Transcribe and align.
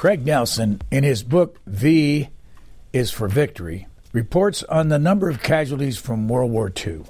Craig 0.00 0.24
Nelson, 0.24 0.80
in 0.90 1.04
his 1.04 1.22
book 1.22 1.60
V 1.66 2.30
is 2.90 3.10
for 3.10 3.28
Victory, 3.28 3.86
reports 4.14 4.62
on 4.62 4.88
the 4.88 4.98
number 4.98 5.28
of 5.28 5.42
casualties 5.42 5.98
from 5.98 6.26
World 6.26 6.50
War 6.50 6.72
II. 6.74 7.02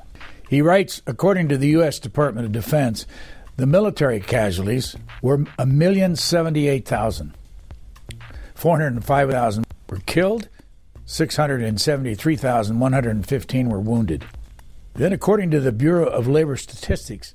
He 0.49 0.61
writes, 0.61 1.01
according 1.07 1.49
to 1.51 1.57
the 1.57 1.69
U.S. 1.69 2.01
Department 2.01 2.47
of 2.47 2.53
Defense, 2.53 3.07
the 3.57 3.65
military 3.65 4.19
casualties 4.19 4.97
were 5.23 5.39
1,078,000. 5.39 7.31
405,000 8.57 9.67
were 9.89 9.99
killed, 9.99 10.49
673,115 11.07 13.69
were 13.69 13.81
wounded. 13.81 14.25
Then, 14.95 15.13
according 15.13 15.53
to 15.53 15.61
the 15.61 15.71
Bureau 15.71 16.07
of 16.07 16.27
Labor 16.27 16.57
Statistics, 16.57 17.35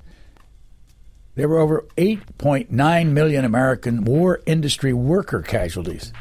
there 1.36 1.48
were 1.48 1.58
over 1.58 1.86
8.9 1.96 3.06
million 3.12 3.44
American 3.44 4.04
war 4.04 4.40
industry 4.46 4.92
worker 4.92 5.42
casualties. 5.42 6.12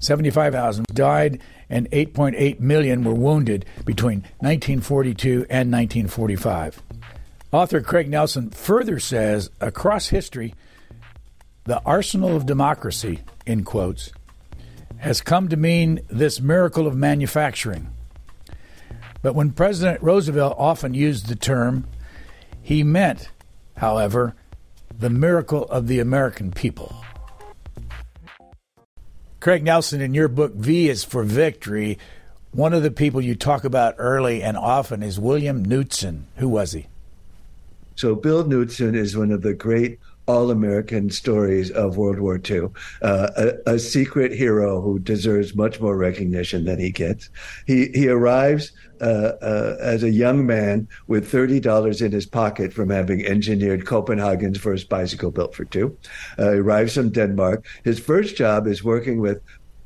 75,000 0.00 0.86
died 0.92 1.40
and 1.70 1.90
8.8 1.90 2.60
million 2.60 3.04
were 3.04 3.14
wounded 3.14 3.64
between 3.84 4.20
1942 4.40 5.46
and 5.48 5.70
1945. 5.70 6.82
Author 7.52 7.80
Craig 7.80 8.08
Nelson 8.08 8.50
further 8.50 8.98
says 8.98 9.50
across 9.60 10.08
history, 10.08 10.54
the 11.64 11.80
arsenal 11.82 12.36
of 12.36 12.46
democracy, 12.46 13.20
in 13.46 13.64
quotes, 13.64 14.10
has 14.98 15.20
come 15.20 15.48
to 15.48 15.56
mean 15.56 16.00
this 16.08 16.40
miracle 16.40 16.86
of 16.86 16.96
manufacturing. 16.96 17.88
But 19.22 19.34
when 19.34 19.52
President 19.52 20.02
Roosevelt 20.02 20.56
often 20.58 20.92
used 20.94 21.28
the 21.28 21.36
term, 21.36 21.86
he 22.60 22.82
meant, 22.82 23.30
however, 23.76 24.34
the 24.96 25.10
miracle 25.10 25.64
of 25.64 25.86
the 25.86 26.00
American 26.00 26.50
people. 26.50 26.94
Craig 29.40 29.62
Nelson, 29.62 30.00
in 30.00 30.14
your 30.14 30.28
book, 30.28 30.54
V 30.54 30.88
is 30.88 31.04
for 31.04 31.22
Victory, 31.22 31.98
one 32.52 32.72
of 32.72 32.82
the 32.82 32.90
people 32.90 33.20
you 33.20 33.34
talk 33.34 33.64
about 33.64 33.96
early 33.98 34.42
and 34.42 34.56
often 34.56 35.02
is 35.02 35.18
William 35.18 35.64
Knudsen. 35.64 36.28
Who 36.36 36.48
was 36.48 36.72
he? 36.72 36.86
So, 37.96 38.14
Bill 38.14 38.44
Knudsen 38.44 38.94
is 38.94 39.16
one 39.16 39.30
of 39.30 39.42
the 39.42 39.54
great 39.54 39.98
all 40.26 40.50
American 40.50 41.10
stories 41.10 41.70
of 41.70 41.96
World 41.96 42.18
War 42.18 42.40
II. 42.48 42.68
Uh, 43.02 43.30
a, 43.36 43.74
a, 43.74 43.78
secret 43.78 44.32
hero 44.32 44.80
who 44.80 44.98
deserves 44.98 45.54
much 45.54 45.80
more 45.80 45.96
recognition 45.96 46.64
than 46.64 46.78
he 46.78 46.90
gets. 46.90 47.28
He 47.66 47.88
he 47.94 48.08
arrives 48.08 48.72
uh, 49.00 49.32
uh, 49.42 49.76
as 49.80 50.02
a 50.02 50.10
young 50.10 50.46
man 50.46 50.88
with 51.06 51.28
thirty 51.28 51.60
dollars 51.60 52.00
in 52.00 52.12
his 52.12 52.26
pocket 52.26 52.72
from 52.72 52.90
having 52.90 53.26
engineered 53.26 53.86
Copenhagen's 53.86 54.58
first 54.58 54.88
bicycle 54.88 55.30
built 55.30 55.54
for 55.54 55.64
two. 55.64 55.96
Uh, 56.38 56.52
he 56.52 56.58
arrives 56.58 56.94
from 56.94 57.10
Denmark. 57.10 57.66
His 57.84 57.98
first 57.98 58.36
job 58.36 58.66
is 58.66 58.82
working 58.82 59.20
with 59.20 59.40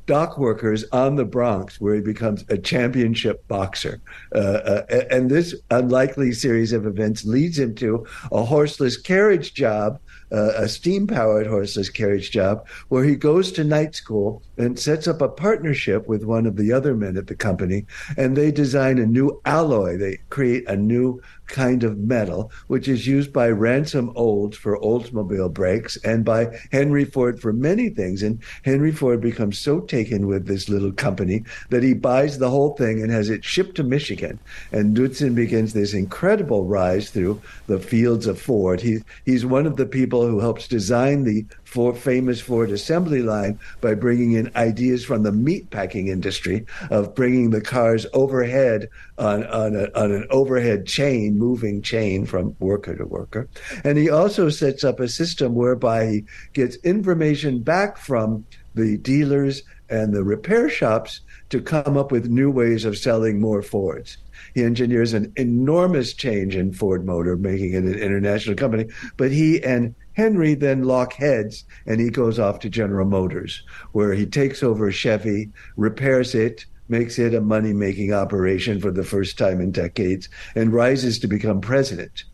dock 0.08 0.38
workers 0.38 0.84
on 0.90 1.16
the 1.16 1.24
Bronx, 1.24 1.80
where 1.80 1.94
he 1.94 2.00
becomes 2.00 2.42
a 2.48 2.56
championship 2.56 3.46
boxer. 3.46 4.00
Uh, 4.34 4.38
uh, 4.38 5.04
and 5.10 5.30
this 5.30 5.54
unlikely 5.70 6.32
series 6.32 6.72
of 6.72 6.86
events 6.86 7.24
leads 7.24 7.58
him 7.58 7.74
to 7.76 8.06
a 8.32 8.42
horseless 8.42 8.96
carriage 8.96 9.52
job 9.52 10.00
uh, 10.32 10.52
a 10.56 10.68
steam 10.68 11.06
powered 11.06 11.46
horseless 11.46 11.88
carriage 11.88 12.30
job 12.30 12.66
where 12.88 13.04
he 13.04 13.16
goes 13.16 13.52
to 13.52 13.64
night 13.64 13.94
school 13.94 14.42
and 14.56 14.78
sets 14.78 15.06
up 15.06 15.20
a 15.20 15.28
partnership 15.28 16.08
with 16.08 16.24
one 16.24 16.46
of 16.46 16.56
the 16.56 16.72
other 16.72 16.94
men 16.94 17.16
at 17.16 17.26
the 17.26 17.34
company. 17.34 17.86
And 18.16 18.36
they 18.36 18.50
design 18.50 18.98
a 18.98 19.06
new 19.06 19.40
alloy. 19.44 19.96
They 19.96 20.18
create 20.30 20.68
a 20.68 20.76
new 20.76 21.20
kind 21.48 21.84
of 21.84 21.98
metal, 21.98 22.52
which 22.66 22.88
is 22.88 23.06
used 23.06 23.32
by 23.32 23.48
Ransom 23.48 24.12
Olds 24.14 24.56
for 24.56 24.78
Oldsmobile 24.78 25.52
brakes 25.52 25.96
and 26.04 26.24
by 26.24 26.58
Henry 26.70 27.04
Ford 27.04 27.40
for 27.40 27.52
many 27.52 27.88
things. 27.88 28.22
And 28.22 28.40
Henry 28.62 28.92
Ford 28.92 29.20
becomes 29.20 29.58
so 29.58 29.80
taken 29.80 30.26
with 30.26 30.46
this 30.46 30.68
little 30.68 30.92
company 30.92 31.44
that 31.70 31.82
he 31.82 31.94
buys 31.94 32.38
the 32.38 32.50
whole 32.50 32.76
thing 32.76 33.02
and 33.02 33.10
has 33.10 33.30
it 33.30 33.44
shipped 33.44 33.74
to 33.76 33.82
Michigan. 33.82 34.38
And 34.72 34.94
Knudsen 34.94 35.34
begins 35.34 35.72
this 35.72 35.94
incredible 35.94 36.64
rise 36.64 37.10
through 37.10 37.40
the 37.66 37.78
fields 37.78 38.26
of 38.26 38.40
Ford. 38.40 38.80
He, 38.80 38.98
he's 39.24 39.44
one 39.46 39.66
of 39.66 39.76
the 39.76 39.86
people 39.86 40.26
who 40.26 40.40
helps 40.40 40.68
design 40.68 41.24
the 41.24 41.46
for 41.68 41.94
famous 41.94 42.40
Ford 42.40 42.70
assembly 42.70 43.20
line 43.20 43.60
by 43.82 43.94
bringing 43.94 44.32
in 44.32 44.50
ideas 44.56 45.04
from 45.04 45.22
the 45.22 45.30
meatpacking 45.30 46.08
industry 46.08 46.64
of 46.90 47.14
bringing 47.14 47.50
the 47.50 47.60
cars 47.60 48.06
overhead 48.14 48.88
on, 49.18 49.44
on, 49.44 49.76
a, 49.76 49.90
on 49.94 50.10
an 50.10 50.26
overhead 50.30 50.86
chain, 50.86 51.36
moving 51.36 51.82
chain 51.82 52.24
from 52.24 52.56
worker 52.58 52.96
to 52.96 53.04
worker. 53.04 53.46
And 53.84 53.98
he 53.98 54.08
also 54.08 54.48
sets 54.48 54.82
up 54.82 54.98
a 54.98 55.08
system 55.08 55.54
whereby 55.54 56.06
he 56.06 56.24
gets 56.54 56.76
information 56.76 57.60
back 57.60 57.98
from 57.98 58.46
the 58.74 58.96
dealers 58.96 59.62
and 59.90 60.14
the 60.14 60.24
repair 60.24 60.70
shops 60.70 61.20
to 61.50 61.60
come 61.60 61.98
up 61.98 62.10
with 62.10 62.30
new 62.30 62.50
ways 62.50 62.86
of 62.86 62.96
selling 62.96 63.42
more 63.42 63.60
Fords. 63.60 64.16
He 64.54 64.62
engineers 64.62 65.12
an 65.12 65.32
enormous 65.36 66.14
change 66.14 66.56
in 66.56 66.72
Ford 66.72 67.04
Motor, 67.04 67.36
making 67.36 67.74
it 67.74 67.84
an 67.84 67.94
international 67.94 68.56
company. 68.56 68.86
But 69.16 69.32
he 69.32 69.62
and 69.62 69.94
Henry 70.18 70.54
then 70.54 70.82
lock 70.82 71.12
heads 71.12 71.64
and 71.86 72.00
he 72.00 72.10
goes 72.10 72.40
off 72.40 72.58
to 72.58 72.68
General 72.68 73.06
Motors, 73.06 73.62
where 73.92 74.14
he 74.14 74.26
takes 74.26 74.64
over 74.64 74.90
Chevy, 74.90 75.52
repairs 75.76 76.34
it, 76.34 76.66
makes 76.88 77.20
it 77.20 77.34
a 77.34 77.40
money 77.40 77.72
making 77.72 78.12
operation 78.12 78.80
for 78.80 78.90
the 78.90 79.04
first 79.04 79.38
time 79.38 79.60
in 79.60 79.70
decades, 79.70 80.28
and 80.56 80.72
rises 80.72 81.20
to 81.20 81.28
become 81.28 81.60
president. 81.60 82.24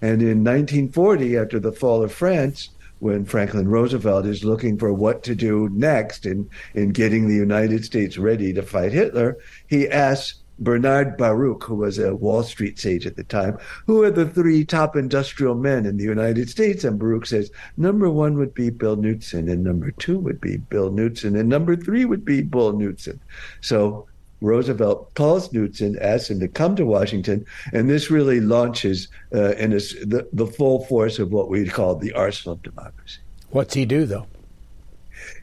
And 0.00 0.22
in 0.22 0.44
1940, 0.44 1.36
after 1.36 1.58
the 1.58 1.72
fall 1.72 2.04
of 2.04 2.12
France, 2.12 2.68
when 3.00 3.24
Franklin 3.24 3.66
Roosevelt 3.66 4.24
is 4.24 4.44
looking 4.44 4.78
for 4.78 4.92
what 4.92 5.24
to 5.24 5.34
do 5.34 5.68
next 5.72 6.24
in, 6.24 6.48
in 6.74 6.90
getting 6.90 7.26
the 7.26 7.34
United 7.34 7.84
States 7.84 8.18
ready 8.18 8.52
to 8.52 8.62
fight 8.62 8.92
Hitler, 8.92 9.36
he 9.66 9.88
asks 9.88 10.41
Bernard 10.62 11.16
Baruch, 11.16 11.64
who 11.64 11.74
was 11.74 11.98
a 11.98 12.14
Wall 12.14 12.42
Street 12.42 12.78
sage 12.78 13.06
at 13.06 13.16
the 13.16 13.24
time, 13.24 13.58
who 13.86 14.02
are 14.02 14.10
the 14.10 14.28
three 14.28 14.64
top 14.64 14.96
industrial 14.96 15.54
men 15.54 15.86
in 15.86 15.96
the 15.96 16.04
United 16.04 16.48
States? 16.48 16.84
And 16.84 16.98
Baruch 16.98 17.26
says, 17.26 17.50
number 17.76 18.08
one 18.08 18.38
would 18.38 18.54
be 18.54 18.70
Bill 18.70 18.96
Knudsen, 18.96 19.48
and 19.48 19.64
number 19.64 19.90
two 19.92 20.18
would 20.18 20.40
be 20.40 20.56
Bill 20.56 20.90
Knudsen, 20.90 21.36
and 21.36 21.48
number 21.48 21.76
three 21.76 22.04
would 22.04 22.24
be 22.24 22.42
Bill 22.42 22.72
Knudsen. 22.72 23.20
So 23.60 24.06
Roosevelt 24.40 25.14
calls 25.14 25.52
Knudsen, 25.52 25.98
asks 26.00 26.30
him 26.30 26.40
to 26.40 26.48
come 26.48 26.76
to 26.76 26.84
Washington, 26.84 27.46
and 27.72 27.88
this 27.88 28.10
really 28.10 28.40
launches 28.40 29.08
uh, 29.34 29.52
in 29.52 29.72
a, 29.72 29.76
the, 29.76 30.28
the 30.32 30.46
full 30.46 30.84
force 30.86 31.18
of 31.18 31.30
what 31.32 31.48
we 31.48 31.66
call 31.66 31.94
the 31.94 32.12
arsenal 32.12 32.54
of 32.54 32.62
democracy. 32.62 33.20
What's 33.50 33.74
he 33.74 33.84
do, 33.84 34.04
though? 34.04 34.26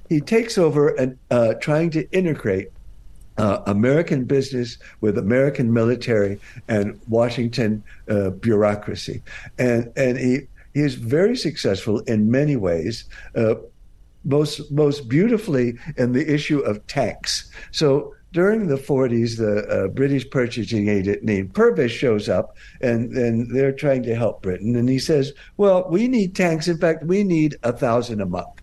He 0.10 0.20
takes 0.20 0.58
over 0.58 0.90
and 0.90 1.18
uh, 1.30 1.54
trying 1.56 1.92
to 1.92 2.10
integrate 2.12 2.72
uh, 3.40 3.64
American 3.66 4.26
business 4.26 4.78
with 5.02 5.18
American 5.18 5.74
military 5.74 6.40
and 6.68 7.00
Washington 7.08 7.84
uh, 8.10 8.32
bureaucracy, 8.32 9.22
and 9.58 9.92
and 9.96 10.18
he 10.18 10.48
he 10.74 10.82
is 10.82 10.96
very 10.96 11.36
successful 11.36 12.00
in 12.02 12.30
many 12.30 12.56
ways. 12.56 13.06
Uh, 13.36 13.56
most 14.26 14.70
most 14.72 15.08
beautifully 15.08 15.78
in 15.96 16.12
the 16.12 16.34
issue 16.34 16.60
of 16.60 16.86
tanks. 16.88 17.50
So 17.72 18.14
during 18.32 18.68
the 18.68 18.76
40s, 18.76 19.38
the 19.38 19.66
uh, 19.68 19.88
British 19.88 20.30
purchasing 20.30 20.88
agent 20.88 21.24
named 21.24 21.54
Purvis 21.54 21.92
shows 21.92 22.30
up, 22.30 22.56
and, 22.80 23.12
and 23.18 23.50
they're 23.56 23.72
trying 23.72 24.04
to 24.04 24.16
help 24.16 24.44
Britain. 24.44 24.76
And 24.76 24.88
he 24.88 25.00
says, 25.00 25.34
"Well, 25.58 25.88
we 25.90 26.08
need 26.08 26.36
tanks. 26.36 26.68
In 26.68 26.78
fact, 26.78 27.06
we 27.06 27.24
need 27.24 27.56
a 27.64 27.72
thousand 27.72 28.22
a 28.22 28.26
month." 28.26 28.62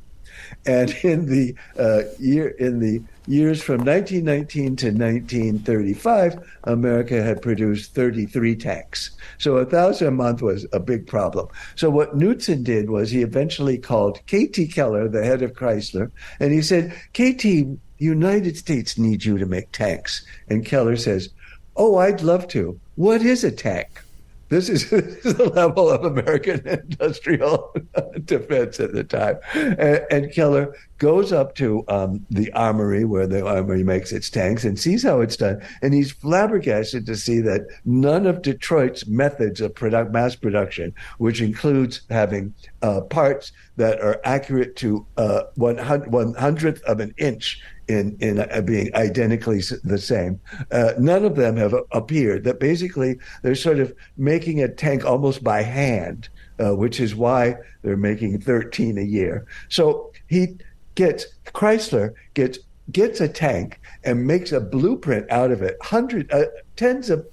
And 0.66 0.90
in 1.02 1.26
the 1.26 1.54
uh, 1.78 2.02
year 2.18 2.48
in 2.48 2.78
the 2.78 3.02
years 3.26 3.62
from 3.62 3.84
1919 3.84 4.76
to 4.76 4.86
1935, 4.86 6.38
America 6.64 7.22
had 7.22 7.42
produced 7.42 7.94
33 7.94 8.56
tanks. 8.56 9.10
So 9.38 9.56
a 9.56 9.64
thousand 9.64 10.08
a 10.08 10.10
month 10.12 10.42
was 10.42 10.66
a 10.72 10.80
big 10.80 11.06
problem. 11.06 11.48
So 11.74 11.90
what 11.90 12.16
Knudsen 12.16 12.62
did 12.62 12.90
was 12.90 13.10
he 13.10 13.22
eventually 13.22 13.78
called 13.78 14.20
K.T. 14.26 14.68
Keller, 14.68 15.08
the 15.08 15.24
head 15.24 15.42
of 15.42 15.54
Chrysler, 15.54 16.10
and 16.40 16.52
he 16.52 16.62
said, 16.62 16.94
"K.T., 17.12 17.76
United 17.98 18.56
States 18.56 18.98
needs 18.98 19.26
you 19.26 19.38
to 19.38 19.46
make 19.46 19.72
tanks." 19.72 20.24
And 20.48 20.64
Keller 20.64 20.96
says, 20.96 21.30
"Oh, 21.76 21.96
I'd 21.96 22.22
love 22.22 22.48
to. 22.48 22.78
What 22.94 23.22
is 23.22 23.44
a 23.44 23.50
tank?" 23.50 24.02
This 24.56 24.68
is, 24.68 24.88
the 24.90 25.50
level 25.54 25.90
of 25.90 26.04
American 26.04 26.66
industrial 26.68 27.74
defense 28.24 28.78
at 28.78 28.92
the 28.92 29.02
time. 29.02 29.38
And, 29.54 30.06
and 30.08 30.32
Keller 30.32 30.72
goes 30.98 31.32
up 31.32 31.56
to 31.56 31.84
um, 31.88 32.24
the 32.30 32.52
armory 32.52 33.04
where 33.04 33.26
the 33.26 33.44
armory 33.44 33.82
makes 33.82 34.12
its 34.12 34.30
tanks 34.30 34.64
and 34.64 34.78
sees 34.78 35.02
how 35.02 35.20
it's 35.20 35.36
done. 35.36 35.60
And 35.82 35.92
he's 35.92 36.12
flabbergasted 36.12 37.06
to 37.06 37.16
see 37.16 37.40
that 37.40 37.66
none 37.84 38.24
of 38.24 38.42
Detroit's 38.42 39.08
methods 39.08 39.60
of 39.60 39.74
product, 39.74 40.12
mass 40.12 40.36
production, 40.36 40.94
which 41.18 41.40
includes 41.40 42.02
having 42.08 42.54
uh, 42.82 43.00
parts 43.00 43.50
that 43.76 44.00
are 44.00 44.20
accurate 44.24 44.76
to 44.76 45.04
uh, 45.16 45.42
one 45.56 45.76
hundredth 45.76 46.82
of 46.84 47.00
an 47.00 47.12
inch 47.18 47.60
in 47.88 48.16
in 48.20 48.40
uh, 48.40 48.60
being 48.62 48.94
identically 48.94 49.60
the 49.84 49.98
same. 49.98 50.40
Uh, 50.70 50.92
none 50.98 51.24
of 51.24 51.36
them 51.36 51.56
have 51.56 51.74
appeared. 51.92 52.44
That 52.44 52.60
basically 52.60 53.18
they're 53.42 53.54
sort 53.54 53.78
of 53.78 53.94
making 54.16 54.62
a 54.62 54.68
tank 54.68 55.04
almost 55.04 55.44
by 55.44 55.62
hand, 55.62 56.28
uh, 56.58 56.74
which 56.74 57.00
is 57.00 57.14
why 57.14 57.56
they're 57.82 57.96
making 57.96 58.40
13 58.40 58.98
a 58.98 59.02
year. 59.02 59.46
So 59.68 60.12
he 60.26 60.56
gets 60.94 61.26
Chrysler 61.46 62.14
gets 62.34 62.58
gets 62.92 63.20
a 63.20 63.28
tank 63.28 63.80
and 64.04 64.26
makes 64.26 64.52
a 64.52 64.60
blueprint 64.60 65.30
out 65.30 65.50
of 65.50 65.62
it, 65.62 65.76
hundred 65.82 66.30
uh, 66.32 66.46
tens 66.76 67.10
of 67.10 67.26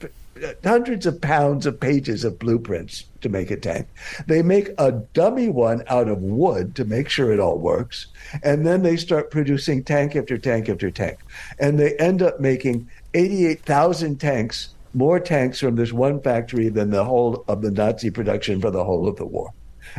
hundreds 0.63 1.05
of 1.05 1.21
pounds 1.21 1.65
of 1.65 1.79
pages 1.79 2.23
of 2.23 2.39
blueprints 2.39 3.05
to 3.23 3.29
make 3.29 3.51
a 3.51 3.57
tank. 3.57 3.87
They 4.27 4.41
make 4.41 4.69
a 4.77 4.91
dummy 4.91 5.49
one 5.49 5.83
out 5.87 6.07
of 6.07 6.21
wood 6.21 6.75
to 6.75 6.85
make 6.85 7.09
sure 7.09 7.31
it 7.31 7.39
all 7.39 7.57
works. 7.57 8.07
And 8.43 8.65
then 8.65 8.83
they 8.83 8.97
start 8.97 9.31
producing 9.31 9.83
tank 9.83 10.15
after 10.15 10.37
tank 10.37 10.69
after 10.69 10.91
tank. 10.91 11.19
And 11.59 11.79
they 11.79 11.95
end 11.97 12.21
up 12.21 12.39
making 12.39 12.89
88,000 13.13 14.19
tanks, 14.19 14.69
more 14.93 15.19
tanks 15.19 15.59
from 15.59 15.75
this 15.75 15.91
one 15.91 16.21
factory 16.21 16.69
than 16.69 16.91
the 16.91 17.03
whole 17.03 17.43
of 17.47 17.61
the 17.61 17.71
Nazi 17.71 18.11
production 18.11 18.61
for 18.61 18.71
the 18.71 18.83
whole 18.83 19.07
of 19.07 19.15
the 19.15 19.25
war. 19.25 19.51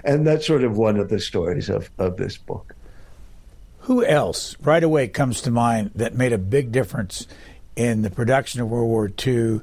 And 0.05 0.27
that's 0.27 0.47
sort 0.47 0.65
of 0.65 0.77
one 0.77 0.99
of 0.99 1.09
the 1.09 1.20
stories 1.20 1.69
of, 1.69 1.91
of 1.99 2.17
this 2.17 2.37
book. 2.37 2.75
Who 3.81 4.05
else 4.05 4.56
right 4.61 4.82
away 4.82 5.09
comes 5.09 5.43
to 5.43 5.50
mind 5.50 5.91
that 5.94 6.15
made 6.15 6.32
a 6.32 6.38
big 6.38 6.73
difference 6.73 7.27
in 7.77 8.03
the 8.03 8.11
production 8.11 8.61
of 8.61 8.70
World 8.70 8.88
War 8.88 9.11
II 9.27 9.61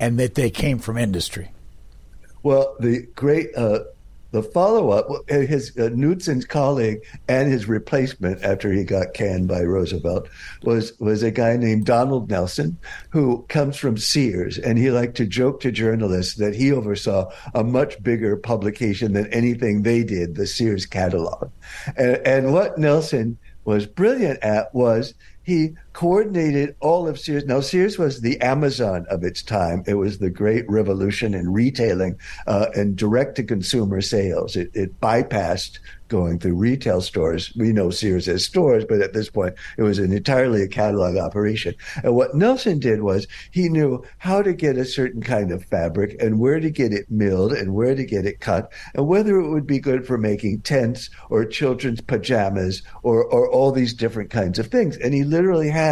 and 0.00 0.18
that 0.18 0.34
they 0.34 0.50
came 0.50 0.78
from 0.78 0.98
industry? 0.98 1.50
Well, 2.44 2.76
the 2.78 3.08
great 3.16 3.56
uh, 3.56 3.80
the 4.30 4.42
follow 4.42 4.90
up, 4.90 5.08
his 5.30 5.70
uh, 5.78 5.90
Knudsen's 5.90 6.44
colleague 6.44 7.02
and 7.28 7.50
his 7.50 7.68
replacement 7.68 8.42
after 8.42 8.70
he 8.70 8.82
got 8.82 9.14
canned 9.14 9.48
by 9.48 9.62
Roosevelt 9.62 10.28
was 10.62 10.92
was 10.98 11.22
a 11.22 11.30
guy 11.30 11.56
named 11.56 11.86
Donald 11.86 12.28
Nelson, 12.28 12.76
who 13.10 13.46
comes 13.48 13.76
from 13.76 13.96
Sears, 13.96 14.58
and 14.58 14.76
he 14.76 14.90
liked 14.90 15.16
to 15.16 15.26
joke 15.26 15.60
to 15.60 15.72
journalists 15.72 16.34
that 16.34 16.54
he 16.54 16.70
oversaw 16.70 17.30
a 17.54 17.64
much 17.64 18.02
bigger 18.02 18.36
publication 18.36 19.14
than 19.14 19.32
anything 19.32 19.82
they 19.82 20.04
did, 20.04 20.34
the 20.34 20.46
Sears 20.46 20.84
catalog. 20.84 21.50
And, 21.96 22.16
and 22.26 22.52
what 22.52 22.76
Nelson 22.76 23.38
was 23.64 23.86
brilliant 23.86 24.42
at 24.42 24.74
was 24.74 25.14
he 25.44 25.76
coordinated 25.94 26.74
all 26.80 27.08
of 27.08 27.18
Sears. 27.18 27.46
Now, 27.46 27.60
Sears 27.60 27.96
was 27.96 28.20
the 28.20 28.38
Amazon 28.40 29.06
of 29.08 29.22
its 29.22 29.42
time. 29.42 29.84
It 29.86 29.94
was 29.94 30.18
the 30.18 30.28
great 30.28 30.68
revolution 30.68 31.34
in 31.34 31.52
retailing 31.52 32.18
uh, 32.46 32.66
and 32.74 32.96
direct 32.96 33.36
to 33.36 33.44
consumer 33.44 34.00
sales. 34.00 34.56
It, 34.56 34.70
it, 34.74 35.00
bypassed 35.00 35.78
going 36.08 36.38
through 36.38 36.54
retail 36.54 37.00
stores. 37.00 37.52
We 37.56 37.72
know 37.72 37.90
Sears 37.90 38.28
as 38.28 38.44
stores, 38.44 38.84
but 38.84 39.00
at 39.00 39.14
this 39.14 39.30
point, 39.30 39.54
it 39.78 39.82
was 39.82 39.98
an 39.98 40.12
entirely 40.12 40.62
a 40.62 40.68
catalog 40.68 41.16
operation. 41.16 41.74
And 42.02 42.14
what 42.14 42.34
Nelson 42.34 42.78
did 42.78 43.02
was 43.02 43.26
he 43.50 43.68
knew 43.68 44.04
how 44.18 44.42
to 44.42 44.52
get 44.52 44.76
a 44.76 44.84
certain 44.84 45.22
kind 45.22 45.50
of 45.50 45.64
fabric 45.64 46.16
and 46.20 46.38
where 46.38 46.60
to 46.60 46.70
get 46.70 46.92
it 46.92 47.10
milled 47.10 47.52
and 47.52 47.74
where 47.74 47.94
to 47.94 48.04
get 48.04 48.26
it 48.26 48.40
cut 48.40 48.70
and 48.94 49.08
whether 49.08 49.38
it 49.38 49.50
would 49.50 49.66
be 49.66 49.78
good 49.78 50.06
for 50.06 50.18
making 50.18 50.60
tents 50.60 51.10
or 51.30 51.44
children's 51.44 52.00
pajamas 52.00 52.82
or, 53.02 53.24
or 53.24 53.50
all 53.50 53.72
these 53.72 53.94
different 53.94 54.30
kinds 54.30 54.58
of 54.58 54.66
things. 54.66 54.96
And 54.98 55.14
he 55.14 55.24
literally 55.24 55.70
had 55.70 55.83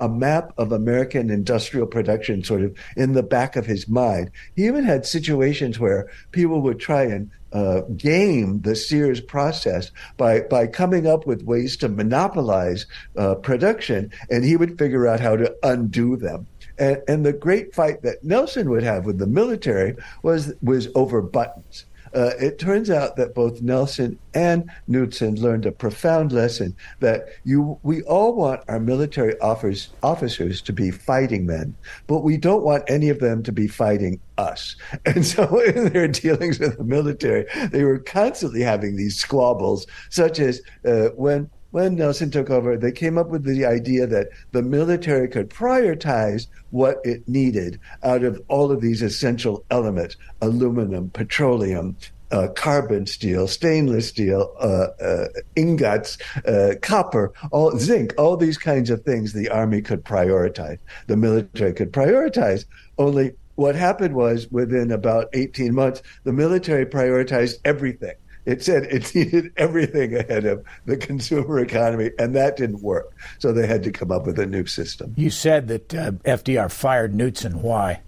a 0.00 0.08
map 0.08 0.52
of 0.58 0.72
American 0.72 1.30
industrial 1.30 1.86
production 1.86 2.44
sort 2.44 2.62
of 2.62 2.76
in 2.96 3.12
the 3.12 3.22
back 3.22 3.56
of 3.56 3.66
his 3.66 3.88
mind. 3.88 4.30
He 4.54 4.66
even 4.66 4.84
had 4.84 5.06
situations 5.06 5.78
where 5.78 6.08
people 6.32 6.60
would 6.62 6.78
try 6.78 7.04
and 7.04 7.30
uh, 7.52 7.80
game 7.96 8.60
the 8.60 8.76
Sears 8.76 9.20
process 9.20 9.90
by 10.16 10.40
by 10.40 10.66
coming 10.66 11.06
up 11.06 11.26
with 11.26 11.42
ways 11.44 11.76
to 11.78 11.88
monopolize 11.88 12.86
uh, 13.16 13.36
production, 13.36 14.12
and 14.30 14.44
he 14.44 14.56
would 14.56 14.78
figure 14.78 15.06
out 15.06 15.20
how 15.20 15.36
to 15.36 15.54
undo 15.62 16.16
them. 16.16 16.46
And, 16.78 17.02
and 17.08 17.26
the 17.26 17.32
great 17.32 17.74
fight 17.74 18.02
that 18.02 18.22
Nelson 18.22 18.70
would 18.70 18.82
have 18.82 19.06
with 19.06 19.18
the 19.18 19.26
military 19.26 19.96
was 20.22 20.52
was 20.62 20.88
over 20.94 21.22
buttons. 21.22 21.86
Uh, 22.14 22.30
it 22.40 22.58
turns 22.58 22.90
out 22.90 23.16
that 23.16 23.34
both 23.34 23.60
Nelson 23.62 24.18
and 24.34 24.70
Knudsen 24.86 25.40
learned 25.40 25.66
a 25.66 25.72
profound 25.72 26.32
lesson 26.32 26.76
that 27.00 27.28
you 27.44 27.78
we 27.82 28.02
all 28.02 28.34
want 28.34 28.62
our 28.68 28.80
military 28.80 29.38
offers, 29.40 29.90
officers 30.02 30.60
to 30.62 30.72
be 30.72 30.90
fighting 30.90 31.46
men, 31.46 31.74
but 32.06 32.20
we 32.20 32.36
don't 32.36 32.62
want 32.62 32.84
any 32.88 33.08
of 33.08 33.20
them 33.20 33.42
to 33.42 33.52
be 33.52 33.66
fighting 33.66 34.20
us. 34.36 34.76
And 35.06 35.26
so 35.26 35.60
in 35.64 35.92
their 35.92 36.08
dealings 36.08 36.58
with 36.58 36.76
the 36.76 36.84
military, 36.84 37.46
they 37.70 37.84
were 37.84 37.98
constantly 37.98 38.60
having 38.60 38.96
these 38.96 39.16
squabbles, 39.16 39.86
such 40.10 40.38
as 40.38 40.60
uh, 40.84 41.08
when 41.16 41.50
when 41.70 41.96
Nelson 41.96 42.30
took 42.30 42.50
over, 42.50 42.76
they 42.76 42.92
came 42.92 43.18
up 43.18 43.28
with 43.28 43.44
the 43.44 43.66
idea 43.66 44.06
that 44.06 44.28
the 44.52 44.62
military 44.62 45.28
could 45.28 45.50
prioritize 45.50 46.46
what 46.70 46.98
it 47.04 47.28
needed 47.28 47.78
out 48.02 48.24
of 48.24 48.40
all 48.48 48.72
of 48.72 48.80
these 48.80 49.02
essential 49.02 49.64
elements 49.70 50.16
aluminum, 50.40 51.10
petroleum, 51.10 51.96
uh, 52.30 52.48
carbon 52.54 53.06
steel, 53.06 53.46
stainless 53.46 54.08
steel, 54.08 54.54
uh, 54.60 54.88
uh, 55.02 55.28
ingots, 55.56 56.18
uh, 56.46 56.74
copper, 56.82 57.32
all 57.52 57.76
zinc, 57.78 58.14
all 58.18 58.36
these 58.36 58.58
kinds 58.58 58.90
of 58.90 59.02
things 59.02 59.32
the 59.32 59.48
army 59.48 59.80
could 59.80 60.04
prioritize. 60.04 60.78
The 61.06 61.16
military 61.16 61.72
could 61.72 61.92
prioritize. 61.92 62.64
Only 62.98 63.32
what 63.54 63.74
happened 63.74 64.14
was 64.14 64.50
within 64.50 64.92
about 64.92 65.28
18 65.32 65.74
months, 65.74 66.02
the 66.24 66.32
military 66.32 66.86
prioritized 66.86 67.56
everything 67.64 68.14
it 68.48 68.64
said 68.64 68.84
it 68.84 69.14
needed 69.14 69.52
everything 69.58 70.16
ahead 70.16 70.46
of 70.46 70.64
the 70.86 70.96
consumer 70.96 71.60
economy, 71.60 72.10
and 72.18 72.34
that 72.34 72.56
didn't 72.56 72.82
work. 72.82 73.14
So 73.38 73.52
they 73.52 73.66
had 73.66 73.82
to 73.84 73.92
come 73.92 74.10
up 74.10 74.26
with 74.26 74.38
a 74.38 74.46
new 74.46 74.64
system. 74.64 75.14
You 75.16 75.30
said 75.30 75.68
that 75.68 75.94
uh, 75.94 76.12
FDR 76.24 76.72
fired 76.72 77.14
Knudsen. 77.14 77.60
Why? 77.60 78.00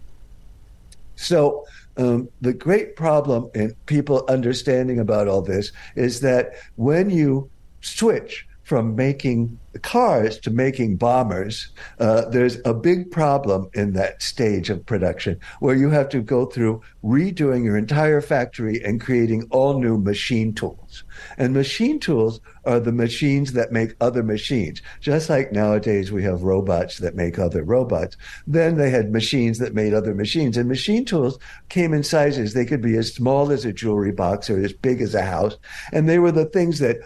So 1.17 1.67
um, 1.99 2.31
the 2.41 2.55
great 2.55 2.97
problem 2.97 3.51
in 3.55 3.75
people 3.85 4.25
understanding 4.29 4.99
about 4.99 5.29
all 5.29 5.43
this 5.43 5.73
is 5.95 6.21
that 6.21 6.55
when 6.77 7.11
you 7.11 7.51
switch 7.83 8.47
from 8.71 8.95
making 8.95 9.59
cars 9.83 10.39
to 10.39 10.49
making 10.49 10.95
bombers, 10.97 11.73
uh, 11.99 12.25
there's 12.27 12.59
a 12.65 12.73
big 12.73 13.11
problem 13.11 13.69
in 13.75 13.95
that 13.95 14.23
stage 14.23 14.71
of 14.71 14.87
production 14.87 15.37
where 15.59 15.75
you 15.75 15.91
have 15.91 16.09
to 16.09 16.21
go 16.23 16.47
through 16.47 16.81
redoing 17.03 17.65
your 17.65 17.77
entire 17.77 18.21
factory 18.21 18.81
and 18.85 19.01
creating 19.01 19.45
all 19.51 19.81
new 19.81 19.99
machine 19.99 20.55
tools. 20.55 21.03
And 21.37 21.53
machine 21.53 21.99
tools 21.99 22.41
are 22.65 22.79
the 22.79 22.93
machines 22.93 23.55
that 23.55 23.73
make 23.73 23.97
other 24.01 24.23
machines. 24.23 24.83
Just 25.01 25.29
like 25.29 25.51
nowadays 25.51 26.13
we 26.13 26.23
have 26.23 26.45
robots 26.45 26.99
that 26.99 27.17
make 27.17 27.41
other 27.41 27.65
robots. 27.65 28.17
Then 28.47 28.77
they 28.77 28.91
had 28.91 29.11
machines 29.11 29.59
that 29.59 29.75
made 29.75 29.95
other 29.95 30.15
machines. 30.15 30.57
And 30.57 30.69
machine 30.69 31.05
tools 31.05 31.41
came 31.71 31.93
in 31.93 32.05
sizes. 32.05 32.55
They 32.55 32.67
could 32.67 32.83
be 32.83 32.97
as 32.97 33.13
small 33.13 33.51
as 33.51 33.65
a 33.65 33.73
jewelry 33.73 34.13
box 34.13 34.49
or 34.49 34.63
as 34.63 34.73
big 34.73 35.01
as 35.01 35.17
a 35.17 35.23
house. 35.23 35.57
And 35.93 36.09
they 36.09 36.21
were 36.21 36.31
the 36.31 36.45
things 36.45 36.79
that 36.79 36.99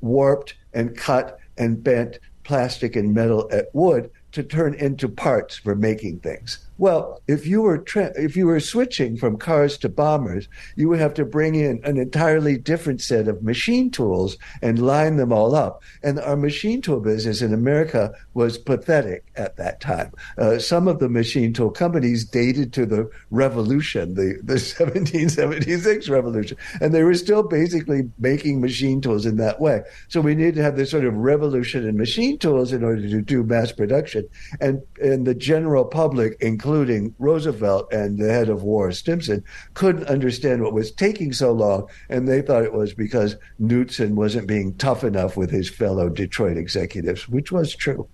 warped 0.00 0.54
and 0.72 0.96
cut 0.96 1.38
and 1.56 1.82
bent 1.82 2.18
plastic 2.44 2.96
and 2.96 3.12
metal 3.14 3.48
at 3.52 3.66
wood 3.74 4.10
to 4.32 4.42
turn 4.42 4.74
into 4.74 5.08
parts 5.08 5.56
for 5.56 5.74
making 5.74 6.20
things. 6.20 6.66
Well, 6.78 7.20
if 7.26 7.44
you 7.44 7.62
were 7.62 7.78
tra- 7.78 8.12
if 8.14 8.36
you 8.36 8.46
were 8.46 8.60
switching 8.60 9.16
from 9.16 9.36
cars 9.36 9.76
to 9.78 9.88
bombers, 9.88 10.48
you 10.76 10.88
would 10.88 11.00
have 11.00 11.12
to 11.14 11.24
bring 11.24 11.56
in 11.56 11.80
an 11.82 11.96
entirely 11.96 12.56
different 12.56 13.00
set 13.00 13.26
of 13.26 13.42
machine 13.42 13.90
tools 13.90 14.38
and 14.62 14.78
line 14.78 15.16
them 15.16 15.32
all 15.32 15.56
up. 15.56 15.82
And 16.04 16.20
our 16.20 16.36
machine 16.36 16.80
tool 16.80 17.00
business 17.00 17.42
in 17.42 17.52
America 17.52 18.12
was 18.34 18.58
pathetic 18.58 19.24
at 19.34 19.56
that 19.56 19.80
time. 19.80 20.12
Uh, 20.38 20.60
some 20.60 20.86
of 20.86 21.00
the 21.00 21.08
machine 21.08 21.52
tool 21.52 21.70
companies 21.70 22.24
dated 22.24 22.72
to 22.74 22.86
the 22.86 23.10
revolution, 23.32 24.14
the, 24.14 24.38
the 24.44 24.58
1776 24.78 26.08
revolution, 26.08 26.56
and 26.80 26.94
they 26.94 27.02
were 27.02 27.14
still 27.14 27.42
basically 27.42 28.08
making 28.20 28.60
machine 28.60 29.00
tools 29.00 29.26
in 29.26 29.36
that 29.38 29.60
way. 29.60 29.82
So 30.06 30.20
we 30.20 30.36
need 30.36 30.54
to 30.54 30.62
have 30.62 30.76
this 30.76 30.92
sort 30.92 31.04
of 31.04 31.14
revolution 31.14 31.88
in 31.88 31.96
machine 31.96 32.38
tools 32.38 32.72
in 32.72 32.84
order 32.84 33.02
to 33.02 33.20
do 33.20 33.42
mass 33.42 33.72
production. 33.72 34.28
And, 34.60 34.80
and 35.02 35.26
the 35.26 35.34
general 35.34 35.84
public, 35.84 36.36
including 36.40 36.67
including 36.68 37.14
Roosevelt 37.18 37.90
and 37.94 38.18
the 38.18 38.30
head 38.30 38.50
of 38.50 38.62
war, 38.62 38.92
Stimson, 38.92 39.42
couldn't 39.72 40.04
understand 40.04 40.62
what 40.62 40.74
was 40.74 40.92
taking 40.92 41.32
so 41.32 41.50
long. 41.50 41.88
And 42.10 42.28
they 42.28 42.42
thought 42.42 42.62
it 42.62 42.74
was 42.74 42.92
because 42.92 43.36
Knudsen 43.58 44.16
wasn't 44.16 44.46
being 44.46 44.74
tough 44.74 45.02
enough 45.02 45.34
with 45.34 45.50
his 45.50 45.70
fellow 45.70 46.10
Detroit 46.10 46.58
executives, 46.58 47.26
which 47.26 47.50
was 47.50 47.74
true. 47.74 48.06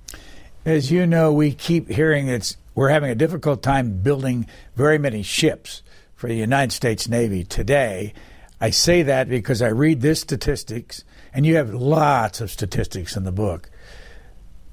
As 0.65 0.93
you 0.93 1.05
know, 1.05 1.33
we 1.33 1.53
keep 1.53 1.91
hearing 1.91 2.29
it's 2.29 2.57
we're 2.77 2.91
having 2.91 3.11
a 3.11 3.17
difficult 3.17 3.61
time 3.61 4.01
building 4.03 4.47
very 4.77 4.99
many 4.99 5.25
ships 5.25 5.83
for 6.15 6.29
the 6.29 6.37
United 6.37 6.71
States 6.71 7.09
Navy 7.09 7.43
today. 7.43 8.15
I 8.61 8.71
say 8.71 9.03
that 9.03 9.29
because 9.29 9.63
I 9.63 9.69
read 9.69 10.01
this 10.01 10.21
statistics, 10.21 11.03
and 11.33 11.45
you 11.45 11.57
have 11.57 11.75
lots 11.75 12.41
of 12.41 12.53
statistics 12.53 13.17
in 13.17 13.25
the 13.25 13.33
book. 13.33 13.69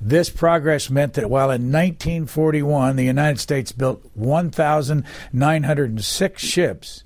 This 0.03 0.31
progress 0.31 0.89
meant 0.89 1.13
that 1.13 1.29
while 1.29 1.51
in 1.51 1.71
1941 1.71 2.95
the 2.95 3.05
United 3.05 3.39
States 3.39 3.71
built 3.71 4.03
1,906 4.15 6.41
ships, 6.41 7.03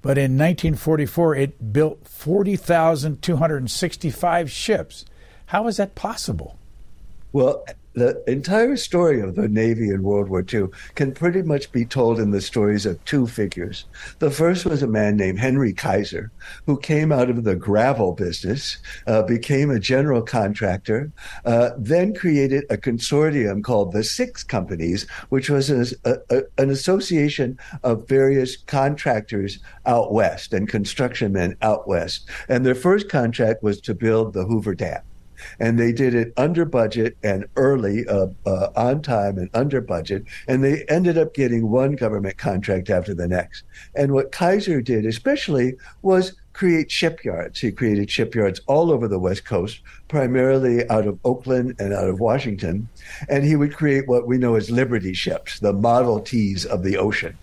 but 0.00 0.16
in 0.16 0.38
1944 0.38 1.36
it 1.36 1.74
built 1.74 2.08
40,265 2.08 4.50
ships. 4.50 5.04
How 5.46 5.66
is 5.66 5.76
that 5.76 5.94
possible? 5.94 6.56
Well, 7.32 7.66
the 7.94 8.22
entire 8.30 8.76
story 8.76 9.20
of 9.20 9.34
the 9.34 9.48
Navy 9.48 9.90
in 9.90 10.02
World 10.02 10.28
War 10.28 10.44
II 10.52 10.68
can 10.94 11.12
pretty 11.12 11.42
much 11.42 11.72
be 11.72 11.84
told 11.84 12.20
in 12.20 12.30
the 12.30 12.40
stories 12.40 12.86
of 12.86 13.04
two 13.04 13.26
figures. 13.26 13.84
The 14.20 14.30
first 14.30 14.64
was 14.64 14.82
a 14.82 14.86
man 14.86 15.16
named 15.16 15.40
Henry 15.40 15.72
Kaiser, 15.72 16.30
who 16.66 16.78
came 16.78 17.10
out 17.10 17.30
of 17.30 17.44
the 17.44 17.56
gravel 17.56 18.12
business, 18.12 18.78
uh, 19.06 19.22
became 19.22 19.70
a 19.70 19.80
general 19.80 20.22
contractor, 20.22 21.10
uh, 21.44 21.70
then 21.76 22.14
created 22.14 22.64
a 22.70 22.76
consortium 22.76 23.62
called 23.62 23.92
the 23.92 24.04
Six 24.04 24.44
Companies, 24.44 25.08
which 25.30 25.50
was 25.50 25.70
a, 25.70 25.86
a, 26.04 26.42
an 26.58 26.70
association 26.70 27.58
of 27.82 28.08
various 28.08 28.56
contractors 28.56 29.58
out 29.86 30.12
west 30.12 30.52
and 30.52 30.68
construction 30.68 31.32
men 31.32 31.56
out 31.62 31.88
west. 31.88 32.28
And 32.48 32.64
their 32.64 32.74
first 32.74 33.08
contract 33.08 33.62
was 33.62 33.80
to 33.82 33.94
build 33.94 34.32
the 34.32 34.44
Hoover 34.44 34.74
Dam 34.74 35.02
and 35.58 35.78
they 35.78 35.92
did 35.92 36.14
it 36.14 36.32
under 36.36 36.64
budget 36.64 37.16
and 37.22 37.46
early, 37.56 38.06
uh, 38.06 38.28
uh, 38.46 38.68
on 38.76 39.02
time 39.02 39.38
and 39.38 39.50
under 39.54 39.80
budget, 39.80 40.24
and 40.48 40.62
they 40.62 40.84
ended 40.88 41.18
up 41.18 41.34
getting 41.34 41.70
one 41.70 41.92
government 41.92 42.38
contract 42.38 42.90
after 42.90 43.14
the 43.14 43.28
next. 43.28 43.64
And 43.94 44.12
what 44.12 44.32
Kaiser 44.32 44.80
did, 44.80 45.06
especially, 45.06 45.74
was 46.02 46.34
create 46.52 46.90
shipyards. 46.90 47.60
He 47.60 47.72
created 47.72 48.10
shipyards 48.10 48.60
all 48.66 48.90
over 48.90 49.08
the 49.08 49.18
West 49.18 49.44
Coast, 49.44 49.80
primarily 50.08 50.88
out 50.90 51.06
of 51.06 51.18
Oakland 51.24 51.76
and 51.78 51.94
out 51.94 52.08
of 52.08 52.20
Washington. 52.20 52.88
And 53.28 53.44
he 53.44 53.56
would 53.56 53.74
create 53.74 54.08
what 54.08 54.26
we 54.26 54.36
know 54.36 54.56
as 54.56 54.70
Liberty 54.70 55.14
ships, 55.14 55.60
the 55.60 55.72
Model 55.72 56.20
Ts 56.20 56.64
of 56.64 56.82
the 56.82 56.98
ocean 56.98 57.36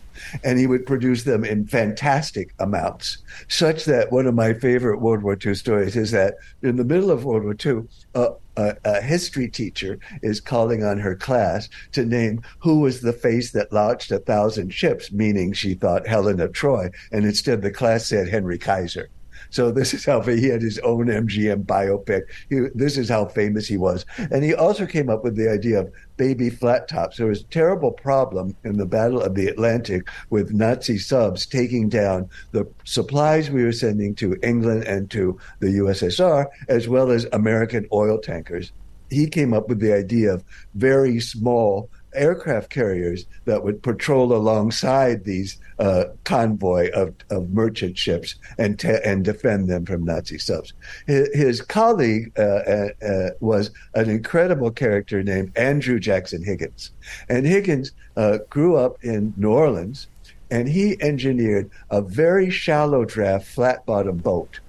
and 0.43 0.59
he 0.59 0.67
would 0.67 0.85
produce 0.85 1.23
them 1.23 1.43
in 1.43 1.67
fantastic 1.67 2.53
amounts, 2.59 3.17
such 3.47 3.85
that 3.85 4.11
one 4.11 4.27
of 4.27 4.33
my 4.33 4.53
favorite 4.53 5.01
World 5.01 5.23
War 5.23 5.37
II 5.43 5.55
stories 5.55 5.95
is 5.95 6.11
that 6.11 6.35
in 6.61 6.75
the 6.75 6.83
middle 6.83 7.11
of 7.11 7.25
World 7.25 7.43
War 7.43 7.55
II, 7.65 7.87
a, 8.15 8.75
a, 8.83 9.01
history 9.01 9.47
teacher 9.47 9.99
is 10.23 10.41
calling 10.41 10.83
on 10.83 10.97
her 10.97 11.15
class 11.15 11.69
to 11.91 12.05
name 12.05 12.41
who 12.59 12.79
was 12.79 13.01
the 13.01 13.13
face 13.13 13.51
that 13.51 13.71
launched 13.71 14.11
a 14.11 14.19
thousand 14.19 14.73
ships, 14.73 15.11
meaning 15.11 15.53
she 15.53 15.73
thought 15.73 16.07
Helen 16.07 16.39
of 16.39 16.53
Troy, 16.53 16.89
and 17.11 17.25
instead 17.25 17.61
the 17.61 17.71
class 17.71 18.07
said 18.07 18.27
Henry 18.27 18.57
Kaiser. 18.57 19.09
So 19.49 19.71
this 19.71 19.93
is 19.93 20.05
how 20.05 20.21
he 20.21 20.47
had 20.47 20.61
his 20.61 20.79
own 20.79 21.07
MGM 21.07 21.65
biopic. 21.65 22.23
He, 22.49 22.67
this 22.75 22.97
is 22.97 23.09
how 23.09 23.25
famous 23.25 23.67
he 23.67 23.77
was. 23.77 24.05
And 24.17 24.43
he 24.43 24.53
also 24.53 24.85
came 24.85 25.09
up 25.09 25.23
with 25.23 25.35
the 25.35 25.49
idea 25.49 25.79
of 25.79 25.91
baby 26.17 26.49
flat 26.49 26.87
tops. 26.87 27.17
There 27.17 27.27
was 27.27 27.41
a 27.41 27.45
terrible 27.45 27.91
problem 27.91 28.55
in 28.63 28.77
the 28.77 28.85
Battle 28.85 29.21
of 29.21 29.35
the 29.35 29.47
Atlantic 29.47 30.07
with 30.29 30.51
Nazi 30.51 30.97
subs 30.97 31.45
taking 31.45 31.89
down 31.89 32.29
the 32.51 32.67
supplies 32.83 33.49
we 33.49 33.63
were 33.63 33.71
sending 33.71 34.15
to 34.15 34.37
England 34.43 34.83
and 34.83 35.09
to 35.11 35.39
the 35.59 35.67
USSR, 35.67 36.47
as 36.67 36.87
well 36.87 37.11
as 37.11 37.27
American 37.33 37.87
oil 37.93 38.17
tankers. 38.17 38.71
He 39.09 39.27
came 39.27 39.53
up 39.53 39.69
with 39.69 39.79
the 39.79 39.93
idea 39.93 40.33
of 40.33 40.43
very 40.75 41.19
small 41.19 41.89
aircraft 42.17 42.69
carriers 42.69 43.25
that 43.45 43.63
would 43.63 43.81
patrol 43.83 44.33
alongside 44.33 45.23
these 45.23 45.59
uh, 45.79 46.05
convoy 46.23 46.89
of, 46.91 47.13
of 47.29 47.49
merchant 47.49 47.97
ships 47.97 48.35
and 48.57 48.79
te- 48.79 48.99
and 49.05 49.23
defend 49.23 49.69
them 49.69 49.85
from 49.85 50.03
Nazi 50.03 50.37
subs. 50.37 50.73
His, 51.05 51.29
his 51.33 51.61
colleague 51.61 52.31
uh, 52.37 52.41
uh, 52.41 52.89
uh 53.01 53.29
was 53.39 53.71
an 53.93 54.09
incredible 54.09 54.71
character 54.71 55.23
named 55.23 55.51
Andrew 55.57 55.99
Jackson 55.99 56.43
Higgins, 56.43 56.91
and 57.29 57.45
Higgins 57.45 57.91
uh, 58.15 58.39
grew 58.49 58.75
up 58.75 59.03
in 59.03 59.33
New 59.37 59.51
Orleans, 59.51 60.07
and 60.49 60.67
he 60.67 61.01
engineered 61.01 61.69
a 61.89 62.01
very 62.01 62.49
shallow 62.49 63.05
draft 63.05 63.47
flat 63.47 63.85
bottom 63.85 64.17
boat 64.17 64.59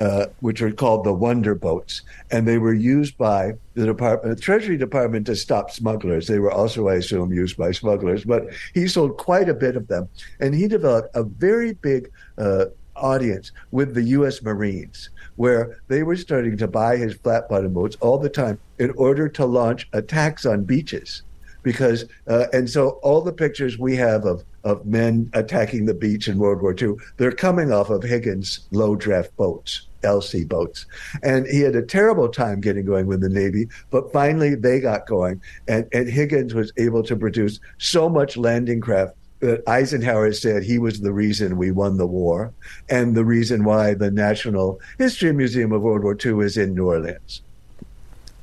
uh, 0.00 0.26
which 0.40 0.62
are 0.62 0.72
called 0.72 1.04
the 1.04 1.12
Wonder 1.12 1.54
Boats, 1.54 2.02
and 2.30 2.48
they 2.48 2.58
were 2.58 2.72
used 2.72 3.18
by 3.18 3.52
the 3.74 3.84
Department, 3.84 4.34
the 4.34 4.42
Treasury 4.42 4.76
Department, 4.76 5.26
to 5.26 5.36
stop 5.36 5.70
smugglers. 5.70 6.26
They 6.26 6.38
were 6.38 6.52
also, 6.52 6.88
I 6.88 6.94
assume, 6.94 7.32
used 7.32 7.56
by 7.56 7.72
smugglers, 7.72 8.24
but 8.24 8.48
he 8.72 8.88
sold 8.88 9.18
quite 9.18 9.48
a 9.48 9.54
bit 9.54 9.76
of 9.76 9.88
them, 9.88 10.08
and 10.40 10.54
he 10.54 10.68
developed 10.68 11.14
a 11.14 11.22
very 11.22 11.74
big 11.74 12.10
uh, 12.38 12.66
audience 12.96 13.52
with 13.70 13.94
the 13.94 14.02
U.S. 14.02 14.42
Marines, 14.42 15.10
where 15.36 15.80
they 15.88 16.02
were 16.02 16.16
starting 16.16 16.56
to 16.56 16.68
buy 16.68 16.96
his 16.96 17.14
flat 17.14 17.48
bottom 17.48 17.74
boats 17.74 17.96
all 18.00 18.18
the 18.18 18.30
time 18.30 18.58
in 18.78 18.90
order 18.92 19.28
to 19.28 19.44
launch 19.44 19.88
attacks 19.92 20.46
on 20.46 20.64
beaches 20.64 21.22
because 21.62 22.06
uh, 22.26 22.46
and 22.54 22.70
so 22.70 22.90
all 23.02 23.20
the 23.20 23.32
pictures 23.32 23.78
we 23.78 23.94
have 23.96 24.24
of 24.24 24.44
of 24.64 24.84
men 24.86 25.30
attacking 25.32 25.86
the 25.86 25.94
beach 25.94 26.28
in 26.28 26.38
World 26.38 26.60
War 26.60 26.74
II, 26.78 26.94
they're 27.16 27.32
coming 27.32 27.72
off 27.72 27.90
of 27.90 28.02
Higgins' 28.02 28.68
low 28.70 28.94
draft 28.94 29.34
boats, 29.36 29.86
LC 30.02 30.46
boats, 30.48 30.86
and 31.22 31.46
he 31.46 31.60
had 31.60 31.76
a 31.76 31.82
terrible 31.82 32.28
time 32.28 32.60
getting 32.60 32.84
going 32.84 33.06
with 33.06 33.20
the 33.20 33.28
Navy. 33.28 33.68
But 33.90 34.12
finally, 34.12 34.54
they 34.54 34.80
got 34.80 35.06
going, 35.06 35.40
and 35.68 35.88
and 35.92 36.08
Higgins 36.08 36.54
was 36.54 36.72
able 36.76 37.02
to 37.04 37.16
produce 37.16 37.60
so 37.78 38.08
much 38.08 38.36
landing 38.36 38.80
craft 38.80 39.14
that 39.40 39.66
Eisenhower 39.66 40.32
said 40.32 40.62
he 40.62 40.78
was 40.78 41.00
the 41.00 41.12
reason 41.12 41.56
we 41.56 41.70
won 41.70 41.96
the 41.96 42.06
war, 42.06 42.52
and 42.88 43.14
the 43.14 43.24
reason 43.24 43.64
why 43.64 43.94
the 43.94 44.10
National 44.10 44.78
History 44.98 45.32
Museum 45.32 45.72
of 45.72 45.82
World 45.82 46.02
War 46.02 46.16
II 46.22 46.44
is 46.44 46.56
in 46.56 46.74
New 46.74 46.86
Orleans. 46.86 47.42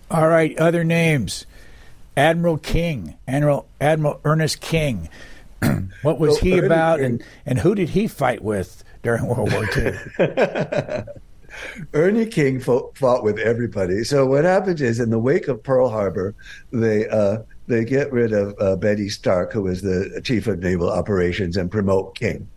All 0.09 0.27
right, 0.27 0.57
other 0.57 0.83
names. 0.83 1.45
Admiral 2.15 2.57
King, 2.57 3.15
Admiral 3.27 3.67
Admiral 3.79 4.19
Ernest 4.25 4.59
King. 4.59 5.07
what 6.01 6.19
was 6.19 6.39
he 6.39 6.57
about, 6.57 6.99
and 6.99 7.23
and 7.45 7.59
who 7.59 7.75
did 7.75 7.89
he 7.89 8.07
fight 8.07 8.43
with 8.43 8.83
during 9.03 9.27
World 9.27 9.51
War 9.51 9.69
II? 9.77 9.93
Ernie 11.93 12.25
King 12.25 12.59
fought, 12.59 13.23
with 13.23 13.39
everybody. 13.39 14.03
So 14.03 14.25
what 14.25 14.43
happens 14.43 14.81
is, 14.81 14.99
in 14.99 15.09
the 15.09 15.19
wake 15.19 15.47
of 15.47 15.63
Pearl 15.63 15.89
Harbor, 15.89 16.35
they 16.71 17.07
uh, 17.07 17.39
they 17.67 17.83
get 17.83 18.11
rid 18.11 18.31
of 18.31 18.55
uh, 18.59 18.75
Betty 18.77 19.09
Stark, 19.09 19.51
who 19.51 19.63
was 19.63 19.81
the 19.81 20.21
chief 20.23 20.47
of 20.47 20.59
naval 20.59 20.89
operations, 20.89 21.57
and 21.57 21.69
promote 21.69 22.15
King. 22.15 22.47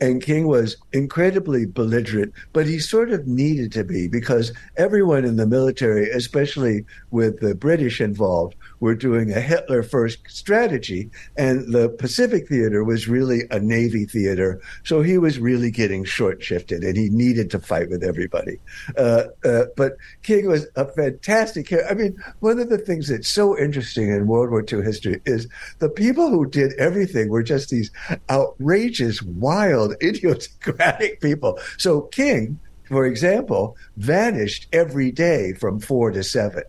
And 0.00 0.22
King 0.22 0.46
was 0.46 0.76
incredibly 0.92 1.66
belligerent, 1.66 2.32
but 2.52 2.66
he 2.66 2.78
sort 2.78 3.10
of 3.10 3.26
needed 3.26 3.72
to 3.72 3.84
be 3.84 4.08
because 4.08 4.52
everyone 4.76 5.24
in 5.24 5.36
the 5.36 5.46
military, 5.46 6.10
especially 6.10 6.84
with 7.10 7.40
the 7.40 7.54
British 7.54 8.00
involved, 8.00 8.54
were 8.80 8.94
doing 8.94 9.32
a 9.32 9.40
Hitler 9.40 9.82
first 9.82 10.18
strategy. 10.28 11.10
And 11.36 11.72
the 11.72 11.88
Pacific 11.88 12.48
Theater 12.48 12.84
was 12.84 13.08
really 13.08 13.42
a 13.50 13.58
Navy 13.58 14.04
theater. 14.04 14.60
So 14.84 15.02
he 15.02 15.18
was 15.18 15.38
really 15.38 15.70
getting 15.70 16.04
short 16.04 16.42
shifted 16.42 16.82
and 16.82 16.96
he 16.96 17.08
needed 17.08 17.50
to 17.52 17.58
fight 17.58 17.88
with 17.88 18.02
everybody. 18.02 18.58
Uh, 18.96 19.24
uh, 19.44 19.64
but 19.76 19.96
King 20.22 20.48
was 20.48 20.66
a 20.76 20.86
fantastic 20.86 21.66
character. 21.66 21.90
I 21.90 21.94
mean, 21.94 22.22
one 22.40 22.58
of 22.58 22.68
the 22.68 22.78
things 22.78 23.08
that's 23.08 23.28
so 23.28 23.58
interesting 23.58 24.10
in 24.10 24.26
World 24.26 24.50
War 24.50 24.64
II 24.70 24.82
history 24.82 25.20
is 25.24 25.48
the 25.78 25.88
people 25.88 26.28
who 26.30 26.46
did 26.46 26.72
everything 26.74 27.28
were 27.28 27.42
just 27.42 27.70
these 27.70 27.90
outrageous, 28.30 29.22
wild, 29.22 29.94
idiosyncratic 30.02 31.20
people. 31.20 31.58
So 31.78 32.02
King, 32.02 32.58
for 32.88 33.06
example, 33.06 33.76
vanished 33.96 34.68
every 34.72 35.10
day 35.10 35.54
from 35.54 35.80
four 35.80 36.10
to 36.12 36.22
seven. 36.22 36.62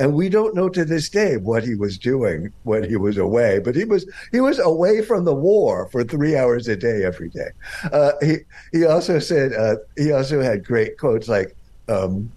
And 0.00 0.14
we 0.14 0.30
don't 0.30 0.54
know 0.54 0.70
to 0.70 0.82
this 0.82 1.10
day 1.10 1.36
what 1.36 1.62
he 1.62 1.74
was 1.74 1.98
doing 1.98 2.50
when 2.62 2.88
he 2.88 2.96
was 2.96 3.18
away, 3.18 3.58
but 3.58 3.76
he 3.76 3.84
was 3.84 4.10
he 4.32 4.40
was 4.40 4.58
away 4.58 5.02
from 5.02 5.26
the 5.26 5.34
war 5.34 5.90
for 5.92 6.02
three 6.02 6.36
hours 6.36 6.68
a 6.68 6.74
day 6.74 7.04
every 7.04 7.28
day. 7.28 7.50
Uh, 7.92 8.12
he 8.22 8.36
he 8.72 8.86
also 8.86 9.18
said 9.18 9.52
uh, 9.52 9.76
he 9.98 10.10
also 10.10 10.40
had 10.40 10.64
great 10.64 10.98
quotes 10.98 11.28
like. 11.28 11.54
Um, 11.88 12.32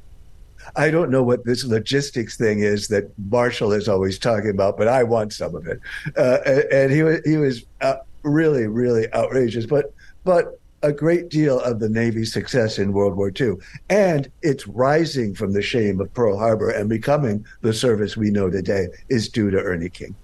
I 0.77 0.89
don't 0.89 1.11
know 1.11 1.23
what 1.23 1.43
this 1.43 1.65
logistics 1.65 2.37
thing 2.37 2.59
is 2.59 2.87
that 2.87 3.11
Marshall 3.29 3.73
is 3.73 3.89
always 3.89 4.17
talking 4.17 4.49
about, 4.49 4.77
but 4.77 4.87
I 4.87 5.03
want 5.03 5.33
some 5.33 5.55
of 5.55 5.67
it. 5.67 5.79
Uh, 6.15 6.37
and, 6.45 6.63
and, 6.71 6.91
he 6.91 7.03
was 7.03 7.19
he 7.25 7.35
was 7.35 7.65
uh, 7.81 7.97
really 8.23 8.67
really 8.67 9.13
outrageous. 9.13 9.65
But 9.65 9.93
but 10.23 10.59
a 10.83 10.91
great 10.91 11.29
deal 11.29 11.59
of 11.61 11.79
the 11.79 11.89
Navy's 11.89 12.33
success 12.33 12.77
in 12.77 12.93
World 12.93 13.15
War 13.15 13.31
II. 13.39 13.55
And 13.89 14.29
its 14.41 14.67
rising 14.67 15.33
from 15.33 15.53
the 15.53 15.61
shame 15.61 15.99
of 16.01 16.13
Pearl 16.13 16.37
Harbor 16.37 16.69
and 16.69 16.89
becoming 16.89 17.45
the 17.61 17.73
service 17.73 18.17
we 18.17 18.29
know 18.29 18.49
today 18.49 18.89
is 19.09 19.29
due 19.29 19.49
to 19.49 19.57
Ernie 19.57 19.89
King. 19.89 20.15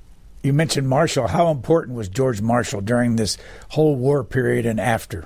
You 0.43 0.53
mentioned 0.53 0.87
Marshall. 0.87 1.27
How 1.27 1.49
important 1.49 1.97
was 1.97 2.07
George 2.09 2.41
Marshall 2.41 2.81
during 2.81 3.15
this 3.15 3.37
whole 3.69 3.95
war 3.95 4.23
period 4.23 4.65
and 4.65 4.79
after? 4.79 5.25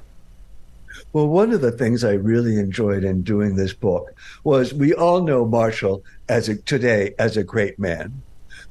Well, 1.12 1.28
one 1.28 1.52
of 1.52 1.62
the 1.62 1.72
things 1.72 2.04
I 2.04 2.14
really 2.14 2.58
enjoyed 2.58 3.04
in 3.04 3.22
doing 3.22 3.56
this 3.56 3.74
book 3.74 4.16
was 4.44 4.74
we 4.74 4.94
all 4.94 5.22
know 5.22 5.46
Marshall 5.46 6.04
as 6.30 6.50
a, 6.50 6.56
today 6.56 7.14
as 7.20 7.38
a 7.38 7.44
great 7.44 7.78
man. 7.78 8.22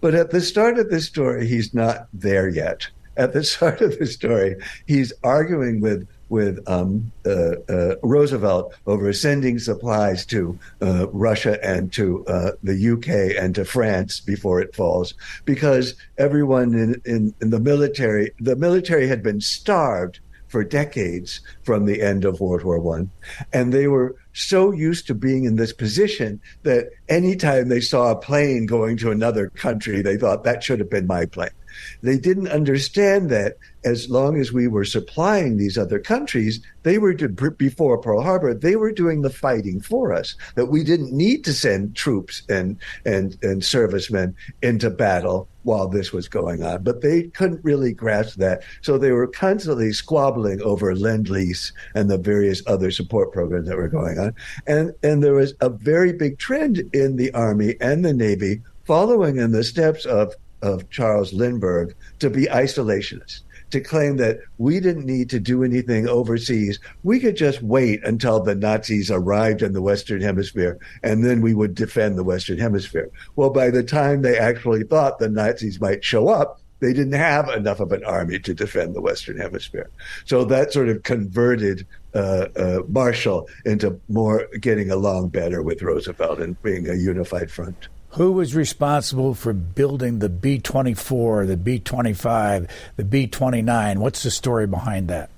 But 0.01 0.15
at 0.15 0.31
the 0.31 0.41
start 0.41 0.79
of 0.79 0.91
this 0.91 1.07
story, 1.07 1.47
he's 1.47 1.75
not 1.75 2.09
there 2.13 2.49
yet. 2.49 2.89
At 3.17 3.33
the 3.33 3.45
start 3.45 3.81
of 3.81 3.99
the 3.99 4.07
story, 4.07 4.57
he's 4.87 5.13
arguing 5.23 5.81
with 5.81 6.09
with 6.33 6.67
um, 6.67 7.13
uh, 7.27 7.57
uh, 7.69 7.95
Roosevelt 8.03 8.73
over 8.87 9.13
sending 9.13 9.59
supplies 9.59 10.25
to 10.27 10.59
uh, 10.81 11.07
Russia 11.11 11.63
and 11.63 11.93
to 11.93 12.27
uh, 12.27 12.53
the 12.63 12.93
UK 12.93 13.37
and 13.39 13.55
to 13.55 13.67
France 13.67 14.19
before 14.19 14.59
it 14.63 14.75
falls, 14.75 15.13
because 15.45 15.95
everyone 16.17 16.73
in, 16.73 17.03
in, 17.05 17.35
in 17.43 17.51
the 17.51 17.61
military, 17.61 18.33
the 18.41 18.57
military 18.57 19.07
had 19.07 19.23
been 19.23 19.43
starved 19.43 20.21
for 20.49 20.65
decades 20.65 21.41
from 21.65 21.85
the 21.85 22.01
end 22.01 22.25
of 22.25 22.41
World 22.41 22.65
War 22.65 22.81
One, 22.81 23.11
and 23.53 23.71
they 23.71 23.87
were 23.87 24.17
so 24.33 24.73
used 24.73 25.07
to 25.09 25.15
being 25.15 25.45
in 25.45 25.57
this 25.57 25.73
position 25.75 26.41
that 26.63 26.89
anytime 27.11 27.69
they 27.69 27.81
saw 27.81 28.11
a 28.11 28.17
plane 28.17 28.65
going 28.65 28.97
to 28.99 29.11
another 29.11 29.51
country, 29.51 30.01
they 30.01 30.17
thought 30.17 30.45
that 30.45 30.65
should 30.65 30.79
have 30.79 30.91
been 30.91 31.07
my 31.07 31.27
plane. 31.27 31.51
They 32.03 32.19
didn't 32.19 32.49
understand 32.49 33.31
that 33.31 33.57
as 33.85 34.09
long 34.09 34.39
as 34.39 34.53
we 34.53 34.69
were 34.69 34.85
supplying 34.85 35.57
these 35.57 35.77
other 35.77 35.99
countries, 35.99 36.61
they 36.83 36.99
were 36.99 37.15
to, 37.15 37.29
before 37.29 37.99
Pearl 37.99 38.23
Harbor, 38.23 38.55
they 38.55 38.77
were 38.77 38.93
doing 38.93 39.23
the 39.23 39.31
fighting 39.31 39.81
for 39.81 40.13
us. 40.13 40.37
That 40.55 40.67
we 40.67 40.85
didn't 40.85 41.13
need 41.13 41.45
to 41.45 41.53
send 41.53 41.97
troops 41.97 42.43
and 42.49 42.77
and 43.05 43.37
and 43.43 43.65
servicemen 43.65 44.35
into 44.63 44.91
battle 44.91 45.49
while 45.65 45.89
this 45.89 46.13
was 46.13 46.29
going 46.29 46.63
on, 46.63 46.83
but 46.83 47.03
they 47.03 47.25
couldn't 47.25 47.65
really 47.65 47.93
grasp 47.93 48.37
that. 48.39 48.63
So 48.81 48.99
they 48.99 49.13
were 49.13 49.29
constantly 49.29 49.93
squabbling 49.93 50.61
over 50.63 50.95
lend 50.95 51.29
lease 51.29 51.73
and 51.95 52.11
the 52.11 52.19
various 52.19 52.63
other 52.67 52.91
support 52.91 53.33
programs 53.33 53.69
that 53.69 53.77
were 53.77 53.89
going 53.89 54.19
on, 54.19 54.35
and 54.67 54.93
and 55.03 55.23
there 55.23 55.35
was 55.35 55.55
a 55.61 55.69
very 55.69 56.13
big 56.13 56.39
trend 56.39 56.79
in 56.93 57.17
the 57.17 57.33
Army 57.33 57.77
and 57.81 58.05
the 58.05 58.15
Navy 58.15 58.63
following 58.85 59.39
in 59.39 59.53
the 59.53 59.65
steps 59.65 60.05
of 60.05 60.35
of 60.63 60.89
Charles 60.91 61.33
Lindbergh 61.33 61.95
to 62.21 62.31
be 62.31 62.47
isolationist, 62.47 63.41
to 63.71 63.81
claim 63.81 64.17
that 64.19 64.41
we 64.59 64.81
didn't 64.81 65.07
need 65.07 65.29
to 65.31 65.41
do 65.41 65.65
anything 65.65 66.09
overseas. 66.09 66.79
We 67.03 67.21
could 67.21 67.37
just 67.37 67.63
wait 67.63 68.05
until 68.05 68.41
the 68.41 68.55
Nazis 68.55 69.11
arrived 69.11 69.63
in 69.63 69.73
the 69.73 69.83
Western 69.83 70.21
Hemisphere 70.21 70.79
and 71.03 71.25
then 71.25 71.41
we 71.41 71.55
would 71.55 71.75
defend 71.75 72.17
the 72.17 72.25
Western 72.25 72.59
Hemisphere. 72.59 73.11
Well, 73.37 73.51
by 73.51 73.71
the 73.71 73.83
time 73.83 74.23
they 74.23 74.39
actually 74.39 74.85
thought 74.85 75.19
the 75.19 75.29
Nazis 75.29 75.81
might 75.81 76.05
show 76.05 76.29
up, 76.29 76.61
they 76.81 76.93
didn't 76.93 77.13
have 77.13 77.49
enough 77.49 77.79
of 77.79 77.93
an 77.93 78.05
army 78.05 78.41
to 78.41 78.53
defend 78.53 78.95
the 78.95 79.01
Western 79.01 79.39
Hemisphere. 79.39 79.89
So 80.25 80.45
that 80.47 80.73
sort 80.73 80.89
of 80.89 81.05
converted 81.05 81.87
uh, 82.13 82.49
uh, 82.57 82.81
Marshall 82.89 83.49
into 83.65 83.99
more 84.09 84.49
getting 84.61 84.91
along 84.91 85.29
better 85.29 85.63
with 85.63 85.81
Roosevelt 85.81 86.41
and 86.41 86.61
being 86.63 86.91
a 86.91 86.95
unified 86.95 87.53
front. 87.53 87.89
Who 88.15 88.33
was 88.33 88.55
responsible 88.55 89.33
for 89.35 89.55
building 89.55 90.19
the 90.19 90.29
B 90.29 90.59
24, 90.59 91.47
the 91.47 91.57
B 91.57 91.79
25, 91.79 92.69
the 92.97 93.05
B 93.05 93.27
29? 93.27 94.01
What's 94.01 94.23
the 94.23 94.31
story 94.31 94.67
behind 94.67 95.09
that? 95.09 95.31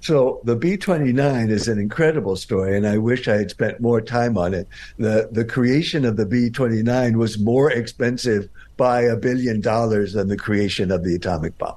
So 0.00 0.40
the 0.44 0.56
B 0.56 0.78
29 0.78 1.50
is 1.50 1.68
an 1.68 1.78
incredible 1.78 2.36
story, 2.36 2.76
and 2.76 2.86
I 2.86 2.96
wish 2.96 3.28
I 3.28 3.36
had 3.36 3.50
spent 3.50 3.80
more 3.80 4.00
time 4.00 4.38
on 4.38 4.54
it. 4.54 4.66
The, 4.98 5.28
the 5.30 5.44
creation 5.44 6.06
of 6.06 6.16
the 6.16 6.24
B 6.24 6.48
29 6.48 7.18
was 7.18 7.38
more 7.38 7.70
expensive 7.70 8.48
by 8.78 9.02
a 9.02 9.16
billion 9.16 9.60
dollars 9.60 10.14
than 10.14 10.28
the 10.28 10.38
creation 10.38 10.90
of 10.90 11.04
the 11.04 11.14
atomic 11.14 11.56
bomb 11.58 11.76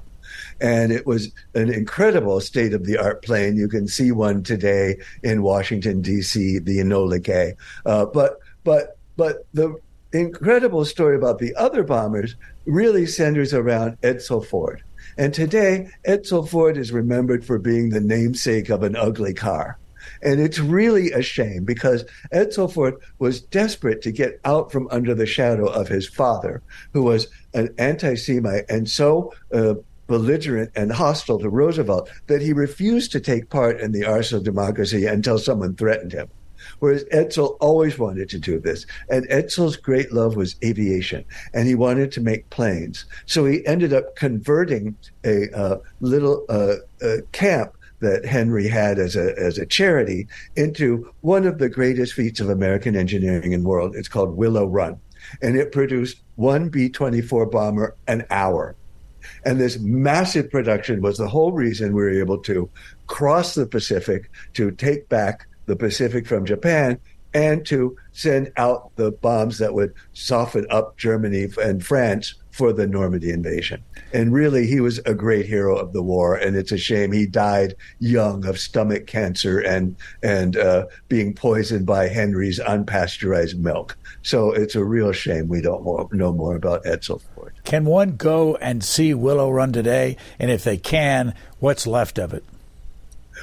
and 0.60 0.90
it 0.90 1.06
was 1.06 1.32
an 1.54 1.72
incredible 1.72 2.40
state 2.40 2.74
of 2.74 2.84
the 2.84 2.98
art 2.98 3.22
plane. 3.22 3.56
You 3.56 3.68
can 3.68 3.86
see 3.86 4.10
one 4.10 4.42
today 4.42 4.96
in 5.22 5.42
Washington 5.42 6.02
D.C., 6.02 6.58
the 6.58 6.78
Enola 6.78 7.22
Gay. 7.22 7.54
Uh, 7.86 8.06
but 8.06 8.40
but 8.64 8.98
but 9.16 9.46
the 9.54 9.78
incredible 10.12 10.84
story 10.84 11.16
about 11.16 11.38
the 11.38 11.54
other 11.56 11.82
bombers 11.82 12.34
really 12.66 13.06
centers 13.06 13.52
around 13.52 14.00
Edsel 14.00 14.44
Ford. 14.44 14.82
And 15.16 15.34
today, 15.34 15.88
Edsel 16.06 16.48
Ford 16.48 16.76
is 16.76 16.92
remembered 16.92 17.44
for 17.44 17.58
being 17.58 17.90
the 17.90 18.00
namesake 18.00 18.68
of 18.68 18.82
an 18.82 18.96
ugly 18.96 19.34
car. 19.34 19.78
And 20.22 20.40
it's 20.40 20.58
really 20.58 21.12
a 21.12 21.22
shame 21.22 21.64
because 21.64 22.04
Edsel 22.32 22.72
Ford 22.72 22.94
was 23.18 23.40
desperate 23.40 24.02
to 24.02 24.12
get 24.12 24.40
out 24.44 24.72
from 24.72 24.88
under 24.90 25.14
the 25.14 25.26
shadow 25.26 25.66
of 25.66 25.88
his 25.88 26.08
father, 26.08 26.62
who 26.92 27.02
was 27.02 27.28
an 27.54 27.74
anti 27.78 28.14
Semite 28.14 28.64
and 28.68 28.88
so 28.88 29.32
uh, 29.52 29.74
belligerent 30.06 30.70
and 30.74 30.90
hostile 30.90 31.38
to 31.38 31.48
Roosevelt 31.48 32.10
that 32.26 32.42
he 32.42 32.52
refused 32.52 33.12
to 33.12 33.20
take 33.20 33.50
part 33.50 33.80
in 33.80 33.92
the 33.92 34.04
arts 34.04 34.32
of 34.32 34.42
democracy 34.42 35.06
until 35.06 35.38
someone 35.38 35.74
threatened 35.74 36.12
him. 36.12 36.28
Whereas 36.80 37.04
Edsel 37.04 37.56
always 37.60 37.98
wanted 37.98 38.28
to 38.30 38.38
do 38.38 38.58
this. 38.58 38.86
And 39.08 39.28
Edsel's 39.28 39.76
great 39.76 40.12
love 40.12 40.36
was 40.36 40.56
aviation, 40.64 41.24
and 41.52 41.66
he 41.66 41.74
wanted 41.74 42.12
to 42.12 42.20
make 42.20 42.50
planes. 42.50 43.04
So 43.26 43.44
he 43.44 43.66
ended 43.66 43.92
up 43.92 44.16
converting 44.16 44.96
a 45.24 45.50
uh, 45.56 45.78
little 46.00 46.44
uh, 46.48 46.76
uh, 47.04 47.16
camp 47.32 47.74
that 48.00 48.24
Henry 48.24 48.68
had 48.68 48.98
as 48.98 49.16
a 49.16 49.36
as 49.38 49.58
a 49.58 49.66
charity 49.66 50.28
into 50.54 51.12
one 51.22 51.46
of 51.46 51.58
the 51.58 51.68
greatest 51.68 52.14
feats 52.14 52.40
of 52.40 52.48
American 52.48 52.94
engineering 52.94 53.52
in 53.52 53.62
the 53.62 53.68
world. 53.68 53.96
It's 53.96 54.08
called 54.08 54.36
Willow 54.36 54.66
Run, 54.66 55.00
and 55.42 55.56
it 55.56 55.72
produced 55.72 56.18
one 56.36 56.68
B 56.68 56.88
twenty 56.88 57.20
four 57.20 57.44
bomber 57.46 57.96
an 58.06 58.24
hour. 58.30 58.76
And 59.44 59.60
this 59.60 59.78
massive 59.80 60.48
production 60.48 61.02
was 61.02 61.18
the 61.18 61.28
whole 61.28 61.52
reason 61.52 61.88
we 61.88 62.02
were 62.02 62.20
able 62.20 62.38
to 62.38 62.70
cross 63.08 63.54
the 63.54 63.66
Pacific 63.66 64.30
to 64.54 64.70
take 64.70 65.08
back 65.08 65.46
the 65.68 65.76
Pacific 65.76 66.26
from 66.26 66.44
Japan 66.44 66.98
and 67.34 67.64
to 67.66 67.96
send 68.12 68.50
out 68.56 68.90
the 68.96 69.12
bombs 69.12 69.58
that 69.58 69.74
would 69.74 69.92
soften 70.12 70.66
up 70.70 70.96
Germany 70.96 71.48
and 71.62 71.84
France 71.84 72.34
for 72.50 72.72
the 72.72 72.86
Normandy 72.86 73.30
invasion. 73.30 73.84
And 74.12 74.32
really, 74.32 74.66
he 74.66 74.80
was 74.80 74.98
a 75.00 75.14
great 75.14 75.46
hero 75.46 75.76
of 75.76 75.92
the 75.92 76.02
war. 76.02 76.34
And 76.34 76.56
it's 76.56 76.72
a 76.72 76.78
shame 76.78 77.12
he 77.12 77.26
died 77.26 77.74
young 78.00 78.44
of 78.46 78.58
stomach 78.58 79.06
cancer 79.06 79.60
and 79.60 79.94
and 80.22 80.56
uh, 80.56 80.86
being 81.08 81.34
poisoned 81.34 81.86
by 81.86 82.08
Henry's 82.08 82.58
unpasteurized 82.58 83.58
milk. 83.58 83.96
So 84.22 84.50
it's 84.50 84.74
a 84.74 84.84
real 84.84 85.12
shame 85.12 85.46
we 85.46 85.60
don't 85.60 85.84
more, 85.84 86.08
know 86.10 86.32
more 86.32 86.56
about 86.56 86.84
Edsel 86.84 87.20
Ford. 87.34 87.54
Can 87.64 87.84
one 87.84 88.16
go 88.16 88.56
and 88.56 88.82
see 88.82 89.14
Willow 89.14 89.50
Run 89.50 89.72
today? 89.72 90.16
And 90.40 90.50
if 90.50 90.64
they 90.64 90.78
can, 90.78 91.34
what's 91.60 91.86
left 91.86 92.18
of 92.18 92.34
it? 92.34 92.42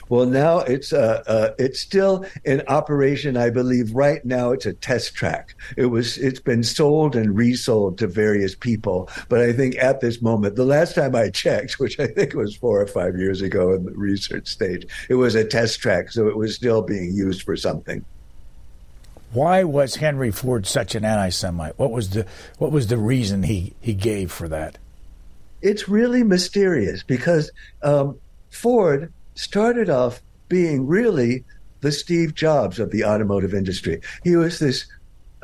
Well, 0.09 0.25
now 0.25 0.59
it's 0.59 0.93
uh, 0.93 1.23
uh, 1.27 1.49
it's 1.57 1.79
still 1.79 2.25
in 2.43 2.61
operation. 2.67 3.37
I 3.37 3.49
believe 3.49 3.93
right 3.93 4.23
now 4.25 4.51
it's 4.51 4.65
a 4.65 4.73
test 4.73 5.15
track. 5.15 5.55
It 5.77 5.87
was 5.87 6.17
it's 6.17 6.39
been 6.39 6.63
sold 6.63 7.15
and 7.15 7.35
resold 7.35 7.97
to 7.99 8.07
various 8.07 8.55
people, 8.55 9.09
but 9.29 9.41
I 9.41 9.53
think 9.53 9.77
at 9.77 10.01
this 10.01 10.21
moment, 10.21 10.55
the 10.55 10.65
last 10.65 10.95
time 10.95 11.15
I 11.15 11.29
checked, 11.29 11.79
which 11.79 11.99
I 11.99 12.07
think 12.07 12.33
was 12.33 12.55
four 12.55 12.81
or 12.81 12.87
five 12.87 13.17
years 13.17 13.41
ago 13.41 13.73
in 13.73 13.85
the 13.85 13.91
research 13.91 14.47
stage, 14.47 14.87
it 15.09 15.15
was 15.15 15.35
a 15.35 15.45
test 15.45 15.79
track, 15.79 16.11
so 16.11 16.27
it 16.27 16.37
was 16.37 16.55
still 16.55 16.81
being 16.81 17.13
used 17.13 17.43
for 17.43 17.55
something. 17.55 18.05
Why 19.31 19.65
was 19.65 19.95
Henry 19.95 20.31
Ford 20.31 20.65
such 20.65 20.95
an 20.95 21.03
anti-Semite? 21.03 21.77
What 21.77 21.91
was 21.91 22.11
the 22.11 22.25
what 22.57 22.71
was 22.71 22.87
the 22.87 22.97
reason 22.97 23.43
he 23.43 23.73
he 23.81 23.93
gave 23.93 24.31
for 24.31 24.47
that? 24.47 24.77
It's 25.61 25.89
really 25.89 26.23
mysterious 26.23 27.03
because 27.03 27.51
um, 27.81 28.19
Ford 28.49 29.11
started 29.35 29.89
off 29.89 30.21
being 30.49 30.87
really 30.87 31.43
the 31.81 31.91
Steve 31.91 32.33
Jobs 32.33 32.79
of 32.79 32.91
the 32.91 33.05
automotive 33.05 33.53
industry. 33.53 34.01
He 34.23 34.35
was 34.35 34.59
this 34.59 34.87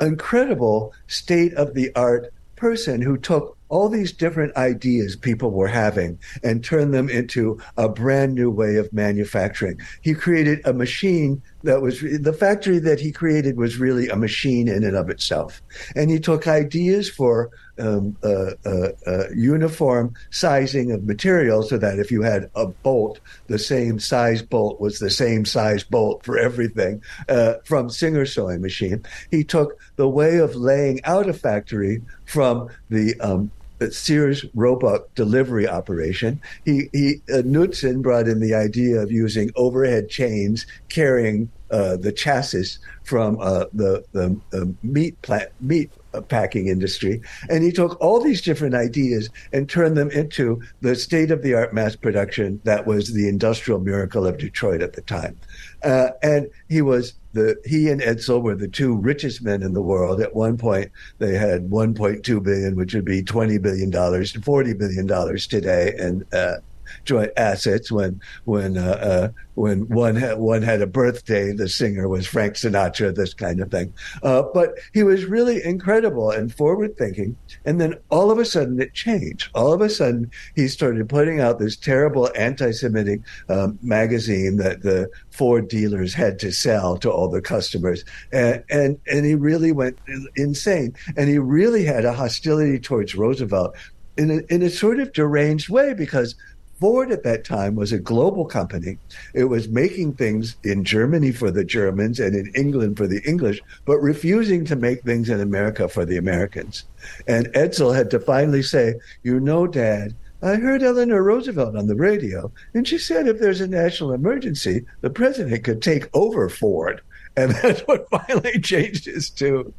incredible 0.00 0.92
state 1.06 1.54
of 1.54 1.74
the 1.74 1.94
art 1.94 2.32
person 2.56 3.00
who 3.00 3.16
took 3.16 3.56
all 3.68 3.88
these 3.88 4.12
different 4.12 4.54
ideas 4.56 5.16
people 5.16 5.50
were 5.50 5.68
having 5.68 6.18
and 6.42 6.62
turned 6.62 6.92
them 6.92 7.08
into 7.08 7.58
a 7.76 7.88
brand 7.88 8.34
new 8.34 8.50
way 8.50 8.76
of 8.76 8.92
manufacturing. 8.92 9.80
He 10.02 10.14
created 10.14 10.60
a 10.64 10.72
machine 10.72 11.42
that 11.64 11.82
was 11.82 12.00
the 12.00 12.32
factory 12.32 12.78
that 12.80 13.00
he 13.00 13.12
created 13.12 13.56
was 13.56 13.78
really 13.78 14.08
a 14.08 14.16
machine 14.16 14.68
in 14.68 14.84
and 14.84 14.96
of 14.96 15.10
itself. 15.10 15.62
And 15.94 16.10
he 16.10 16.18
took 16.18 16.46
ideas 16.46 17.08
for 17.08 17.50
um, 17.78 18.16
uh, 18.22 18.52
uh, 18.66 18.88
uh, 19.06 19.24
uniform 19.34 20.14
sizing 20.30 20.92
of 20.92 21.04
material 21.04 21.62
so 21.62 21.78
that 21.78 21.98
if 21.98 22.10
you 22.10 22.22
had 22.22 22.50
a 22.54 22.66
bolt, 22.66 23.20
the 23.46 23.58
same 23.58 23.98
size 23.98 24.42
bolt 24.42 24.80
was 24.80 24.98
the 24.98 25.10
same 25.10 25.44
size 25.44 25.84
bolt 25.84 26.24
for 26.24 26.38
everything 26.38 27.02
uh, 27.28 27.54
from 27.64 27.88
Singer 27.90 28.26
sewing 28.26 28.60
machine. 28.60 29.04
He 29.30 29.44
took 29.44 29.78
the 29.96 30.08
way 30.08 30.38
of 30.38 30.54
laying 30.54 31.02
out 31.04 31.28
a 31.28 31.32
factory 31.32 32.02
from 32.24 32.68
the 32.90 33.18
um, 33.20 33.50
Sears 33.90 34.44
Roebuck 34.54 35.14
delivery 35.14 35.68
operation. 35.68 36.40
He, 36.64 36.88
he 36.92 37.22
uh, 37.32 37.42
Knudsen 37.44 38.02
brought 38.02 38.28
in 38.28 38.40
the 38.40 38.54
idea 38.54 39.00
of 39.00 39.10
using 39.10 39.50
overhead 39.56 40.08
chains 40.08 40.66
carrying 40.88 41.50
uh, 41.70 41.96
the 41.96 42.12
chassis 42.12 42.78
from 43.04 43.38
uh, 43.40 43.64
the 43.72 44.04
the, 44.12 44.38
the 44.50 44.74
meat 44.82 45.20
plant 45.22 45.50
meat 45.60 45.90
packing 46.28 46.68
industry. 46.68 47.22
And 47.48 47.64
he 47.64 47.72
took 47.72 47.98
all 48.00 48.20
these 48.20 48.42
different 48.42 48.74
ideas 48.74 49.30
and 49.52 49.68
turned 49.68 49.96
them 49.96 50.10
into 50.10 50.60
the 50.82 50.94
state 50.94 51.30
of 51.30 51.42
the 51.42 51.54
art 51.54 51.72
mass 51.72 51.96
production 51.96 52.60
that 52.64 52.86
was 52.86 53.14
the 53.14 53.28
industrial 53.28 53.80
miracle 53.80 54.26
of 54.26 54.36
Detroit 54.38 54.82
at 54.82 54.92
the 54.92 55.00
time. 55.00 55.38
Uh, 55.82 56.10
and 56.22 56.50
he 56.68 56.82
was 56.82 57.14
the 57.32 57.56
he 57.64 57.88
and 57.88 58.00
Edsel 58.00 58.42
were 58.42 58.54
the 58.54 58.68
two 58.68 58.96
richest 58.96 59.42
men 59.42 59.62
in 59.62 59.72
the 59.72 59.82
world. 59.82 60.20
At 60.20 60.34
one 60.34 60.56
point, 60.56 60.90
they 61.18 61.36
had 61.36 61.70
1.2 61.70 62.42
billion, 62.42 62.76
which 62.76 62.94
would 62.94 63.04
be 63.04 63.22
20 63.22 63.58
billion 63.58 63.90
dollars, 63.90 64.32
to 64.32 64.40
40 64.40 64.74
billion 64.74 65.06
dollars 65.06 65.46
today, 65.46 65.94
and 65.98 66.24
uh, 66.32 66.56
joint 67.04 67.30
assets 67.36 67.90
when 67.90 68.20
when 68.44 68.76
uh, 68.76 68.82
uh, 68.82 69.28
when 69.54 69.88
one 69.88 70.16
had, 70.16 70.38
one 70.38 70.62
had 70.62 70.80
a 70.80 70.86
birthday, 70.86 71.52
the 71.52 71.68
singer 71.68 72.08
was 72.08 72.26
Frank 72.26 72.54
Sinatra, 72.54 73.14
this 73.14 73.34
kind 73.34 73.60
of 73.60 73.70
thing. 73.70 73.92
Uh, 74.22 74.42
but 74.54 74.74
he 74.94 75.02
was 75.02 75.26
really 75.26 75.62
incredible 75.62 76.30
and 76.30 76.54
forward 76.54 76.96
thinking. 76.96 77.36
And 77.64 77.80
then 77.80 77.96
all 78.10 78.30
of 78.30 78.38
a 78.38 78.44
sudden 78.44 78.80
it 78.80 78.94
changed. 78.94 79.50
All 79.54 79.72
of 79.72 79.80
a 79.80 79.90
sudden 79.90 80.30
he 80.56 80.68
started 80.68 81.08
putting 81.08 81.40
out 81.40 81.58
this 81.58 81.76
terrible 81.76 82.30
anti-Semitic 82.36 83.20
um, 83.48 83.78
magazine 83.82 84.56
that 84.56 84.82
the 84.82 85.10
Ford 85.30 85.68
dealers 85.68 86.14
had 86.14 86.38
to 86.40 86.52
sell 86.52 86.96
to 86.98 87.10
all 87.10 87.28
the 87.28 87.42
customers, 87.42 88.04
and 88.32 88.62
and 88.70 88.98
and 89.06 89.24
he 89.24 89.34
really 89.34 89.72
went 89.72 89.98
insane. 90.36 90.94
And 91.16 91.28
he 91.28 91.38
really 91.38 91.84
had 91.84 92.04
a 92.04 92.12
hostility 92.12 92.78
towards 92.78 93.14
Roosevelt 93.14 93.74
in 94.16 94.30
a, 94.30 94.54
in 94.54 94.62
a 94.62 94.70
sort 94.70 95.00
of 95.00 95.12
deranged 95.12 95.68
way 95.68 95.94
because 95.94 96.34
Ford 96.82 97.12
at 97.12 97.22
that 97.22 97.44
time 97.44 97.76
was 97.76 97.92
a 97.92 97.98
global 98.00 98.44
company. 98.44 98.98
It 99.34 99.44
was 99.44 99.68
making 99.68 100.14
things 100.14 100.56
in 100.64 100.82
Germany 100.82 101.30
for 101.30 101.52
the 101.52 101.62
Germans 101.62 102.18
and 102.18 102.34
in 102.34 102.52
England 102.56 102.96
for 102.96 103.06
the 103.06 103.22
English, 103.24 103.60
but 103.84 103.98
refusing 103.98 104.64
to 104.64 104.74
make 104.74 105.04
things 105.04 105.30
in 105.30 105.40
America 105.40 105.88
for 105.88 106.04
the 106.04 106.16
Americans. 106.16 106.82
And 107.28 107.46
Edsel 107.52 107.94
had 107.94 108.10
to 108.10 108.18
finally 108.18 108.64
say, 108.64 108.96
You 109.22 109.38
know, 109.38 109.68
Dad, 109.68 110.16
I 110.42 110.56
heard 110.56 110.82
Eleanor 110.82 111.22
Roosevelt 111.22 111.76
on 111.76 111.86
the 111.86 111.94
radio, 111.94 112.50
and 112.74 112.88
she 112.88 112.98
said 112.98 113.28
if 113.28 113.38
there's 113.38 113.60
a 113.60 113.68
national 113.68 114.12
emergency, 114.12 114.84
the 115.02 115.10
president 115.10 115.62
could 115.62 115.82
take 115.82 116.08
over 116.12 116.48
Ford. 116.48 117.00
And 117.36 117.52
that's 117.62 117.82
what 117.82 118.10
finally 118.10 118.58
changed 118.60 119.04
his 119.04 119.30
tune. 119.30 119.72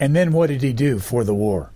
And 0.00 0.16
then 0.16 0.32
what 0.32 0.48
did 0.48 0.62
he 0.62 0.72
do 0.72 0.98
for 0.98 1.22
the 1.22 1.36
war? 1.36 1.70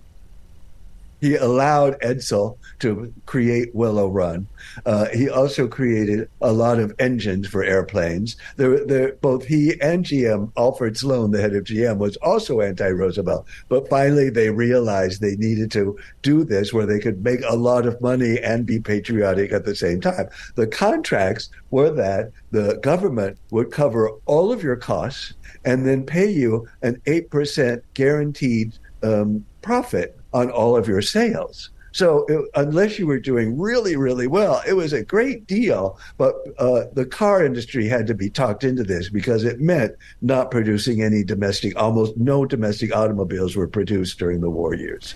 He 1.23 1.37
allowed 1.37 2.01
Edsel 2.01 2.57
to 2.79 3.13
create 3.25 3.73
Willow 3.73 4.09
Run. 4.09 4.45
Uh, 4.85 5.05
he 5.13 5.29
also 5.29 5.69
created 5.69 6.27
a 6.41 6.51
lot 6.51 6.79
of 6.79 6.93
engines 6.99 7.47
for 7.47 7.63
airplanes. 7.63 8.35
There, 8.57 8.85
there, 8.85 9.13
both 9.13 9.45
he 9.45 9.79
and 9.79 10.03
GM, 10.03 10.51
Alfred 10.57 10.97
Sloan, 10.97 11.31
the 11.31 11.39
head 11.39 11.55
of 11.55 11.63
GM, 11.63 11.97
was 11.97 12.17
also 12.17 12.59
anti-Roosevelt. 12.59 13.47
But 13.69 13.89
finally, 13.89 14.29
they 14.31 14.49
realized 14.49 15.21
they 15.21 15.37
needed 15.37 15.71
to 15.71 15.97
do 16.23 16.43
this 16.43 16.73
where 16.73 16.85
they 16.85 16.99
could 16.99 17.23
make 17.23 17.39
a 17.47 17.55
lot 17.55 17.85
of 17.85 18.01
money 18.01 18.37
and 18.41 18.65
be 18.65 18.81
patriotic 18.81 19.53
at 19.53 19.63
the 19.63 19.77
same 19.77 20.01
time. 20.01 20.27
The 20.55 20.67
contracts 20.67 21.47
were 21.71 21.91
that 21.91 22.33
the 22.51 22.79
government 22.83 23.37
would 23.49 23.71
cover 23.71 24.11
all 24.25 24.51
of 24.51 24.61
your 24.61 24.75
costs 24.75 25.35
and 25.63 25.85
then 25.87 26.05
pay 26.05 26.29
you 26.29 26.67
an 26.81 27.01
8% 27.05 27.81
guaranteed 27.93 28.73
um, 29.03 29.45
profit 29.61 30.19
on 30.33 30.49
all 30.51 30.75
of 30.75 30.87
your 30.87 31.01
sales. 31.01 31.69
So 31.93 32.25
it, 32.27 32.49
unless 32.55 32.97
you 32.97 33.05
were 33.07 33.19
doing 33.19 33.57
really, 33.57 33.95
really 33.95 34.27
well, 34.27 34.61
it 34.67 34.73
was 34.73 34.93
a 34.93 35.03
great 35.03 35.45
deal. 35.47 35.99
But 36.17 36.35
uh, 36.57 36.85
the 36.93 37.05
car 37.05 37.45
industry 37.45 37.87
had 37.87 38.07
to 38.07 38.15
be 38.15 38.29
talked 38.29 38.63
into 38.63 38.83
this 38.83 39.09
because 39.09 39.43
it 39.43 39.61
meant 39.61 39.93
not 40.21 40.51
producing 40.51 41.03
any 41.03 41.23
domestic, 41.23 41.79
almost 41.79 42.17
no 42.17 42.45
domestic 42.45 42.95
automobiles 42.95 43.55
were 43.55 43.67
produced 43.67 44.17
during 44.17 44.41
the 44.41 44.49
war 44.49 44.73
years. 44.73 45.15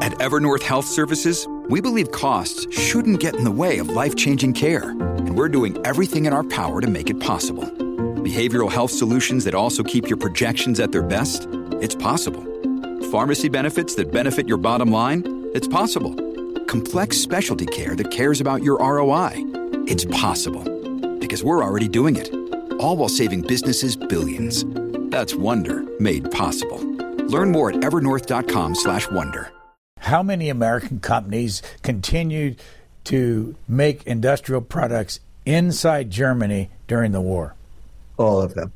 At 0.00 0.12
Evernorth 0.12 0.62
Health 0.62 0.86
Services, 0.86 1.46
we 1.68 1.80
believe 1.80 2.10
costs 2.10 2.66
shouldn't 2.76 3.20
get 3.20 3.36
in 3.36 3.44
the 3.44 3.50
way 3.50 3.78
of 3.78 3.88
life 3.90 4.16
changing 4.16 4.54
care. 4.54 4.90
And 4.90 5.36
we're 5.36 5.48
doing 5.48 5.76
everything 5.86 6.24
in 6.24 6.32
our 6.32 6.44
power 6.44 6.80
to 6.80 6.86
make 6.86 7.10
it 7.10 7.20
possible. 7.20 7.64
Behavioral 8.22 8.72
health 8.72 8.90
solutions 8.90 9.44
that 9.44 9.54
also 9.54 9.82
keep 9.82 10.08
your 10.08 10.16
projections 10.16 10.80
at 10.80 10.92
their 10.92 11.02
best? 11.02 11.48
It's 11.80 11.94
possible 11.94 12.42
pharmacy 13.14 13.48
benefits 13.48 13.94
that 13.94 14.10
benefit 14.10 14.48
your 14.48 14.56
bottom 14.56 14.90
line? 14.90 15.22
It's 15.54 15.68
possible. 15.68 16.12
Complex 16.64 17.16
specialty 17.16 17.66
care 17.66 17.94
that 17.94 18.10
cares 18.10 18.40
about 18.40 18.64
your 18.64 18.76
ROI? 18.78 19.30
It's 19.86 20.04
possible. 20.06 20.64
Because 21.20 21.44
we're 21.44 21.62
already 21.62 21.86
doing 21.86 22.16
it. 22.16 22.28
All 22.80 22.96
while 22.96 23.08
saving 23.08 23.42
businesses 23.42 23.94
billions. 23.94 24.64
That's 25.12 25.32
Wonder 25.32 25.84
made 26.00 26.28
possible. 26.32 26.80
Learn 27.28 27.52
more 27.52 27.70
at 27.70 27.76
evernorth.com/slash-wonder. 27.76 29.52
How 30.00 30.24
many 30.24 30.48
American 30.48 30.98
companies 30.98 31.62
continued 31.82 32.60
to 33.04 33.54
make 33.68 34.02
industrial 34.08 34.60
products 34.60 35.20
inside 35.46 36.10
Germany 36.10 36.68
during 36.88 37.12
the 37.12 37.20
war? 37.20 37.54
All 38.16 38.42
of 38.42 38.54
them. 38.54 38.72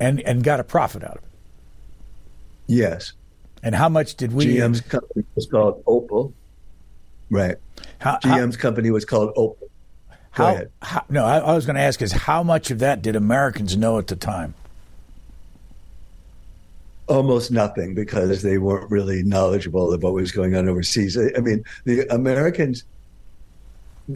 And 0.00 0.20
and 0.22 0.42
got 0.42 0.58
a 0.58 0.64
profit 0.64 1.04
out 1.04 1.18
of 1.18 1.22
it. 1.22 1.31
Yes. 2.72 3.12
And 3.62 3.74
how 3.74 3.88
much 3.88 4.14
did 4.14 4.32
we? 4.32 4.46
GM's 4.46 4.80
company 4.80 5.24
was 5.34 5.46
called 5.46 5.84
Opel. 5.84 6.32
Right. 7.30 7.56
How, 7.98 8.16
GM's 8.16 8.56
how, 8.56 8.62
company 8.62 8.90
was 8.90 9.04
called 9.04 9.34
Opel. 9.34 9.56
Go 9.60 9.68
how, 10.30 10.62
how, 10.80 11.04
no, 11.10 11.26
I, 11.26 11.38
I 11.38 11.54
was 11.54 11.66
going 11.66 11.76
to 11.76 11.82
ask 11.82 12.00
is 12.00 12.12
how 12.12 12.42
much 12.42 12.70
of 12.70 12.78
that 12.78 13.02
did 13.02 13.14
Americans 13.14 13.76
know 13.76 13.98
at 13.98 14.06
the 14.06 14.16
time? 14.16 14.54
Almost 17.08 17.50
nothing 17.50 17.94
because 17.94 18.40
they 18.40 18.56
weren't 18.56 18.90
really 18.90 19.22
knowledgeable 19.22 19.92
of 19.92 20.02
what 20.02 20.14
was 20.14 20.32
going 20.32 20.56
on 20.56 20.66
overseas. 20.66 21.18
I, 21.18 21.30
I 21.36 21.40
mean, 21.40 21.62
the 21.84 22.06
Americans. 22.12 22.84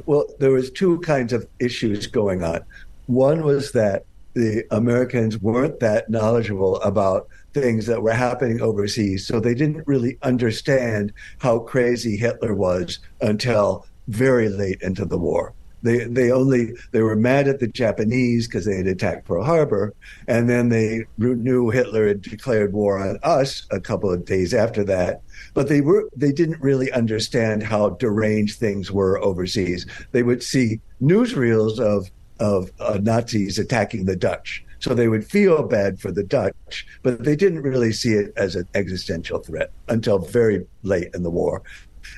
Well, 0.07 0.27
there 0.38 0.51
was 0.51 0.71
two 0.71 0.99
kinds 1.01 1.35
of 1.35 1.47
issues 1.61 2.07
going 2.07 2.42
on. 2.42 2.61
One 3.07 3.42
was 3.42 3.73
that 3.73 4.07
the 4.33 4.64
Americans 4.71 5.38
weren't 5.38 5.81
that 5.81 6.09
knowledgeable 6.09 6.81
about 6.81 7.29
things 7.57 7.87
that 7.87 8.03
were 8.03 8.12
happening 8.12 8.61
overseas. 8.61 9.27
So 9.27 9.40
they 9.40 9.55
didn't 9.55 9.87
really 9.87 10.19
understand 10.23 11.12
how 11.38 11.61
crazy 11.61 12.16
Hitler 12.16 12.55
was 12.55 12.99
until 13.21 13.87
very 14.09 14.49
late 14.49 14.83
into 14.83 15.05
the 15.07 15.19
war. 15.19 15.55
They 15.83 16.05
they 16.05 16.31
only 16.33 16.73
they 16.92 17.03
were 17.03 17.16
mad 17.16 17.49
at 17.49 17.61
the 17.61 17.69
Japanese 17.69 18.47
because 18.47 18.64
they 18.64 18.77
had 18.77 18.87
attacked 18.87 19.27
Pearl 19.27 19.45
Harbor, 19.45 19.95
and 20.27 20.51
then 20.51 20.69
they 20.69 21.05
knew 21.16 21.71
Hitler 21.71 22.09
had 22.09 22.23
declared 22.23 22.73
war 22.73 22.99
on 22.99 23.19
us 23.23 23.66
a 23.71 23.81
couple 23.81 24.12
of 24.12 24.25
days 24.25 24.53
after 24.53 24.83
that. 24.85 25.23
But 25.55 25.69
they 25.69 25.81
were 25.81 26.09
they 26.16 26.33
didn't 26.33 26.61
really 26.61 26.90
understand 26.90 27.62
how 27.62 27.90
deranged 27.90 28.59
things 28.59 28.90
were 28.90 29.23
overseas. 29.23 29.87
They 30.12 30.23
would 30.23 30.42
see 30.42 30.81
newsreels 31.01 31.79
of 31.79 32.11
of 32.40 32.71
uh, 32.81 32.99
Nazis 33.01 33.59
attacking 33.59 34.07
the 34.07 34.16
Dutch, 34.16 34.64
so 34.81 34.95
they 34.95 35.09
would 35.09 35.25
feel 35.25 35.62
bad 35.62 36.01
for 36.01 36.11
the 36.11 36.23
Dutch, 36.23 36.87
but 37.03 37.25
they 37.25 37.37
didn't 37.37 37.62
really 37.62 37.93
see 37.93 38.12
it 38.12 38.33
as 38.37 38.55
an 38.55 38.69
existential 38.75 39.39
threat 39.39 39.71
until 39.89 40.19
very 40.19 40.67
late 40.83 41.09
in 41.15 41.23
the 41.23 41.31
war. 41.31 41.62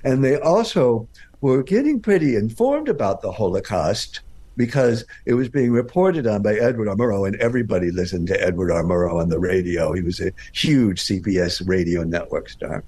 And 0.04 0.24
they 0.24 0.38
also 0.40 1.08
were 1.40 1.62
getting 1.62 2.00
pretty 2.00 2.36
informed 2.36 2.88
about 2.88 3.22
the 3.22 3.32
Holocaust 3.32 4.20
because 4.56 5.04
it 5.24 5.34
was 5.34 5.48
being 5.48 5.70
reported 5.70 6.26
on 6.26 6.42
by 6.42 6.54
Edward 6.54 6.88
R. 6.88 6.96
Murrow, 6.96 7.26
and 7.26 7.36
everybody 7.36 7.92
listened 7.92 8.26
to 8.26 8.42
Edward 8.42 8.72
R. 8.72 8.82
Murrow 8.82 9.20
on 9.22 9.28
the 9.28 9.38
radio. 9.38 9.92
He 9.92 10.02
was 10.02 10.20
a 10.20 10.32
huge 10.52 11.00
CBS 11.00 11.66
radio 11.66 12.02
network 12.02 12.48
star. 12.48 12.82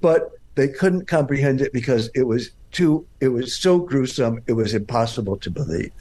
But 0.00 0.32
they 0.54 0.68
couldn't 0.68 1.06
comprehend 1.06 1.60
it 1.60 1.72
because 1.72 2.10
it 2.14 2.22
was 2.22 2.50
too, 2.72 3.06
it 3.20 3.28
was 3.28 3.54
so 3.54 3.78
gruesome, 3.78 4.42
it 4.46 4.54
was 4.54 4.74
impossible 4.74 5.36
to 5.38 5.50
believe. 5.50 5.92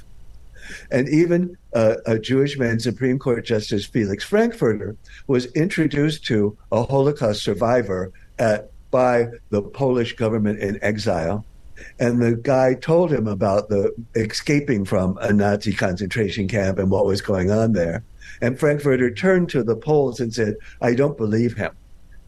And 0.91 1.07
even 1.09 1.57
uh, 1.73 1.95
a 2.05 2.19
Jewish 2.19 2.57
man, 2.57 2.79
Supreme 2.79 3.19
Court 3.19 3.45
Justice 3.45 3.85
Felix 3.85 4.23
Frankfurter, 4.23 4.95
was 5.27 5.45
introduced 5.53 6.25
to 6.25 6.57
a 6.71 6.83
Holocaust 6.83 7.43
survivor 7.43 8.11
at, 8.37 8.71
by 8.91 9.27
the 9.49 9.61
Polish 9.61 10.15
government 10.15 10.59
in 10.59 10.79
exile. 10.81 11.45
And 11.99 12.21
the 12.21 12.35
guy 12.35 12.73
told 12.73 13.11
him 13.11 13.27
about 13.27 13.69
the 13.69 13.93
escaping 14.15 14.83
from 14.85 15.17
a 15.21 15.31
Nazi 15.31 15.73
concentration 15.73 16.47
camp 16.47 16.77
and 16.77 16.91
what 16.91 17.05
was 17.05 17.21
going 17.21 17.51
on 17.51 17.73
there. 17.73 18.03
And 18.41 18.59
Frankfurter 18.59 19.11
turned 19.11 19.49
to 19.49 19.63
the 19.63 19.75
Poles 19.75 20.19
and 20.19 20.33
said, 20.33 20.55
I 20.81 20.93
don't 20.93 21.17
believe 21.17 21.55
him. 21.55 21.71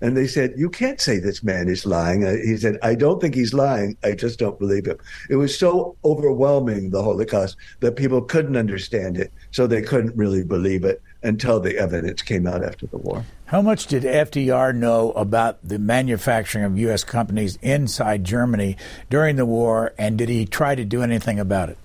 And 0.02 0.18
they 0.18 0.28
said, 0.28 0.54
You 0.58 0.70
can't 0.70 1.00
say 1.00 1.20
this 1.20 1.44
man 1.44 1.70
is 1.70 1.86
lying. 1.86 2.26
Uh, 2.26 2.36
he 2.44 2.58
said, 2.58 2.78
I 2.82 2.96
don't 2.96 3.22
think 3.22 3.36
he's 3.36 3.54
lying. 3.54 3.98
I 4.04 4.14
just 4.14 4.40
don't 4.40 4.60
believe 4.60 4.86
him. 4.86 4.98
It 5.30 5.36
was 5.36 5.58
so 5.58 5.96
overwhelming, 6.04 6.90
the 6.90 7.04
Holocaust, 7.04 7.56
that 7.80 7.96
people 7.96 8.22
couldn't 8.22 8.58
understand 8.58 9.18
it. 9.18 9.32
So 9.52 9.68
they 9.68 9.82
couldn't 9.82 10.16
really 10.16 10.44
believe 10.44 10.84
it 10.84 11.02
until 11.24 11.60
the 11.60 11.78
evidence 11.78 12.22
came 12.22 12.48
out 12.48 12.64
after 12.64 12.88
the 12.88 12.98
war. 12.98 13.24
How 13.46 13.62
much 13.62 13.88
did 13.88 14.04
FDR 14.04 14.74
know 14.74 15.12
about 15.12 15.60
the 15.62 15.78
manufacturing 15.78 16.64
of 16.64 16.80
U.S. 16.80 17.04
companies 17.04 17.60
inside 17.62 18.24
Germany 18.24 18.78
during 19.10 19.36
the 19.36 19.46
war, 19.46 19.94
and 19.98 20.18
did 20.18 20.30
he 20.30 20.46
try 20.46 20.74
to 20.74 20.86
do 20.86 21.04
anything 21.04 21.40
about 21.40 21.70
it? 21.70 21.78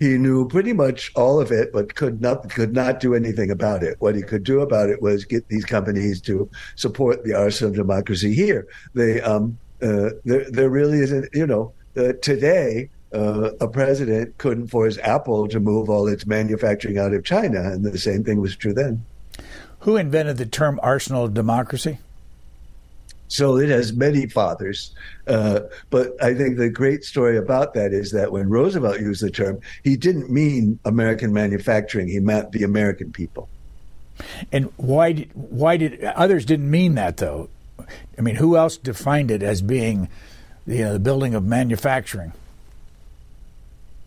He 0.00 0.16
knew 0.16 0.48
pretty 0.48 0.72
much 0.72 1.12
all 1.14 1.38
of 1.38 1.52
it, 1.52 1.72
but 1.72 1.94
could 1.94 2.22
not 2.22 2.48
could 2.48 2.72
not 2.72 3.00
do 3.00 3.14
anything 3.14 3.50
about 3.50 3.82
it. 3.82 3.96
What 4.00 4.16
he 4.16 4.22
could 4.22 4.42
do 4.42 4.60
about 4.60 4.88
it 4.88 5.02
was 5.02 5.26
get 5.26 5.46
these 5.48 5.66
companies 5.66 6.22
to 6.22 6.48
support 6.74 7.22
the 7.22 7.34
arsenal 7.34 7.70
of 7.70 7.76
democracy 7.76 8.34
here. 8.34 8.66
They 8.94 9.20
um, 9.20 9.58
uh, 9.82 10.10
there 10.24 10.50
there 10.50 10.70
really 10.70 11.00
isn't 11.00 11.28
you 11.34 11.46
know 11.46 11.72
uh, 11.96 12.14
today. 12.22 12.88
Uh, 13.12 13.50
a 13.60 13.66
president 13.66 14.38
couldn't 14.38 14.68
force 14.68 14.96
Apple 14.98 15.48
to 15.48 15.58
move 15.58 15.90
all 15.90 16.06
its 16.06 16.26
manufacturing 16.26 16.96
out 16.96 17.12
of 17.12 17.24
China, 17.24 17.60
and 17.60 17.84
the 17.84 17.98
same 17.98 18.22
thing 18.22 18.40
was 18.40 18.54
true 18.54 18.72
then. 18.72 19.04
Who 19.80 19.96
invented 19.96 20.36
the 20.36 20.46
term 20.46 20.78
arsenal 20.80 21.24
of 21.24 21.34
democracy? 21.34 21.98
So 23.30 23.58
it 23.58 23.68
has 23.68 23.92
many 23.92 24.26
fathers. 24.26 24.92
Uh, 25.28 25.60
but 25.88 26.20
I 26.22 26.34
think 26.34 26.58
the 26.58 26.68
great 26.68 27.04
story 27.04 27.38
about 27.38 27.74
that 27.74 27.92
is 27.92 28.10
that 28.10 28.32
when 28.32 28.50
Roosevelt 28.50 28.98
used 28.98 29.22
the 29.22 29.30
term, 29.30 29.60
he 29.84 29.96
didn't 29.96 30.30
mean 30.30 30.80
American 30.84 31.32
manufacturing, 31.32 32.08
he 32.08 32.18
meant 32.18 32.50
the 32.50 32.64
American 32.64 33.12
people. 33.12 33.48
And 34.50 34.72
why 34.76 35.12
did, 35.12 35.30
why 35.32 35.76
did 35.76 36.02
others 36.02 36.44
didn't 36.44 36.70
mean 36.70 36.96
that 36.96 37.18
though? 37.18 37.48
I 38.18 38.20
mean, 38.20 38.34
who 38.34 38.56
else 38.56 38.76
defined 38.76 39.30
it 39.30 39.44
as 39.44 39.62
being 39.62 40.08
you 40.66 40.84
know, 40.84 40.92
the 40.94 40.98
building 40.98 41.36
of 41.36 41.44
manufacturing? 41.44 42.32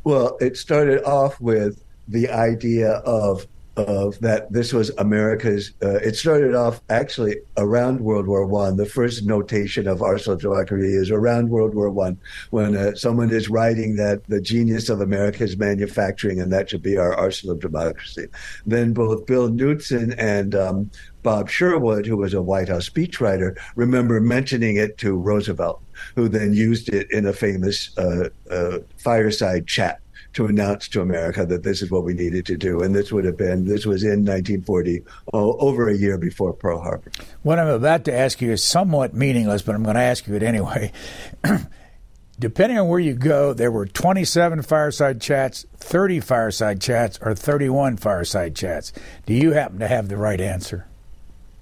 Well, 0.03 0.37
it 0.41 0.57
started 0.57 1.01
off 1.05 1.39
with 1.39 1.81
the 2.09 2.29
idea 2.29 2.91
of 2.91 3.47
of 3.75 4.19
that 4.19 4.51
this 4.51 4.71
was 4.71 4.91
America's. 4.97 5.73
Uh, 5.81 5.95
it 5.95 6.15
started 6.15 6.53
off 6.53 6.81
actually 6.89 7.37
around 7.57 8.01
World 8.01 8.27
War 8.27 8.45
One. 8.45 8.77
The 8.77 8.85
first 8.85 9.25
notation 9.25 9.87
of 9.87 10.01
arsenal 10.01 10.37
democracy 10.37 10.93
is 10.93 11.09
around 11.09 11.49
World 11.49 11.73
War 11.73 11.89
One, 11.89 12.17
when 12.51 12.75
uh, 12.75 12.95
someone 12.95 13.31
is 13.31 13.49
writing 13.49 13.95
that 13.95 14.23
the 14.25 14.41
genius 14.41 14.89
of 14.89 15.01
America 15.01 15.43
is 15.43 15.57
manufacturing, 15.57 16.39
and 16.39 16.51
that 16.53 16.69
should 16.69 16.83
be 16.83 16.97
our 16.97 17.13
arsenal 17.13 17.55
of 17.55 17.61
democracy. 17.61 18.27
Then 18.65 18.93
both 18.93 19.25
Bill 19.25 19.49
Knudsen 19.49 20.13
and 20.19 20.53
um, 20.53 20.91
Bob 21.23 21.49
Sherwood, 21.49 22.05
who 22.05 22.17
was 22.17 22.33
a 22.33 22.41
White 22.41 22.69
House 22.69 22.87
speechwriter, 22.87 23.57
remember 23.75 24.19
mentioning 24.21 24.75
it 24.75 24.97
to 24.99 25.15
Roosevelt, 25.15 25.81
who 26.15 26.29
then 26.29 26.53
used 26.53 26.89
it 26.89 27.09
in 27.11 27.25
a 27.25 27.33
famous 27.33 27.97
uh, 27.97 28.29
uh 28.51 28.79
fireside 28.97 29.65
chat 29.67 30.02
to 30.33 30.45
announce 30.45 30.87
to 30.89 31.01
America 31.01 31.45
that 31.45 31.63
this 31.63 31.81
is 31.81 31.91
what 31.91 32.03
we 32.03 32.13
needed 32.13 32.45
to 32.47 32.57
do. 32.57 32.81
And 32.81 32.93
this 32.93 33.11
would 33.11 33.25
have 33.25 33.37
been, 33.37 33.65
this 33.65 33.85
was 33.85 34.03
in 34.03 34.25
1940, 34.25 35.03
oh, 35.33 35.57
over 35.57 35.89
a 35.89 35.95
year 35.95 36.17
before 36.17 36.53
Pearl 36.53 36.81
Harbor. 36.81 37.11
What 37.43 37.59
I'm 37.59 37.67
about 37.67 38.05
to 38.05 38.13
ask 38.13 38.41
you 38.41 38.51
is 38.51 38.63
somewhat 38.63 39.13
meaningless, 39.13 39.61
but 39.61 39.75
I'm 39.75 39.83
going 39.83 39.95
to 39.95 40.01
ask 40.01 40.27
you 40.27 40.35
it 40.35 40.43
anyway. 40.43 40.91
Depending 42.39 42.79
on 42.79 42.87
where 42.87 42.99
you 42.99 43.13
go, 43.13 43.53
there 43.53 43.71
were 43.71 43.85
27 43.85 44.63
fireside 44.63 45.21
chats, 45.21 45.65
30 45.77 46.19
fireside 46.19 46.81
chats, 46.81 47.19
or 47.21 47.35
31 47.35 47.97
fireside 47.97 48.55
chats. 48.55 48.91
Do 49.25 49.33
you 49.33 49.53
happen 49.53 49.79
to 49.79 49.87
have 49.87 50.09
the 50.09 50.17
right 50.17 50.41
answer? 50.41 50.87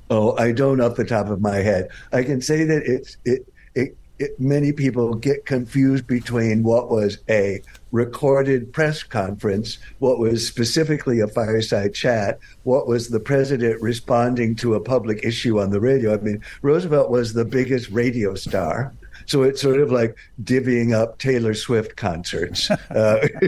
Oh, 0.10 0.36
I 0.38 0.54
don't 0.54 0.82
off 0.82 0.96
the 0.96 1.06
top 1.06 1.30
of 1.30 1.42
my 1.42 1.58
head. 1.58 1.90
I 2.12 2.24
can 2.24 2.42
say 2.42 2.64
that 2.64 2.84
it's 2.84 3.18
it, 3.26 3.48
it, 3.76 3.98
it 4.18 4.40
many 4.40 4.72
people 4.72 5.14
get 5.14 5.46
confused 5.46 6.08
between 6.08 6.64
what 6.64 6.90
was 6.90 7.20
a 7.30 7.62
recorded 7.92 8.72
press 8.74 9.04
conference, 9.04 9.78
what 10.00 10.20
was 10.20 10.48
specifically 10.48 11.20
a 11.20 11.28
fireside 11.28 11.94
chat, 11.94 12.40
what 12.64 12.88
was 12.88 13.10
the 13.10 13.20
president 13.20 13.82
responding 13.82 14.56
to 14.56 14.76
a 14.76 14.80
public 14.80 15.24
issue 15.24 15.60
on 15.60 15.70
the 15.70 15.80
radio. 15.80 16.14
I 16.14 16.18
mean, 16.18 16.42
Roosevelt 16.62 17.10
was 17.10 17.34
the 17.34 17.46
biggest 17.46 17.90
radio 17.90 18.36
star. 18.36 18.94
So 19.32 19.44
it's 19.44 19.62
sort 19.62 19.80
of 19.80 19.94
like 19.94 20.18
divvying 20.44 20.94
up 20.94 21.18
Taylor 21.18 21.54
Swift 21.54 21.96
concerts. 21.96 22.70
Uh, 22.92 23.20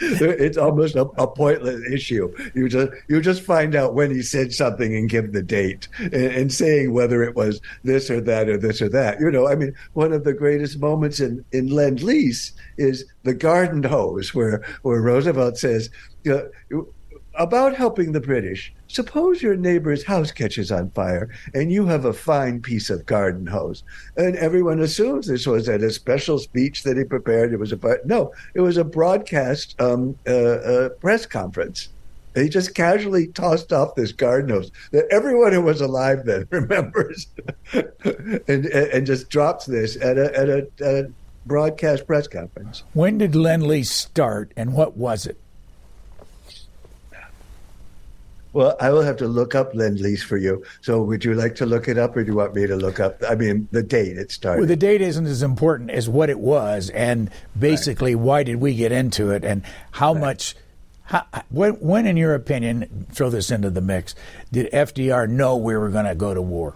it's 0.00 0.56
almost 0.56 0.96
a, 0.96 1.02
a, 1.02 1.26
pointless 1.28 1.80
issue. 1.92 2.34
You 2.54 2.68
just 2.68 2.90
you 3.06 3.20
just 3.20 3.42
find 3.42 3.76
out 3.76 3.94
when 3.94 4.10
he 4.10 4.22
said 4.22 4.52
something 4.52 4.96
and 4.96 5.08
give 5.08 5.32
the 5.32 5.42
date, 5.42 5.86
and, 5.98 6.14
and, 6.14 6.52
saying 6.52 6.92
whether 6.92 7.22
it 7.22 7.36
was 7.36 7.60
this 7.84 8.10
or 8.10 8.20
that 8.22 8.48
or 8.48 8.56
this 8.56 8.82
or 8.82 8.88
that. 8.88 9.20
You 9.20 9.30
know, 9.30 9.46
I 9.46 9.54
mean, 9.54 9.72
one 9.92 10.12
of 10.12 10.24
the 10.24 10.32
greatest 10.32 10.80
moments 10.80 11.20
in 11.20 11.44
in 11.52 11.68
Lend 11.68 12.02
Lease 12.02 12.52
is 12.76 13.04
the 13.22 13.34
garden 13.34 13.84
hose, 13.84 14.34
where 14.34 14.64
where 14.82 15.00
Roosevelt 15.00 15.58
says. 15.58 15.90
Uh, 16.28 16.40
about 17.38 17.74
helping 17.74 18.12
the 18.12 18.20
British. 18.20 18.72
Suppose 18.88 19.42
your 19.42 19.56
neighbor's 19.56 20.04
house 20.04 20.32
catches 20.32 20.70
on 20.72 20.90
fire 20.90 21.30
and 21.54 21.72
you 21.72 21.86
have 21.86 22.04
a 22.04 22.12
fine 22.12 22.60
piece 22.60 22.90
of 22.90 23.06
garden 23.06 23.46
hose. 23.46 23.84
And 24.16 24.36
everyone 24.36 24.80
assumes 24.80 25.26
this 25.26 25.46
was 25.46 25.68
at 25.68 25.82
a 25.82 25.90
special 25.90 26.38
speech 26.38 26.82
that 26.82 26.96
he 26.96 27.04
prepared. 27.04 27.52
It 27.52 27.58
was 27.58 27.72
a 27.72 27.78
no, 28.04 28.32
it 28.54 28.60
was 28.60 28.76
a 28.76 28.84
broadcast 28.84 29.80
um, 29.80 30.18
uh, 30.26 30.32
uh, 30.32 30.88
press 30.90 31.26
conference. 31.26 31.88
He 32.34 32.48
just 32.48 32.74
casually 32.74 33.28
tossed 33.28 33.72
off 33.72 33.94
this 33.94 34.12
garden 34.12 34.50
hose 34.50 34.70
that 34.92 35.06
everyone 35.10 35.52
who 35.52 35.62
was 35.62 35.80
alive 35.80 36.24
then 36.24 36.46
remembers, 36.50 37.26
and, 37.72 38.66
and 38.66 39.06
just 39.06 39.28
drops 39.28 39.66
this 39.66 39.96
at 39.96 40.18
a, 40.18 40.38
at 40.38 40.48
a, 40.48 40.68
at 40.80 41.04
a 41.06 41.12
broadcast 41.46 42.06
press 42.06 42.28
conference. 42.28 42.84
When 42.92 43.18
did 43.18 43.34
Lend 43.34 43.66
Lease 43.66 43.90
start, 43.90 44.52
and 44.56 44.72
what 44.72 44.96
was 44.96 45.26
it? 45.26 45.38
Well, 48.52 48.76
I 48.80 48.90
will 48.90 49.02
have 49.02 49.16
to 49.18 49.28
look 49.28 49.54
up 49.54 49.74
Lend 49.74 50.00
Lease 50.00 50.22
for 50.22 50.36
you. 50.36 50.64
So, 50.80 51.02
would 51.02 51.24
you 51.24 51.34
like 51.34 51.54
to 51.56 51.66
look 51.66 51.86
it 51.86 51.98
up, 51.98 52.16
or 52.16 52.24
do 52.24 52.30
you 52.30 52.36
want 52.36 52.54
me 52.54 52.66
to 52.66 52.76
look 52.76 52.98
up? 52.98 53.22
I 53.28 53.34
mean, 53.34 53.68
the 53.72 53.82
date 53.82 54.16
it 54.16 54.32
started. 54.32 54.60
Well, 54.60 54.68
the 54.68 54.76
date 54.76 55.02
isn't 55.02 55.26
as 55.26 55.42
important 55.42 55.90
as 55.90 56.08
what 56.08 56.30
it 56.30 56.38
was, 56.38 56.90
and 56.90 57.30
basically, 57.58 58.14
right. 58.14 58.24
why 58.24 58.42
did 58.42 58.56
we 58.56 58.74
get 58.74 58.90
into 58.90 59.30
it, 59.30 59.44
and 59.44 59.62
how 59.92 60.14
right. 60.14 60.20
much. 60.20 60.56
How, 61.04 61.24
when, 61.48 61.72
when, 61.74 62.06
in 62.06 62.18
your 62.18 62.34
opinion, 62.34 63.06
throw 63.10 63.30
this 63.30 63.50
into 63.50 63.70
the 63.70 63.80
mix, 63.80 64.14
did 64.52 64.70
FDR 64.72 65.26
know 65.26 65.56
we 65.56 65.74
were 65.74 65.88
going 65.88 66.04
to 66.04 66.14
go 66.14 66.34
to 66.34 66.42
war? 66.42 66.74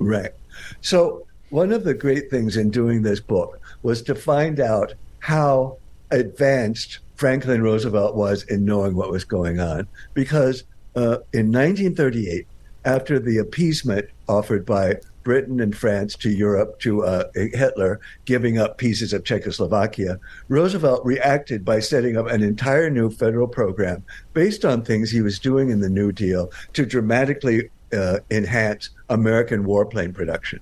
Right. 0.00 0.32
So, 0.80 1.26
one 1.50 1.70
of 1.70 1.84
the 1.84 1.94
great 1.94 2.28
things 2.28 2.56
in 2.56 2.70
doing 2.70 3.02
this 3.02 3.20
book 3.20 3.60
was 3.82 4.02
to 4.02 4.16
find 4.16 4.58
out 4.58 4.94
how 5.20 5.76
advanced 6.10 6.98
Franklin 7.20 7.62
Roosevelt 7.62 8.16
was 8.16 8.44
in 8.44 8.64
knowing 8.64 8.96
what 8.96 9.10
was 9.10 9.24
going 9.24 9.60
on. 9.60 9.86
Because 10.14 10.64
uh, 10.96 11.20
in 11.34 11.52
1938, 11.52 12.46
after 12.86 13.18
the 13.18 13.36
appeasement 13.36 14.08
offered 14.26 14.64
by 14.64 14.94
Britain 15.22 15.60
and 15.60 15.76
France 15.76 16.14
to 16.14 16.30
Europe, 16.30 16.80
to 16.80 17.04
uh, 17.04 17.24
Hitler 17.34 18.00
giving 18.24 18.56
up 18.56 18.78
pieces 18.78 19.12
of 19.12 19.24
Czechoslovakia, 19.24 20.18
Roosevelt 20.48 21.04
reacted 21.04 21.62
by 21.62 21.78
setting 21.78 22.16
up 22.16 22.26
an 22.26 22.42
entire 22.42 22.88
new 22.88 23.10
federal 23.10 23.46
program 23.46 24.02
based 24.32 24.64
on 24.64 24.80
things 24.82 25.10
he 25.10 25.20
was 25.20 25.38
doing 25.38 25.68
in 25.68 25.80
the 25.80 25.90
New 25.90 26.12
Deal 26.12 26.50
to 26.72 26.86
dramatically 26.86 27.68
uh, 27.92 28.20
enhance 28.30 28.88
American 29.10 29.64
warplane 29.64 30.14
production. 30.14 30.58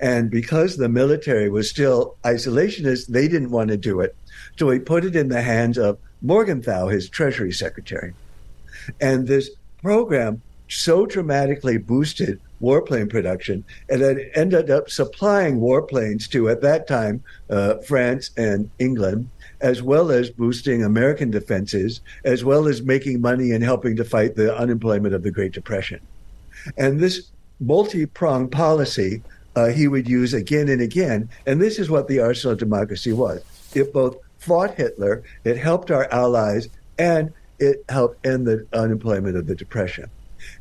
And 0.00 0.30
because 0.30 0.76
the 0.76 0.88
military 0.88 1.50
was 1.50 1.68
still 1.68 2.16
isolationist, 2.24 3.08
they 3.08 3.28
didn't 3.28 3.50
want 3.50 3.68
to 3.68 3.76
do 3.76 4.00
it. 4.00 4.16
So 4.56 4.70
he 4.70 4.78
put 4.78 5.04
it 5.04 5.16
in 5.16 5.28
the 5.28 5.42
hands 5.42 5.78
of 5.78 5.98
Morgenthau, 6.22 6.88
his 6.88 7.08
Treasury 7.08 7.52
Secretary. 7.52 8.14
And 9.00 9.26
this 9.26 9.50
program 9.82 10.42
so 10.68 11.06
dramatically 11.06 11.76
boosted 11.76 12.40
warplane 12.62 13.10
production, 13.10 13.64
and 13.90 14.00
it 14.00 14.30
ended 14.34 14.70
up 14.70 14.88
supplying 14.88 15.60
warplanes 15.60 16.28
to, 16.30 16.48
at 16.48 16.62
that 16.62 16.86
time, 16.86 17.22
uh, 17.50 17.76
France 17.78 18.30
and 18.36 18.70
England, 18.78 19.28
as 19.60 19.82
well 19.82 20.10
as 20.10 20.30
boosting 20.30 20.82
American 20.82 21.30
defenses, 21.30 22.00
as 22.24 22.44
well 22.44 22.66
as 22.66 22.82
making 22.82 23.20
money 23.20 23.52
and 23.52 23.62
helping 23.62 23.96
to 23.96 24.04
fight 24.04 24.36
the 24.36 24.56
unemployment 24.56 25.14
of 25.14 25.22
the 25.22 25.30
Great 25.30 25.52
Depression. 25.52 26.00
And 26.78 27.00
this 27.00 27.30
multi 27.60 28.06
pronged 28.06 28.52
policy 28.52 29.22
uh, 29.56 29.68
he 29.68 29.86
would 29.88 30.08
use 30.08 30.34
again 30.34 30.68
and 30.68 30.80
again. 30.80 31.28
And 31.46 31.60
this 31.60 31.78
is 31.78 31.90
what 31.90 32.08
the 32.08 32.20
arsenal 32.20 32.52
of 32.52 32.58
democracy 32.58 33.12
was. 33.12 33.42
It 33.74 33.92
both 33.92 34.16
fought 34.44 34.74
Hitler, 34.74 35.22
it 35.44 35.56
helped 35.56 35.90
our 35.90 36.06
allies, 36.12 36.68
and 36.98 37.32
it 37.58 37.84
helped 37.88 38.24
end 38.26 38.46
the 38.46 38.66
unemployment 38.72 39.36
of 39.36 39.46
the 39.46 39.54
Depression. 39.54 40.10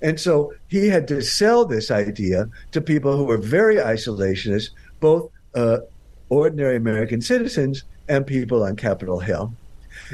And 0.01 0.19
so 0.19 0.53
he 0.67 0.87
had 0.87 1.07
to 1.09 1.21
sell 1.21 1.65
this 1.65 1.91
idea 1.91 2.49
to 2.71 2.81
people 2.81 3.17
who 3.17 3.25
were 3.25 3.37
very 3.37 3.75
isolationist, 3.75 4.69
both 4.99 5.29
uh, 5.55 5.79
ordinary 6.29 6.77
American 6.77 7.21
citizens 7.21 7.83
and 8.07 8.25
people 8.25 8.63
on 8.63 8.75
Capitol 8.75 9.19
Hill. 9.19 9.53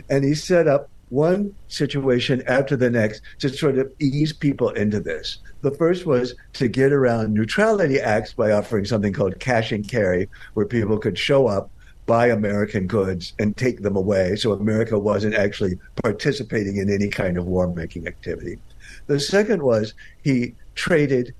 And 0.09 0.23
he 0.23 0.33
set 0.33 0.67
up 0.67 0.89
one 1.09 1.55
situation 1.67 2.43
after 2.47 2.75
the 2.75 2.89
next 2.89 3.21
to 3.39 3.49
sort 3.49 3.77
of 3.77 3.91
ease 3.99 4.33
people 4.33 4.69
into 4.69 4.99
this. 4.99 5.39
The 5.61 5.71
first 5.71 6.05
was 6.05 6.35
to 6.53 6.67
get 6.67 6.91
around 6.91 7.33
neutrality 7.33 7.99
acts 7.99 8.33
by 8.33 8.51
offering 8.51 8.85
something 8.85 9.13
called 9.13 9.39
cash 9.39 9.71
and 9.71 9.87
carry, 9.87 10.29
where 10.53 10.65
people 10.65 10.97
could 10.97 11.17
show 11.17 11.47
up 11.47 11.69
buy 12.09 12.25
American 12.25 12.87
goods 12.87 13.33
and 13.37 13.55
take 13.55 13.83
them 13.83 13.95
away. 13.95 14.35
So 14.35 14.51
America 14.51 14.97
wasn't 14.97 15.35
actually 15.35 15.77
participating 16.01 16.77
in 16.77 16.89
any 16.89 17.07
kind 17.07 17.37
of 17.37 17.45
war 17.45 17.67
making 17.67 18.07
activity. 18.07 18.57
The 19.05 19.19
second 19.19 19.61
was 19.61 19.93
he 20.23 20.55
traded 20.73 21.35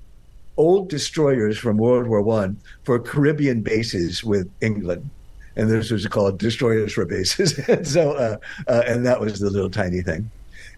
old 0.56 0.88
destroyers 0.88 1.58
from 1.58 1.76
World 1.76 2.06
War 2.06 2.22
One 2.22 2.56
for 2.84 3.00
Caribbean 3.00 3.62
bases 3.62 4.22
with 4.22 4.48
England. 4.60 5.10
And 5.56 5.68
this 5.68 5.90
was 5.90 6.06
called 6.06 6.38
destroyers 6.38 6.92
for 6.92 7.04
bases. 7.04 7.58
and 7.68 7.84
so, 7.84 8.12
uh, 8.12 8.36
uh, 8.68 8.82
and 8.86 9.04
that 9.04 9.20
was 9.20 9.40
the 9.40 9.50
little 9.50 9.70
tiny 9.70 10.02
thing. 10.02 10.30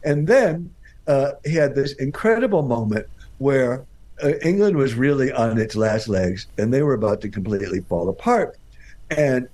And 0.05 0.27
then 0.27 0.75
uh, 1.07 1.33
he 1.45 1.55
had 1.55 1.75
this 1.75 1.93
incredible 1.97 2.63
moment 2.63 3.07
where 3.37 3.85
uh, 4.25 4.39
England 4.41 4.79
was 4.79 4.95
really 4.95 5.31
on 5.33 5.59
its 5.59 5.77
last 5.77 6.09
legs 6.09 6.47
and 6.57 6.73
they 6.73 6.83
were 6.83 6.95
about 6.95 7.21
to 7.21 7.29
completely 7.29 7.81
fall 7.81 8.09
apart. 8.09 8.57
And 9.11 9.49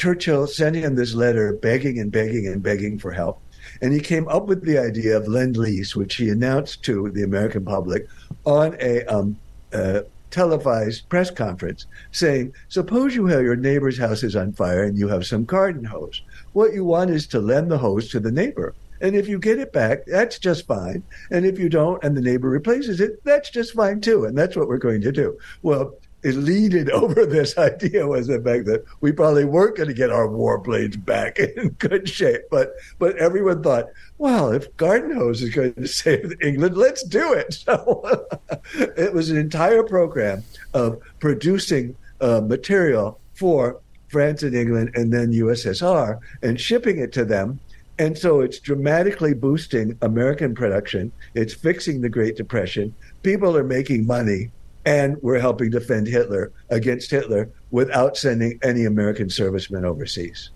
Churchill 0.00 0.46
sent 0.46 0.76
him 0.76 0.94
this 0.94 1.12
letter 1.12 1.52
begging 1.52 1.98
and 1.98 2.10
begging 2.10 2.46
and 2.46 2.62
begging 2.62 2.98
for 2.98 3.12
help. 3.12 3.38
And 3.82 3.92
he 3.92 4.00
came 4.00 4.26
up 4.28 4.46
with 4.46 4.64
the 4.64 4.78
idea 4.78 5.14
of 5.14 5.28
lend 5.28 5.58
lease, 5.58 5.94
which 5.94 6.14
he 6.16 6.30
announced 6.30 6.82
to 6.84 7.10
the 7.10 7.22
American 7.22 7.66
public 7.66 8.08
on 8.46 8.78
a 8.80 9.04
um, 9.04 9.38
uh, 9.74 10.00
televised 10.30 11.06
press 11.10 11.30
conference 11.30 11.84
saying, 12.12 12.54
Suppose 12.70 13.14
you 13.14 13.26
have 13.26 13.42
your 13.42 13.56
neighbor's 13.56 13.98
house 13.98 14.22
is 14.22 14.36
on 14.36 14.54
fire 14.54 14.84
and 14.84 14.96
you 14.96 15.06
have 15.08 15.26
some 15.26 15.44
garden 15.44 15.84
hose. 15.84 16.22
What 16.54 16.72
you 16.72 16.86
want 16.86 17.10
is 17.10 17.26
to 17.26 17.38
lend 17.38 17.70
the 17.70 17.76
hose 17.76 18.08
to 18.12 18.20
the 18.20 18.32
neighbor. 18.32 18.74
And 19.02 19.14
if 19.14 19.28
you 19.28 19.38
get 19.38 19.58
it 19.58 19.70
back, 19.70 20.06
that's 20.06 20.38
just 20.38 20.66
fine. 20.66 21.02
And 21.30 21.44
if 21.44 21.58
you 21.58 21.68
don't 21.68 22.02
and 22.02 22.16
the 22.16 22.22
neighbor 22.22 22.48
replaces 22.48 23.02
it, 23.02 23.22
that's 23.24 23.50
just 23.50 23.74
fine 23.74 24.00
too. 24.00 24.24
And 24.24 24.36
that's 24.36 24.56
what 24.56 24.66
we're 24.66 24.78
going 24.78 25.02
to 25.02 25.12
do. 25.12 25.38
Well, 25.60 25.94
leading 26.22 26.90
over 26.92 27.26
this 27.26 27.56
idea 27.58 28.06
was 28.06 28.26
the 28.26 28.40
fact 28.40 28.66
that 28.66 28.84
we 29.00 29.12
probably 29.12 29.44
weren't 29.44 29.76
going 29.76 29.88
to 29.88 29.94
get 29.94 30.10
our 30.10 30.28
war 30.28 30.60
planes 30.60 30.96
back 30.96 31.38
in 31.56 31.70
good 31.70 32.08
shape. 32.08 32.42
But 32.50 32.74
but 32.98 33.16
everyone 33.16 33.62
thought, 33.62 33.86
well, 34.18 34.52
if 34.52 34.74
garden 34.76 35.16
hose 35.16 35.42
is 35.42 35.54
going 35.54 35.74
to 35.74 35.88
save 36.02 36.32
England, 36.42 36.76
let's 36.76 37.02
do 37.02 37.32
it. 37.32 37.54
So 37.54 38.26
it 38.74 39.12
was 39.12 39.30
an 39.30 39.36
entire 39.36 39.82
program 39.82 40.44
of 40.74 41.00
producing 41.20 41.96
uh, 42.20 42.40
material 42.40 43.18
for 43.34 43.80
France 44.08 44.42
and 44.42 44.54
England 44.54 44.90
and 44.94 45.12
then 45.12 45.32
USSR 45.32 46.18
and 46.42 46.60
shipping 46.60 46.98
it 46.98 47.12
to 47.12 47.24
them. 47.24 47.60
And 47.98 48.16
so 48.16 48.40
it's 48.40 48.58
dramatically 48.58 49.34
boosting 49.34 49.96
American 50.00 50.54
production. 50.54 51.12
It's 51.34 51.52
fixing 51.52 52.00
the 52.00 52.08
Great 52.08 52.34
Depression. 52.34 52.94
People 53.22 53.56
are 53.56 53.64
making 53.64 54.06
money 54.06 54.50
and 54.84 55.16
we're 55.22 55.38
helping 55.38 55.70
defend 55.70 56.06
Hitler 56.06 56.52
against 56.70 57.10
Hitler 57.10 57.50
without 57.70 58.16
sending 58.16 58.58
any 58.62 58.84
American 58.84 59.28
servicemen 59.30 59.84
overseas. 59.84 60.50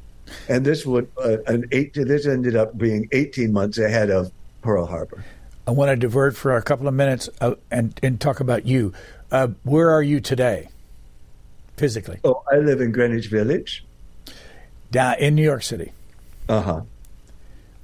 And 0.49 0.65
this 0.65 0.87
would 0.87 1.11
uh, 1.23 1.43
an 1.47 1.67
eight. 1.73 1.93
This 1.95 2.27
ended 2.27 2.57
up 2.57 2.77
being 2.79 3.09
18 3.13 3.53
months 3.53 3.79
ahead 3.79 4.11
of 4.11 4.33
Pearl 4.63 4.87
Harbor. 4.87 5.25
I 5.67 5.71
want 5.71 5.91
to 5.91 5.97
divert 5.97 6.37
for 6.37 6.57
a 6.57 6.63
couple 6.63 6.89
of 6.89 6.95
minutes 6.95 7.29
uh, 7.41 7.55
and 7.71 7.99
and 8.03 8.21
talk 8.21 8.41
about 8.41 8.67
you. 8.67 8.93
Uh, 9.31 9.49
where 9.65 9.91
are 9.91 10.03
you 10.03 10.21
today, 10.21 10.69
physically? 11.77 12.21
Oh, 12.25 12.43
I 12.51 12.57
live 12.57 12.81
in 12.81 12.93
Greenwich 12.93 13.29
Village, 13.29 13.85
down 14.91 15.17
in 15.19 15.35
New 15.35 15.45
York 15.45 15.63
City. 15.63 15.93
Uh 16.49 16.63
huh. 16.63 16.83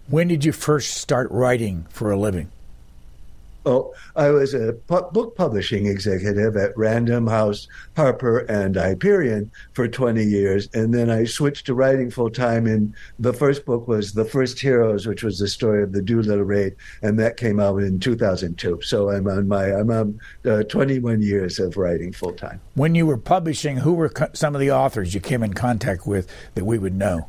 When 0.08 0.28
did 0.28 0.44
you 0.44 0.52
first 0.52 0.94
start 0.94 1.30
writing 1.30 1.86
for 1.90 2.10
a 2.10 2.16
living? 2.16 2.50
Oh, 3.66 3.92
I 4.16 4.30
was 4.30 4.54
a 4.54 4.72
pu- 4.72 5.10
book 5.12 5.36
publishing 5.36 5.86
executive 5.86 6.56
at 6.56 6.76
Random 6.78 7.26
House, 7.26 7.68
Harper, 7.94 8.38
and 8.40 8.74
Hyperion 8.74 9.50
for 9.74 9.86
20 9.86 10.24
years. 10.24 10.68
And 10.72 10.94
then 10.94 11.10
I 11.10 11.24
switched 11.24 11.66
to 11.66 11.74
writing 11.74 12.10
full 12.10 12.30
time. 12.30 12.66
And 12.66 12.94
the 13.18 13.34
first 13.34 13.66
book 13.66 13.86
was 13.86 14.12
The 14.12 14.24
First 14.24 14.58
Heroes, 14.60 15.06
which 15.06 15.22
was 15.22 15.38
the 15.38 15.48
story 15.48 15.82
of 15.82 15.92
the 15.92 16.00
Doolittle 16.00 16.44
raid. 16.44 16.74
And 17.02 17.18
that 17.18 17.36
came 17.36 17.60
out 17.60 17.82
in 17.82 18.00
2002. 18.00 18.80
So 18.82 19.10
I'm 19.10 19.26
on 19.26 19.46
my, 19.46 19.66
I'm 19.66 19.90
on 19.90 20.18
uh, 20.46 20.62
21 20.62 21.20
years 21.20 21.58
of 21.58 21.76
writing 21.76 22.12
full 22.12 22.32
time. 22.32 22.60
When 22.74 22.94
you 22.94 23.06
were 23.06 23.18
publishing, 23.18 23.78
who 23.78 23.92
were 23.92 24.08
co- 24.08 24.30
some 24.32 24.54
of 24.54 24.60
the 24.60 24.70
authors 24.70 25.12
you 25.14 25.20
came 25.20 25.42
in 25.42 25.52
contact 25.52 26.06
with 26.06 26.30
that 26.54 26.64
we 26.64 26.78
would 26.78 26.94
know? 26.94 27.28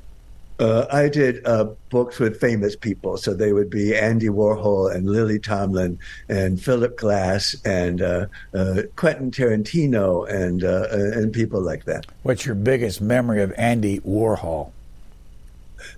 Uh, 0.62 0.86
I 0.92 1.10
did 1.10 1.44
uh, 1.48 1.70
books 1.90 2.20
with 2.20 2.40
famous 2.40 2.76
people, 2.76 3.18
so 3.18 3.34
they 3.34 3.52
would 3.52 3.72
be 3.72 3.96
Andy 3.96 4.30
Warhol 4.30 4.94
and 4.94 5.10
Lily 5.10 5.40
Tomlin 5.40 5.98
and 6.30 6.62
Philip 6.62 6.98
Glass 6.98 7.56
and 7.66 8.00
uh, 8.00 8.28
uh 8.54 8.84
Quentin 8.96 9.32
Tarantino 9.32 10.30
and 10.30 10.64
uh, 10.64 10.86
and 10.92 11.34
people 11.34 11.62
like 11.62 11.86
that. 11.86 12.06
What's 12.22 12.46
your 12.46 12.54
biggest 12.54 13.02
memory 13.02 13.42
of 13.42 13.52
Andy 13.58 14.02
Warhol? 14.02 14.72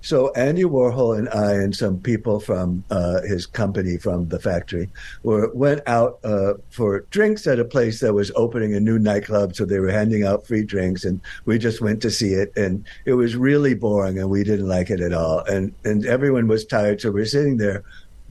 So 0.02 0.32
Andy 0.34 0.64
Warhol 0.64 1.18
and 1.18 1.30
I 1.30 1.54
and 1.54 1.76
some 1.76 2.00
people 2.00 2.40
from 2.40 2.84
uh, 2.90 3.22
his 3.22 3.46
company 3.46 3.98
from 3.98 4.30
the 4.30 4.40
factory 4.40 4.90
were 5.24 5.52
went 5.54 5.82
out 5.88 6.20
uh, 6.24 6.54
for 6.70 7.02
drinks 7.12 7.48
at 7.48 7.60
a 7.60 7.66
place 7.66 8.00
that 8.00 8.14
was 8.14 8.32
opening 8.36 8.74
a 8.76 8.80
new 8.80 9.00
nightclub. 9.00 9.56
So 9.56 9.66
they 9.66 9.80
were 9.80 9.92
handing 9.92 10.24
out 10.24 10.48
free 10.48 10.64
drinks, 10.64 11.06
and 11.06 11.22
we 11.46 11.58
just 11.58 11.82
went 11.82 12.02
to 12.02 12.12
see 12.12 12.34
it. 12.34 12.56
And 12.56 12.86
it 13.06 13.14
was 13.14 13.36
really 13.36 13.74
boring, 13.74 14.20
and 14.20 14.30
we 14.30 14.44
didn't 14.44 14.68
like 14.68 14.90
it 14.90 15.00
at 15.00 15.14
all. 15.14 15.40
And 15.40 15.74
and 15.84 16.06
everyone 16.06 16.48
was 16.48 16.66
tired, 16.66 17.02
so 17.02 17.12
we're 17.12 17.26
sitting 17.26 17.58
there 17.58 17.84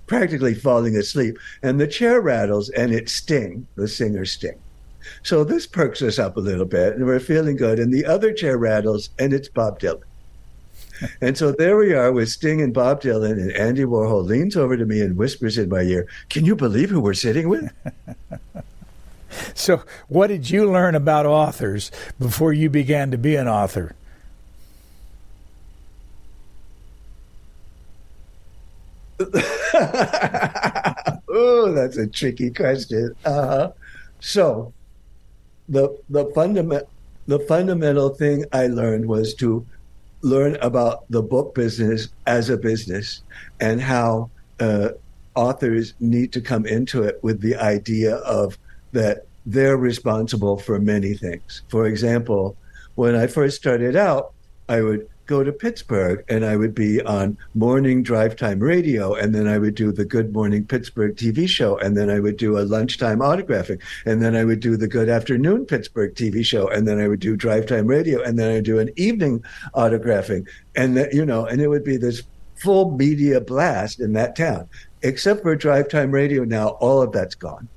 practically 0.06 0.54
falling 0.54 0.96
asleep. 0.96 1.38
And 1.62 1.80
the 1.80 1.86
chair 1.86 2.20
rattles, 2.20 2.68
and 2.70 2.92
it's 2.92 3.12
Sting, 3.12 3.66
the 3.76 3.88
singer 3.88 4.24
Sting. 4.24 4.58
So 5.22 5.42
this 5.42 5.66
perks 5.66 6.02
us 6.02 6.18
up 6.18 6.36
a 6.36 6.40
little 6.40 6.64
bit, 6.64 6.94
and 6.94 7.06
we're 7.06 7.20
feeling 7.20 7.56
good. 7.56 7.78
And 7.78 7.92
the 7.92 8.06
other 8.06 8.32
chair 8.32 8.56
rattles, 8.56 9.10
and 9.18 9.32
it's 9.32 9.48
Bob 9.48 9.80
Dylan 9.80 10.02
and 11.20 11.36
so 11.36 11.52
there 11.52 11.76
we 11.76 11.92
are 11.92 12.12
with 12.12 12.28
Sting 12.28 12.60
and 12.60 12.72
Bob 12.72 13.02
Dylan, 13.02 13.32
and 13.32 13.52
Andy 13.52 13.84
Warhol 13.84 14.24
leans 14.24 14.56
over 14.56 14.76
to 14.76 14.84
me 14.84 15.00
and 15.00 15.16
whispers 15.16 15.58
in 15.58 15.68
my 15.68 15.82
ear, 15.82 16.06
Can 16.28 16.44
you 16.44 16.56
believe 16.56 16.90
who 16.90 17.00
we're 17.00 17.14
sitting 17.14 17.48
with? 17.48 17.72
so, 19.54 19.82
what 20.08 20.28
did 20.28 20.50
you 20.50 20.70
learn 20.70 20.94
about 20.94 21.26
authors 21.26 21.90
before 22.18 22.52
you 22.52 22.70
began 22.70 23.10
to 23.10 23.18
be 23.18 23.36
an 23.36 23.48
author? 23.48 23.94
oh, 31.28 31.72
that's 31.72 31.96
a 31.96 32.06
tricky 32.06 32.50
question. 32.50 33.14
Uh-huh. 33.24 33.72
So, 34.20 34.72
the 35.68 35.96
the 36.10 36.26
fundament 36.34 36.88
the 37.26 37.38
fundamental 37.40 38.10
thing 38.10 38.44
I 38.52 38.66
learned 38.66 39.06
was 39.06 39.34
to 39.34 39.64
learn 40.22 40.56
about 40.56 41.04
the 41.11 41.22
book 41.22 41.54
business 41.54 42.08
as 42.26 42.48
a 42.48 42.56
business 42.56 43.22
and 43.61 43.80
how 43.80 44.30
uh, 44.61 44.90
authors 45.35 45.94
need 46.00 46.32
to 46.32 46.40
come 46.40 46.66
into 46.66 47.02
it 47.02 47.18
with 47.22 47.40
the 47.40 47.56
idea 47.56 48.16
of 48.16 48.56
that 48.92 49.26
they're 49.46 49.76
responsible 49.76 50.56
for 50.56 50.78
many 50.78 51.14
things. 51.14 51.62
For 51.68 51.87
example, 51.87 52.56
when 52.94 53.16
I 53.16 53.26
first 53.26 53.56
started 53.56 53.96
out, 53.96 54.32
I 54.68 54.82
would 54.82 55.08
go 55.33 55.42
to 55.42 55.51
Pittsburgh 55.51 56.23
and 56.29 56.45
I 56.45 56.57
would 56.57 56.75
be 56.75 57.01
on 57.01 57.38
morning 57.55 58.03
drive 58.03 58.37
time 58.37 58.61
radio 58.61 59.14
and 59.14 59.35
then 59.35 59.49
I 59.49 59.57
would 59.57 59.75
do 59.75 59.90
the 59.90 60.05
Good 60.05 60.31
Morning 60.35 60.62
Pittsburgh 60.66 61.16
TV 61.16 61.49
show 61.49 61.79
and 61.79 61.97
then 61.97 62.11
I 62.11 62.21
would 62.21 62.37
do 62.37 62.59
a 62.59 62.68
lunchtime 62.68 63.21
autographing 63.21 63.81
and 64.05 64.21
then 64.23 64.37
I 64.37 64.45
would 64.45 64.61
do 64.61 64.77
the 64.77 64.87
Good 64.87 65.09
Afternoon 65.09 65.64
Pittsburgh 65.64 66.14
TV 66.14 66.45
show 66.45 66.68
and 66.68 66.87
then 66.87 67.01
I 67.01 67.09
would 67.09 67.21
do 67.21 67.35
drive 67.35 67.64
time 67.64 67.87
radio 67.87 68.21
and 68.23 68.38
then 68.38 68.51
I 68.51 68.55
would 68.57 68.66
do 68.66 68.79
an 68.79 68.90
evening 68.97 69.42
autographing. 69.75 70.47
And 70.77 70.99
that, 70.99 71.14
you 71.14 71.25
know 71.25 71.47
and 71.47 71.62
it 71.62 71.68
would 71.68 71.85
be 71.85 71.97
this 71.97 72.23
full 72.57 72.90
media 72.90 73.40
blast 73.40 74.01
in 74.01 74.12
that 74.12 74.37
town. 74.37 74.68
Except 75.01 75.40
for 75.40 75.57
drive 75.57 75.88
time 75.88 76.11
radio 76.11 76.45
now 76.45 76.77
all 76.85 77.01
of 77.01 77.11
that's 77.11 77.35
gone. 77.35 77.71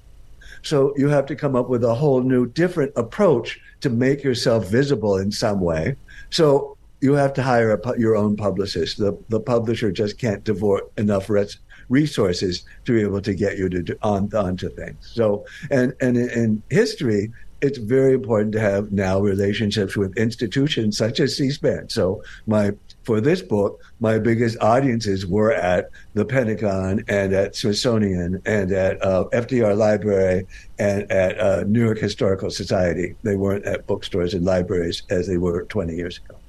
So 0.61 0.93
you 0.97 1.07
have 1.07 1.25
to 1.27 1.37
come 1.37 1.55
up 1.55 1.69
with 1.69 1.85
a 1.85 1.95
whole 1.95 2.21
new 2.21 2.47
different 2.47 2.91
approach 2.97 3.61
to 3.79 3.89
make 3.89 4.25
yourself 4.25 4.67
visible 4.67 5.15
in 5.15 5.31
some 5.31 5.61
way. 5.61 5.95
So 6.31 6.74
you 7.05 7.13
have 7.13 7.33
to 7.33 7.43
hire 7.43 7.71
a, 7.75 7.99
your 7.99 8.15
own 8.15 8.35
publicist. 8.35 8.97
The 8.97 9.13
the 9.29 9.39
publisher 9.39 9.91
just 9.91 10.17
can't 10.17 10.43
devote 10.43 10.91
enough 10.97 11.29
res- 11.29 11.59
resources 11.87 12.65
to 12.85 12.93
be 12.93 13.01
able 13.01 13.21
to 13.21 13.33
get 13.35 13.59
you 13.59 13.69
to 13.69 13.81
do, 13.83 13.95
on 14.01 14.21
onto 14.33 14.69
things. 14.69 14.97
So 15.13 15.45
and 15.69 15.93
and 16.01 16.17
in, 16.17 16.63
history, 16.71 17.31
it's 17.61 17.77
very 17.77 18.13
important 18.15 18.53
to 18.53 18.59
have 18.59 18.91
now 18.91 19.19
relationships 19.19 19.95
with 19.95 20.17
institutions 20.17 20.97
such 20.97 21.19
as 21.19 21.37
C-SPAN. 21.37 21.89
So 21.89 22.23
my 22.47 22.71
for 23.03 23.21
this 23.21 23.43
book, 23.43 23.79
my 23.99 24.17
biggest 24.17 24.57
audiences 24.61 25.27
were 25.27 25.53
at 25.53 25.91
the 26.15 26.25
Pentagon 26.25 27.03
and 27.07 27.33
at 27.33 27.55
Smithsonian 27.55 28.41
and 28.47 28.71
at 28.71 28.95
uh, 29.05 29.25
FDR 29.31 29.77
Library 29.77 30.47
and 30.79 30.99
at 31.11 31.39
uh, 31.39 31.63
New 31.67 31.83
York 31.85 31.99
Historical 31.99 32.49
Society. 32.49 33.13
They 33.21 33.35
weren't 33.35 33.65
at 33.65 33.85
bookstores 33.85 34.33
and 34.33 34.43
libraries 34.43 35.03
as 35.11 35.27
they 35.27 35.37
were 35.37 35.65
20 35.65 35.95
years 35.95 36.17
ago. 36.17 36.39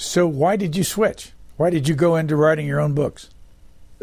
So 0.00 0.26
why 0.26 0.56
did 0.56 0.76
you 0.76 0.82
switch? 0.82 1.32
Why 1.58 1.68
did 1.68 1.86
you 1.86 1.94
go 1.94 2.16
into 2.16 2.34
writing 2.34 2.66
your 2.66 2.80
own 2.80 2.94
books? 2.94 3.28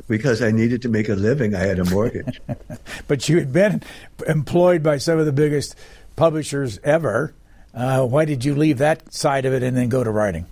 Because 0.08 0.44
I 0.44 0.52
needed 0.52 0.84
to 0.84 0.90
make 0.90 1.10
a 1.10 1.16
living. 1.16 1.56
I 1.56 1.62
had 1.62 1.80
a 1.80 1.86
mortgage. 1.86 2.40
but 3.08 3.28
you 3.28 3.40
had 3.40 3.52
been 3.52 3.82
employed 4.28 4.84
by 4.84 5.00
some 5.00 5.18
of 5.18 5.26
the 5.26 5.32
biggest 5.32 5.76
publishers 6.16 6.80
ever. 6.84 7.34
Uh, 7.74 8.06
why 8.06 8.26
did 8.26 8.46
you 8.46 8.54
leave 8.54 8.78
that 8.78 9.12
side 9.12 9.46
of 9.46 9.54
it 9.54 9.64
and 9.64 9.76
then 9.76 9.90
go 9.90 10.04
to 10.04 10.12
writing? 10.12 10.46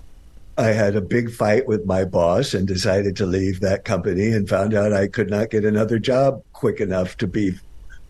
I 0.57 0.69
had 0.69 0.95
a 0.95 1.01
big 1.01 1.31
fight 1.31 1.67
with 1.67 1.85
my 1.85 2.05
boss 2.05 2.55
and 2.55 2.67
decided 2.67 3.15
to 3.17 3.27
leave 3.27 3.59
that 3.59 3.85
company 3.85 4.31
and 4.31 4.49
found 4.49 4.73
out 4.73 4.93
I 4.93 5.07
could 5.07 5.29
not 5.29 5.51
get 5.51 5.63
another 5.63 5.99
job 5.99 6.41
quick 6.53 6.81
enough 6.81 7.17
to 7.17 7.27
be 7.27 7.53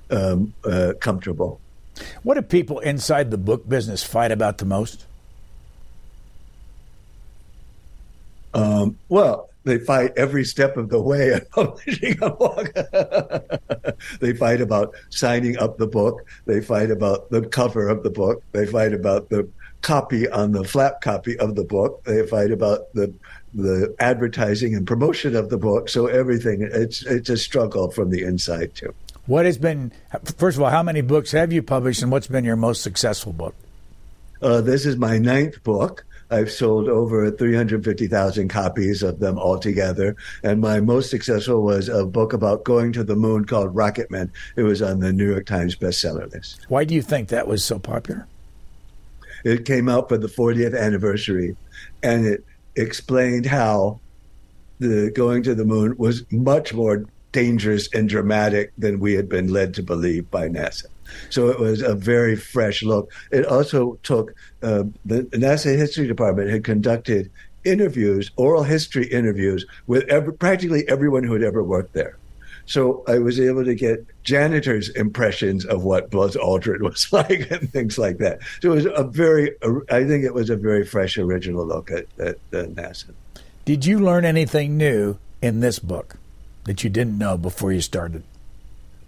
um, 0.10 0.54
uh, 0.64 0.94
comfortable. 1.02 1.60
What 2.24 2.36
do 2.36 2.42
people 2.44 2.80
inside 2.80 3.30
the 3.30 3.38
book 3.38 3.68
business 3.68 4.04
fight 4.04 4.32
about 4.32 4.60
the 4.60 4.66
most? 4.66 5.06
Um, 8.56 8.98
well, 9.10 9.50
they 9.66 9.80
fight 9.80 10.14
every 10.16 10.46
step 10.46 10.78
of 10.78 10.90
the 10.90 11.02
way 11.02 11.32
of 11.32 11.50
publishing 11.52 12.18
a 12.22 12.30
book. 12.30 12.74
they 14.20 14.34
fight 14.34 14.62
about 14.62 14.96
signing 15.10 15.58
up 15.58 15.78
the 15.78 15.88
book. 15.88 16.26
They 16.46 16.62
fight 16.62 16.92
about 16.92 17.30
the 17.32 17.42
cover 17.42 17.88
of 17.90 18.04
the 18.04 18.10
book. 18.10 18.44
They 18.54 18.66
fight 18.66 18.94
about 18.94 19.30
the 19.30 19.50
copy 19.82 20.28
on 20.30 20.54
the 20.54 20.64
flap 20.64 21.02
copy 21.02 21.38
of 21.38 21.56
the 21.56 21.64
book. 21.64 22.04
They 22.06 22.26
fight 22.26 22.52
about 22.52 22.94
the 22.94 23.14
the 23.54 23.96
advertising 24.00 24.76
and 24.76 24.86
promotion 24.86 25.36
of 25.36 25.50
the 25.50 25.58
book. 25.58 25.90
So 25.90 26.08
everything 26.08 26.68
it's 26.72 27.06
it's 27.06 27.30
a 27.30 27.38
struggle 27.38 27.92
from 27.92 28.10
the 28.10 28.24
inside 28.24 28.76
too. 28.76 28.94
What 29.28 29.46
has 29.46 29.58
been, 29.58 29.92
first 30.38 30.58
of 30.58 30.64
all, 30.64 30.70
how 30.70 30.84
many 30.84 31.02
books 31.02 31.32
have 31.32 31.52
you 31.52 31.64
published 31.64 32.04
and 32.04 32.12
what's 32.12 32.28
been 32.28 32.46
your 32.46 32.56
most 32.56 32.84
successful 32.84 33.34
book? 33.34 33.56
Uh, 34.40 34.62
this 34.62 34.86
is 34.86 34.98
my 34.98 35.18
ninth 35.18 35.64
book. 35.64 36.06
I've 36.32 36.52
sold 36.52 36.90
over 36.90 37.30
350,000 37.30 38.48
copies 38.50 39.04
of 39.04 39.20
them 39.20 39.38
altogether. 39.38 40.16
And 40.44 40.62
my 40.62 40.80
most 40.80 41.10
successful 41.10 41.62
was 41.62 41.90
a 41.90 42.06
book 42.06 42.34
about 42.34 42.64
going 42.64 42.92
to 42.94 43.04
the 43.04 43.16
moon 43.16 43.46
called 43.46 43.76
Rocket 43.76 44.10
Rocketman. 44.10 44.32
It 44.56 44.64
was 44.64 44.82
on 44.82 45.00
the 45.00 45.14
New 45.14 45.30
York 45.30 45.46
Times 45.46 45.76
bestseller 45.76 46.32
list. 46.32 46.66
Why 46.70 46.84
do 46.84 46.96
you 46.96 47.02
think 47.02 47.30
that 47.30 47.48
was 47.48 47.64
so 47.64 47.80
popular? 47.80 48.28
It 49.44 49.66
came 49.66 49.88
out 49.88 50.10
for 50.10 50.18
the 50.18 50.28
40th 50.28 50.78
anniversary 50.78 51.56
and 52.02 52.26
it 52.26 52.44
explained 52.76 53.46
how 53.46 54.00
the 54.80 55.12
going 55.12 55.44
to 55.44 55.56
the 55.56 55.66
moon 55.66 55.96
was 55.98 56.24
much 56.32 56.74
more 56.74 57.06
dangerous 57.32 57.88
and 57.94 58.10
dramatic 58.10 58.72
than 58.78 59.00
we 59.00 59.14
had 59.14 59.30
been 59.30 59.48
led 59.50 59.74
to 59.76 59.84
believe 59.84 60.30
by 60.32 60.48
NASA. 60.48 60.86
So 61.30 61.50
it 61.50 61.60
was 61.60 61.82
a 61.82 61.96
very 61.96 62.36
fresh 62.36 62.84
look. 62.84 63.12
It 63.32 63.46
also 63.46 64.00
took 64.04 64.36
uh, 64.62 64.84
the 65.06 65.24
NASA 65.34 65.76
History 65.78 66.08
Department 66.08 66.50
had 66.50 66.64
conducted 66.64 67.32
interviews, 67.64 68.32
oral 68.36 68.64
history 68.64 69.08
interviews 69.08 69.66
with 69.88 70.04
every, 70.10 70.34
practically 70.34 70.88
everyone 70.88 71.24
who 71.24 71.34
had 71.34 71.44
ever 71.44 71.64
worked 71.64 71.94
there. 71.94 72.18
So 72.68 73.04
I 73.08 73.20
was 73.20 73.40
able 73.40 73.64
to 73.64 73.76
get 73.76 74.06
janitors' 74.24 74.90
impressions 74.90 75.66
of 75.66 75.84
what 75.84 76.10
Buzz 76.10 76.36
Aldrin 76.36 76.82
was 76.90 77.12
like 77.12 77.50
and 77.52 77.72
things 77.72 77.98
like 77.98 78.18
that. 78.20 78.40
So 78.62 78.72
it 78.72 78.76
was 78.76 78.86
a 78.86 79.04
very, 79.04 79.52
I 79.90 80.04
think 80.04 80.24
it 80.24 80.34
was 80.34 80.50
a 80.50 80.56
very 80.56 80.86
fresh, 80.86 81.18
original 81.18 81.66
look 81.66 81.92
at, 81.92 82.06
at, 82.20 82.38
at 82.54 82.70
NASA. 82.70 83.14
Did 83.66 83.86
you 83.86 84.00
learn 84.00 84.26
anything 84.26 84.78
new 84.78 85.18
in 85.42 85.60
this 85.60 85.80
book 85.80 86.18
that 86.66 86.84
you 86.84 86.90
didn't 86.90 87.18
know 87.18 87.38
before 87.38 87.72
you 87.72 87.82
started? 87.82 88.24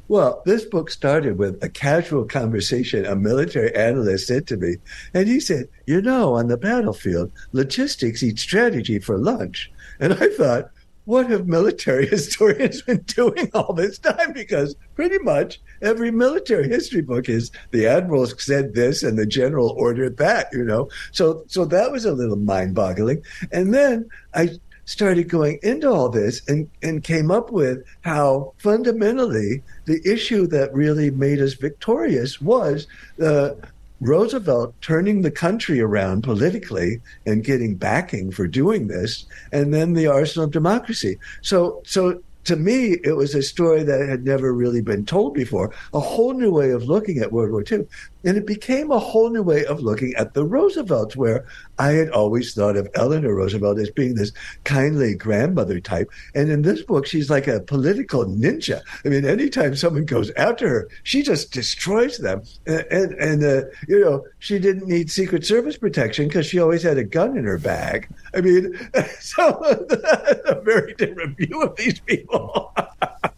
Well, 0.09 0.41
this 0.45 0.63
book 0.63 0.89
started 0.89 1.37
with 1.37 1.61
a 1.61 1.69
casual 1.69 2.25
conversation 2.25 3.05
a 3.05 3.15
military 3.15 3.75
analyst 3.75 4.27
said 4.27 4.47
to 4.47 4.57
me. 4.57 4.77
And 5.13 5.27
he 5.27 5.39
said, 5.39 5.67
You 5.85 6.01
know, 6.01 6.35
on 6.35 6.47
the 6.47 6.57
battlefield, 6.57 7.31
logistics 7.51 8.23
eat 8.23 8.39
strategy 8.39 8.99
for 8.99 9.17
lunch. 9.17 9.71
And 9.99 10.13
I 10.13 10.29
thought, 10.29 10.71
what 11.07 11.29
have 11.29 11.47
military 11.47 12.05
historians 12.09 12.81
been 12.81 13.01
doing 13.07 13.49
all 13.53 13.73
this 13.73 13.97
time? 13.97 14.33
Because 14.33 14.75
pretty 14.95 15.17
much 15.19 15.59
every 15.81 16.11
military 16.11 16.67
history 16.67 17.01
book 17.01 17.29
is 17.29 17.49
the 17.71 17.87
admiral 17.87 18.25
said 18.25 18.75
this 18.75 19.03
and 19.03 19.17
the 19.17 19.25
general 19.25 19.69
ordered 19.77 20.17
that, 20.17 20.47
you 20.51 20.65
know. 20.65 20.89
So 21.13 21.43
so 21.47 21.63
that 21.65 21.91
was 21.91 22.03
a 22.03 22.11
little 22.11 22.35
mind-boggling. 22.35 23.23
And 23.53 23.73
then 23.73 24.09
I 24.33 24.59
started 24.87 25.29
going 25.29 25.59
into 25.61 25.91
all 25.91 26.09
this 26.09 26.41
and, 26.47 26.67
and 26.81 27.03
came 27.03 27.29
up 27.29 27.51
with 27.51 27.83
how 28.01 28.53
fundamentally 28.57 29.61
the 29.85 30.01
issue 30.09 30.47
that 30.47 30.73
really 30.73 31.11
made 31.11 31.39
us 31.39 31.53
victorious 31.53 32.41
was 32.41 32.87
the 33.17 33.55
Roosevelt 33.99 34.73
turning 34.81 35.21
the 35.21 35.31
country 35.31 35.81
around 35.81 36.23
politically 36.23 37.01
and 37.25 37.43
getting 37.43 37.75
backing 37.75 38.31
for 38.31 38.47
doing 38.47 38.87
this, 38.87 39.25
and 39.51 39.73
then 39.73 39.93
the 39.93 40.07
arsenal 40.07 40.45
of 40.45 40.51
democracy. 40.51 41.17
So, 41.41 41.81
so 41.83 42.21
to 42.47 42.55
me, 42.55 42.97
it 43.03 43.17
was 43.17 43.35
a 43.35 43.43
story 43.43 43.83
that 43.83 44.07
had 44.07 44.23
never 44.23 44.53
really 44.53 44.81
been 44.81 45.05
told 45.05 45.33
before, 45.33 45.73
a 45.93 45.99
whole 45.99 46.33
new 46.33 46.51
way 46.51 46.71
of 46.71 46.83
looking 46.83 47.17
at 47.17 47.33
World 47.33 47.51
War 47.51 47.63
II. 47.69 47.85
And 48.23 48.37
it 48.37 48.45
became 48.45 48.91
a 48.91 48.99
whole 48.99 49.29
new 49.29 49.43
way 49.43 49.65
of 49.65 49.81
looking 49.81 50.13
at 50.15 50.33
the 50.33 50.43
Roosevelts, 50.43 51.15
where 51.15 51.45
I 51.79 51.91
had 51.91 52.09
always 52.09 52.53
thought 52.53 52.75
of 52.75 52.89
Eleanor 52.95 53.35
Roosevelt 53.35 53.79
as 53.79 53.89
being 53.89 54.15
this 54.15 54.31
kindly 54.63 55.15
grandmother 55.15 55.79
type. 55.79 56.09
And 56.33 56.49
in 56.49 56.63
this 56.63 56.81
book, 56.81 57.05
she's 57.05 57.29
like 57.29 57.47
a 57.47 57.59
political 57.59 58.25
ninja. 58.25 58.81
I 59.05 59.09
mean, 59.09 59.25
anytime 59.25 59.75
someone 59.75 60.05
goes 60.05 60.31
after 60.31 60.67
her, 60.67 60.89
she 61.03 61.21
just 61.21 61.51
destroys 61.51 62.17
them. 62.17 62.43
And, 62.65 62.85
and, 62.91 63.13
and 63.13 63.43
uh, 63.43 63.69
you 63.87 63.99
know, 63.99 64.25
she 64.39 64.59
didn't 64.59 64.87
need 64.87 65.11
Secret 65.11 65.45
Service 65.45 65.77
protection 65.77 66.27
because 66.27 66.45
she 66.45 66.59
always 66.59 66.83
had 66.83 66.97
a 66.97 67.03
gun 67.03 67.37
in 67.37 67.45
her 67.45 67.59
bag. 67.59 68.09
I 68.33 68.41
mean, 68.41 68.77
so 69.19 69.49
a 70.45 70.61
very 70.61 70.93
different 70.95 71.37
view 71.37 71.61
of 71.61 71.75
these 71.75 71.99
people. 71.99 72.73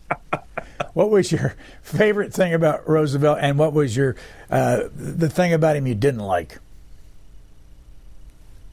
what 1.00 1.12
was 1.12 1.32
your 1.32 1.56
favorite 1.82 2.34
thing 2.34 2.54
about 2.54 2.88
Roosevelt, 2.88 3.40
and 3.42 3.58
what 3.58 3.72
was 3.72 3.96
your 3.96 4.18
uh, 4.50 4.84
the 4.94 5.30
thing 5.30 5.54
about 5.54 5.78
him 5.78 5.88
you 5.88 5.96
didn't 5.96 6.20
like? 6.20 6.60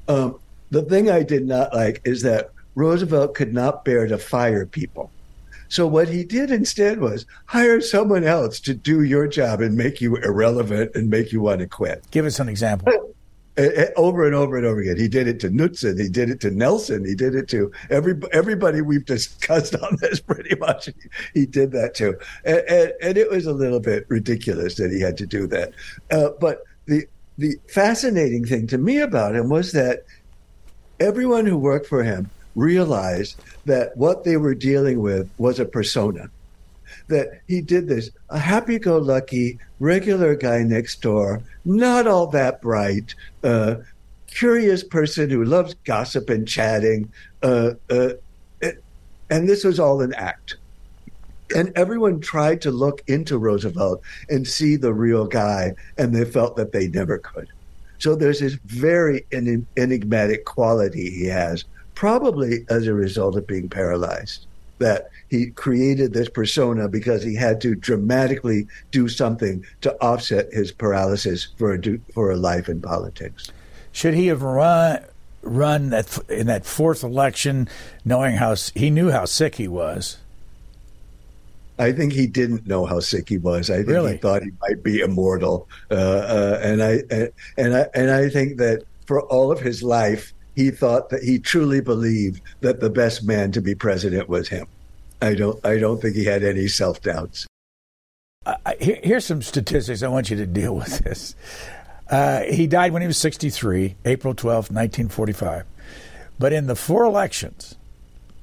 Um, 0.08 0.40
the 0.70 0.82
thing 0.82 1.08
I 1.08 1.22
did 1.22 1.46
not 1.46 1.72
like 1.72 2.02
is 2.04 2.22
that 2.22 2.50
Roosevelt 2.74 3.34
could 3.34 3.54
not 3.54 3.84
bear 3.84 4.08
to 4.08 4.18
fire 4.18 4.66
people. 4.66 5.12
So 5.68 5.86
what 5.86 6.08
he 6.08 6.24
did 6.24 6.50
instead 6.50 6.98
was 6.98 7.26
hire 7.46 7.80
someone 7.80 8.24
else 8.24 8.58
to 8.60 8.74
do 8.74 9.02
your 9.02 9.28
job 9.28 9.60
and 9.60 9.76
make 9.76 10.00
you 10.00 10.16
irrelevant 10.16 10.96
and 10.96 11.08
make 11.08 11.32
you 11.32 11.40
want 11.40 11.60
to 11.60 11.68
quit. 11.68 12.04
Give 12.10 12.24
us 12.24 12.40
an 12.40 12.48
example. 12.48 13.15
Over 13.96 14.26
and 14.26 14.34
over 14.34 14.56
and 14.56 14.66
over 14.66 14.80
again. 14.80 14.96
He 14.96 15.08
did 15.08 15.28
it 15.28 15.40
to 15.40 15.50
Knudsen. 15.50 15.98
He 15.98 16.08
did 16.08 16.30
it 16.30 16.40
to 16.40 16.50
Nelson. 16.50 17.04
He 17.04 17.14
did 17.14 17.34
it 17.34 17.48
to 17.48 17.72
every 17.90 18.14
everybody 18.32 18.82
we've 18.82 19.04
discussed 19.04 19.74
on 19.82 19.96
this. 20.00 20.20
Pretty 20.20 20.54
much, 20.56 20.88
he 21.34 21.46
did 21.46 21.72
that 21.72 21.94
too, 21.94 22.18
and, 22.44 22.58
and, 22.68 22.92
and 23.02 23.18
it 23.18 23.30
was 23.30 23.46
a 23.46 23.52
little 23.52 23.80
bit 23.80 24.06
ridiculous 24.08 24.76
that 24.76 24.90
he 24.90 25.00
had 25.00 25.16
to 25.18 25.26
do 25.26 25.46
that. 25.48 25.72
Uh, 26.10 26.30
but 26.40 26.64
the 26.86 27.06
the 27.38 27.56
fascinating 27.68 28.44
thing 28.44 28.66
to 28.66 28.78
me 28.78 28.98
about 28.98 29.34
him 29.34 29.48
was 29.48 29.72
that 29.72 30.04
everyone 31.00 31.46
who 31.46 31.58
worked 31.58 31.86
for 31.86 32.02
him 32.02 32.30
realized 32.54 33.40
that 33.66 33.96
what 33.96 34.24
they 34.24 34.36
were 34.36 34.54
dealing 34.54 35.00
with 35.00 35.28
was 35.38 35.60
a 35.60 35.64
persona 35.64 36.30
that 37.08 37.40
he 37.46 37.60
did 37.60 37.88
this 37.88 38.10
a 38.30 38.38
happy 38.38 38.78
go 38.78 38.98
lucky, 38.98 39.58
regular 39.80 40.34
guy 40.34 40.62
next 40.62 41.02
door, 41.02 41.42
not 41.64 42.06
all 42.06 42.26
that 42.28 42.60
bright, 42.60 43.14
uh, 43.44 43.76
curious 44.26 44.82
person 44.82 45.30
who 45.30 45.44
loves 45.44 45.74
gossip 45.84 46.28
and 46.28 46.46
chatting. 46.46 47.10
Uh, 47.42 47.72
uh, 47.90 48.10
and 49.30 49.48
this 49.48 49.64
was 49.64 49.80
all 49.80 50.02
an 50.02 50.14
act. 50.14 50.56
And 51.54 51.72
everyone 51.76 52.20
tried 52.20 52.60
to 52.62 52.70
look 52.70 53.02
into 53.06 53.38
Roosevelt 53.38 54.02
and 54.28 54.46
see 54.46 54.76
the 54.76 54.92
real 54.92 55.26
guy, 55.26 55.74
and 55.96 56.14
they 56.14 56.24
felt 56.24 56.56
that 56.56 56.72
they 56.72 56.88
never 56.88 57.18
could. 57.18 57.48
So 57.98 58.14
there's 58.14 58.40
this 58.40 58.58
very 58.66 59.24
enigmatic 59.32 60.44
quality 60.44 61.10
he 61.10 61.26
has, 61.26 61.64
probably 61.94 62.66
as 62.68 62.86
a 62.86 62.94
result 62.94 63.36
of 63.36 63.46
being 63.46 63.68
paralyzed 63.68 64.46
that 64.78 65.08
he 65.28 65.50
created 65.50 66.12
this 66.12 66.28
persona 66.28 66.88
because 66.88 67.22
he 67.22 67.34
had 67.34 67.60
to 67.62 67.74
dramatically 67.74 68.66
do 68.90 69.08
something 69.08 69.64
to 69.80 69.94
offset 70.00 70.52
his 70.52 70.72
paralysis 70.72 71.48
for 71.58 71.74
a 71.74 71.98
for 72.12 72.30
a 72.30 72.36
life 72.36 72.68
in 72.68 72.80
politics. 72.80 73.50
Should 73.92 74.14
he 74.14 74.26
have 74.28 74.42
run 74.42 75.04
run 75.42 75.90
that 75.90 76.18
in 76.28 76.46
that 76.48 76.66
fourth 76.66 77.02
election, 77.02 77.68
knowing 78.04 78.36
how 78.36 78.54
he 78.74 78.90
knew 78.90 79.10
how 79.10 79.24
sick 79.24 79.56
he 79.56 79.68
was? 79.68 80.18
I 81.78 81.92
think 81.92 82.12
he 82.12 82.26
didn't 82.26 82.66
know 82.66 82.86
how 82.86 83.00
sick 83.00 83.28
he 83.28 83.38
was. 83.38 83.68
I 83.68 83.76
think 83.76 83.88
really? 83.88 84.12
he 84.12 84.18
thought 84.18 84.42
he 84.42 84.52
might 84.62 84.82
be 84.82 85.00
immortal, 85.00 85.68
uh, 85.90 85.94
uh, 85.94 86.60
and 86.62 86.82
I 86.82 87.02
and 87.58 87.76
I 87.76 87.86
and 87.94 88.10
I 88.10 88.28
think 88.28 88.58
that 88.58 88.84
for 89.06 89.22
all 89.22 89.52
of 89.52 89.60
his 89.60 89.82
life, 89.82 90.32
he 90.54 90.70
thought 90.70 91.10
that 91.10 91.22
he 91.22 91.38
truly 91.38 91.80
believed 91.80 92.40
that 92.60 92.80
the 92.80 92.90
best 92.90 93.24
man 93.24 93.52
to 93.52 93.60
be 93.60 93.74
president 93.74 94.28
was 94.28 94.48
him. 94.48 94.66
I 95.20 95.34
don't. 95.34 95.64
I 95.64 95.78
don't 95.78 96.00
think 96.00 96.14
he 96.14 96.24
had 96.24 96.42
any 96.42 96.68
self 96.68 97.00
doubts. 97.00 97.46
Uh, 98.44 98.56
here's 98.78 99.24
some 99.24 99.42
statistics. 99.42 100.02
I 100.02 100.08
want 100.08 100.30
you 100.30 100.36
to 100.36 100.46
deal 100.46 100.76
with 100.76 100.98
this. 101.00 101.34
Uh, 102.08 102.42
he 102.42 102.66
died 102.68 102.92
when 102.92 103.02
he 103.02 103.08
was 103.08 103.18
63, 103.18 103.96
April 104.04 104.34
12, 104.34 104.70
1945. 104.70 105.64
But 106.38 106.52
in 106.52 106.68
the 106.68 106.76
four 106.76 107.04
elections, 107.04 107.74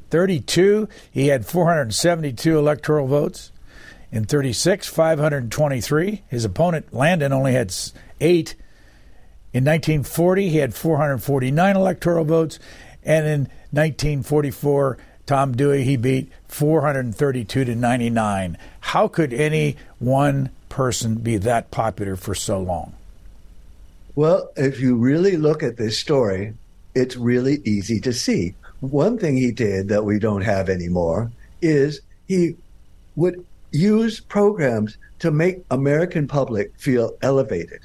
32, 0.09 0.89
he 1.09 1.27
had 1.27 1.45
472 1.45 2.57
electoral 2.57 3.07
votes. 3.07 3.51
In 4.11 4.25
36, 4.25 4.87
523. 4.87 6.21
His 6.27 6.45
opponent, 6.45 6.93
Landon, 6.93 7.33
only 7.33 7.53
had 7.53 7.73
eight. 8.21 8.55
In 9.53 9.63
1940, 9.65 10.49
he 10.49 10.57
had 10.57 10.75
449 10.75 11.75
electoral 11.75 12.23
votes, 12.23 12.59
and 13.03 13.25
in 13.25 13.41
1944, 13.71 14.97
Tom 15.25 15.55
Dewey 15.55 15.83
he 15.83 15.95
beat 15.95 16.31
432 16.47 17.65
to 17.65 17.75
99. 17.75 18.57
How 18.81 19.07
could 19.07 19.33
any 19.33 19.77
one 19.99 20.49
person 20.69 21.15
be 21.15 21.37
that 21.37 21.71
popular 21.71 22.15
for 22.15 22.35
so 22.35 22.59
long? 22.59 22.93
Well, 24.15 24.51
if 24.55 24.79
you 24.79 24.95
really 24.95 25.37
look 25.37 25.63
at 25.63 25.77
this 25.77 25.97
story, 25.97 26.53
it's 26.93 27.15
really 27.15 27.61
easy 27.63 27.99
to 28.01 28.13
see. 28.13 28.53
One 28.81 29.17
thing 29.17 29.37
he 29.37 29.51
did 29.51 29.87
that 29.89 30.03
we 30.03 30.19
don't 30.19 30.41
have 30.41 30.69
anymore 30.69 31.31
is 31.61 32.01
he 32.27 32.55
would 33.15 33.45
use 33.71 34.19
programs 34.19 34.97
to 35.19 35.31
make 35.31 35.63
American 35.71 36.27
public 36.27 36.73
feel 36.77 37.17
elevated. 37.21 37.79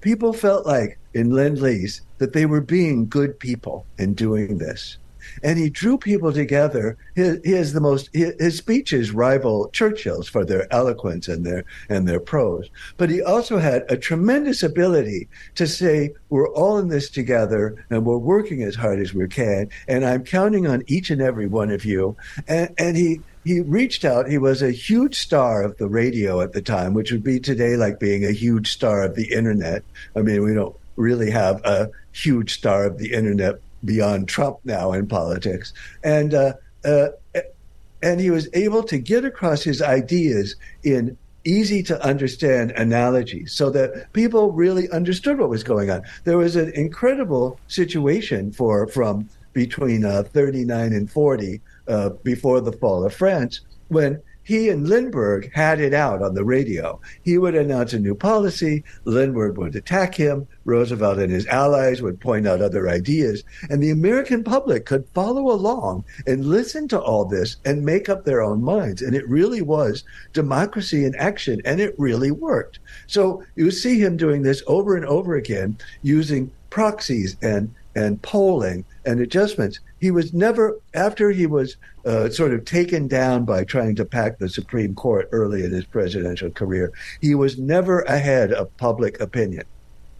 People 0.00 0.32
felt 0.32 0.66
like 0.66 0.98
in 1.12 1.30
Lend 1.30 1.60
Lease 1.60 2.00
that 2.18 2.32
they 2.32 2.46
were 2.46 2.60
being 2.60 3.06
good 3.06 3.38
people 3.38 3.84
in 3.98 4.14
doing 4.14 4.58
this. 4.58 4.96
And 5.42 5.58
he 5.58 5.70
drew 5.70 5.98
people 5.98 6.32
together. 6.32 6.96
He 7.14 7.52
has 7.52 7.72
the 7.72 7.80
most 7.80 8.10
his, 8.12 8.34
his 8.38 8.58
speeches 8.58 9.12
rival 9.12 9.68
Churchill's 9.72 10.28
for 10.28 10.44
their 10.44 10.72
eloquence 10.72 11.28
and 11.28 11.44
their 11.44 11.64
and 11.88 12.08
their 12.08 12.20
prose. 12.20 12.68
But 12.96 13.10
he 13.10 13.22
also 13.22 13.58
had 13.58 13.84
a 13.88 13.96
tremendous 13.96 14.62
ability 14.62 15.28
to 15.56 15.66
say, 15.66 16.14
"We're 16.28 16.48
all 16.48 16.78
in 16.78 16.88
this 16.88 17.10
together, 17.10 17.84
and 17.90 18.04
we're 18.04 18.18
working 18.18 18.62
as 18.62 18.74
hard 18.74 19.00
as 19.00 19.14
we 19.14 19.28
can, 19.28 19.68
and 19.88 20.04
I'm 20.04 20.24
counting 20.24 20.66
on 20.66 20.82
each 20.86 21.10
and 21.10 21.20
every 21.20 21.46
one 21.46 21.70
of 21.70 21.84
you." 21.84 22.16
And 22.48 22.70
and 22.78 22.96
he 22.96 23.20
he 23.44 23.60
reached 23.60 24.04
out. 24.04 24.28
He 24.28 24.38
was 24.38 24.62
a 24.62 24.70
huge 24.70 25.16
star 25.16 25.62
of 25.62 25.78
the 25.78 25.88
radio 25.88 26.40
at 26.40 26.52
the 26.52 26.62
time, 26.62 26.94
which 26.94 27.10
would 27.10 27.24
be 27.24 27.40
today 27.40 27.76
like 27.76 27.98
being 27.98 28.24
a 28.24 28.32
huge 28.32 28.72
star 28.72 29.02
of 29.02 29.14
the 29.14 29.32
internet. 29.32 29.82
I 30.14 30.20
mean, 30.20 30.42
we 30.42 30.54
don't 30.54 30.76
really 30.96 31.30
have 31.30 31.64
a 31.64 31.90
huge 32.12 32.54
star 32.54 32.84
of 32.84 32.98
the 32.98 33.12
internet 33.12 33.60
beyond 33.84 34.28
Trump 34.28 34.58
now 34.64 34.92
in 34.92 35.06
politics. 35.06 35.72
And 36.02 36.34
uh, 36.34 36.54
uh, 36.84 37.08
and 38.02 38.20
he 38.20 38.30
was 38.30 38.48
able 38.54 38.82
to 38.84 38.98
get 38.98 39.24
across 39.24 39.62
his 39.62 39.82
ideas 39.82 40.56
in 40.82 41.16
easy 41.44 41.82
to 41.82 42.02
understand 42.04 42.70
analogies 42.72 43.52
so 43.52 43.70
that 43.70 44.12
people 44.12 44.52
really 44.52 44.90
understood 44.90 45.38
what 45.38 45.48
was 45.48 45.62
going 45.62 45.90
on. 45.90 46.02
There 46.24 46.38
was 46.38 46.56
an 46.56 46.70
incredible 46.72 47.58
situation 47.68 48.52
for 48.52 48.86
from 48.88 49.28
between 49.52 50.04
uh, 50.04 50.22
39 50.22 50.92
and 50.92 51.10
40 51.10 51.60
uh, 51.88 52.10
before 52.22 52.60
the 52.60 52.72
fall 52.72 53.04
of 53.04 53.14
France 53.14 53.60
when 53.88 54.20
he 54.50 54.68
and 54.68 54.88
Lindbergh 54.88 55.48
had 55.54 55.80
it 55.80 55.94
out 55.94 56.22
on 56.22 56.34
the 56.34 56.44
radio. 56.44 57.00
He 57.22 57.38
would 57.38 57.54
announce 57.54 57.92
a 57.92 58.00
new 58.00 58.16
policy, 58.16 58.82
Lindbergh 59.04 59.56
would 59.58 59.76
attack 59.76 60.16
him, 60.16 60.48
Roosevelt 60.64 61.20
and 61.20 61.30
his 61.30 61.46
allies 61.46 62.02
would 62.02 62.18
point 62.18 62.48
out 62.48 62.60
other 62.60 62.88
ideas, 62.88 63.44
and 63.68 63.80
the 63.80 63.90
American 63.90 64.42
public 64.42 64.86
could 64.86 65.06
follow 65.14 65.52
along 65.52 66.04
and 66.26 66.44
listen 66.44 66.88
to 66.88 67.00
all 67.00 67.24
this 67.24 67.58
and 67.64 67.84
make 67.84 68.08
up 68.08 68.24
their 68.24 68.42
own 68.42 68.60
minds. 68.60 69.02
And 69.02 69.14
it 69.14 69.28
really 69.28 69.62
was 69.62 70.02
democracy 70.32 71.04
in 71.04 71.14
action, 71.14 71.62
and 71.64 71.80
it 71.80 71.94
really 71.96 72.32
worked. 72.32 72.80
So 73.06 73.44
you 73.54 73.70
see 73.70 74.00
him 74.00 74.16
doing 74.16 74.42
this 74.42 74.64
over 74.66 74.96
and 74.96 75.06
over 75.06 75.36
again 75.36 75.78
using 76.02 76.50
proxies 76.70 77.36
and 77.40 77.72
and 77.94 78.20
polling 78.22 78.84
and 79.04 79.20
adjustments. 79.20 79.78
He 80.00 80.10
was 80.10 80.32
never, 80.32 80.78
after 80.94 81.30
he 81.30 81.46
was 81.46 81.76
uh, 82.04 82.30
sort 82.30 82.54
of 82.54 82.64
taken 82.64 83.06
down 83.06 83.44
by 83.44 83.64
trying 83.64 83.96
to 83.96 84.04
pack 84.04 84.38
the 84.38 84.48
Supreme 84.48 84.94
Court 84.94 85.28
early 85.32 85.64
in 85.64 85.72
his 85.72 85.84
presidential 85.84 86.50
career, 86.50 86.92
he 87.20 87.34
was 87.34 87.58
never 87.58 88.00
ahead 88.00 88.52
of 88.52 88.74
public 88.78 89.20
opinion. 89.20 89.64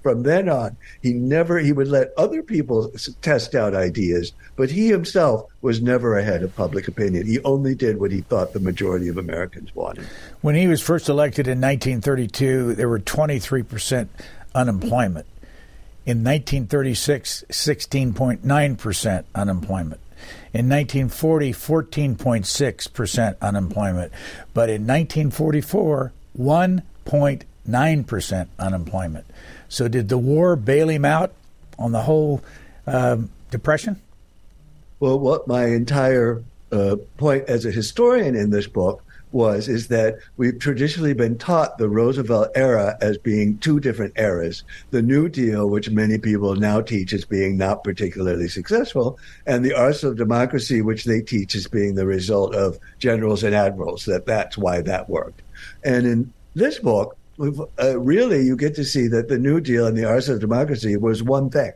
From 0.03 0.23
then 0.23 0.49
on, 0.49 0.77
he 1.03 1.13
never, 1.13 1.59
he 1.59 1.73
would 1.73 1.89
let 1.89 2.13
other 2.17 2.43
people 2.43 2.91
test 3.21 3.55
out 3.55 3.75
ideas, 3.75 4.33
but 4.57 4.71
he 4.71 4.89
himself 4.89 5.51
was 5.61 5.83
never 5.83 6.19
ahead 6.19 6.43
of 6.43 6.57
public 6.57 6.89
opinion. 6.89 7.27
He 7.27 7.39
only 7.41 7.75
did 7.75 8.01
what 8.01 8.11
he 8.11 8.23
thought 8.23 8.55
the 8.55 8.61
majority 8.61 9.09
of 9.09 9.19
Americans 9.19 9.75
wanted. 9.75 10.07
When 10.41 10.55
he 10.55 10.69
was 10.69 10.81
first 10.81 11.11
elected 11.11 11.47
in 11.47 11.61
1932, 11.61 12.77
there 12.77 12.89
were 12.89 12.99
23% 12.99 14.09
unemployment. 14.55 15.27
In 16.07 16.25
1936, 16.25 17.45
16.9% 17.51 19.25
unemployment. 19.35 20.01
In 20.53 20.69
1940, 20.69 21.53
14.6% 21.53 23.37
unemployment. 23.41 24.13
But 24.53 24.71
in 24.71 24.87
1944, 24.87 26.13
1.9% 26.39 28.49
unemployment. 28.59 29.27
So, 29.69 29.89
did 29.89 30.09
the 30.09 30.19
war 30.19 30.57
bail 30.57 30.89
him 30.89 31.05
out 31.05 31.33
on 31.79 31.93
the 31.93 32.03
whole 32.03 32.43
um, 32.87 33.31
depression? 33.51 34.01
Well, 34.99 35.19
what 35.19 35.47
my 35.47 35.67
entire 35.67 36.43
uh, 36.73 36.97
point 37.17 37.45
as 37.49 37.65
a 37.65 37.71
historian 37.71 38.35
in 38.35 38.51
this 38.51 38.67
book 38.67 39.05
was 39.33 39.69
is 39.69 39.89
that 39.89 40.19
we've 40.37 40.59
traditionally 40.59 41.15
been 41.15 41.39
taught 41.39 41.79
the 41.79 41.89
Roosevelt 41.89 42.51
era 42.55 42.97
as 43.01 43.19
being 43.19 43.59
two 43.59 43.81
different 43.81 44.19
eras. 44.19 44.65
The 44.91 45.03
New 45.03 45.29
Deal, 45.29 45.69
which 45.69 45.91
many 45.91 46.19
people 46.19 46.57
now 46.57 46.81
teach 46.81 47.13
as 47.13 47.25
being 47.25 47.57
not 47.57 47.85
particularly 47.85 48.49
successful, 48.49 49.19
and 49.47 49.65
the 49.65 49.75
arsenal 49.75 50.13
of 50.13 50.19
democracy, 50.19 50.83
which 50.83 51.05
they 51.05 51.21
teach 51.21 51.55
as 51.55 51.67
being 51.67 51.95
the 51.95 52.07
result 52.07 52.55
of 52.55 52.79
generals 52.99 53.43
and 53.43 53.55
admirals, 53.55 54.05
that 54.07 54.27
that's 54.27 54.59
why 54.59 54.81
that 54.83 55.09
worked. 55.09 55.43
And 55.85 56.07
in 56.07 56.33
this 56.55 56.79
book, 56.79 57.17
uh, 57.79 57.99
really 57.99 58.43
you 58.43 58.57
get 58.57 58.75
to 58.75 58.85
see 58.85 59.09
that 59.09 59.29
the 59.29 59.39
New 59.39 59.61
Deal 59.61 59.87
and 59.87 59.97
the 59.97 60.05
arsenal 60.05 60.37
of 60.37 60.41
democracy 60.41 60.97
was 60.97 61.23
one 61.23 61.51
thing. 61.51 61.73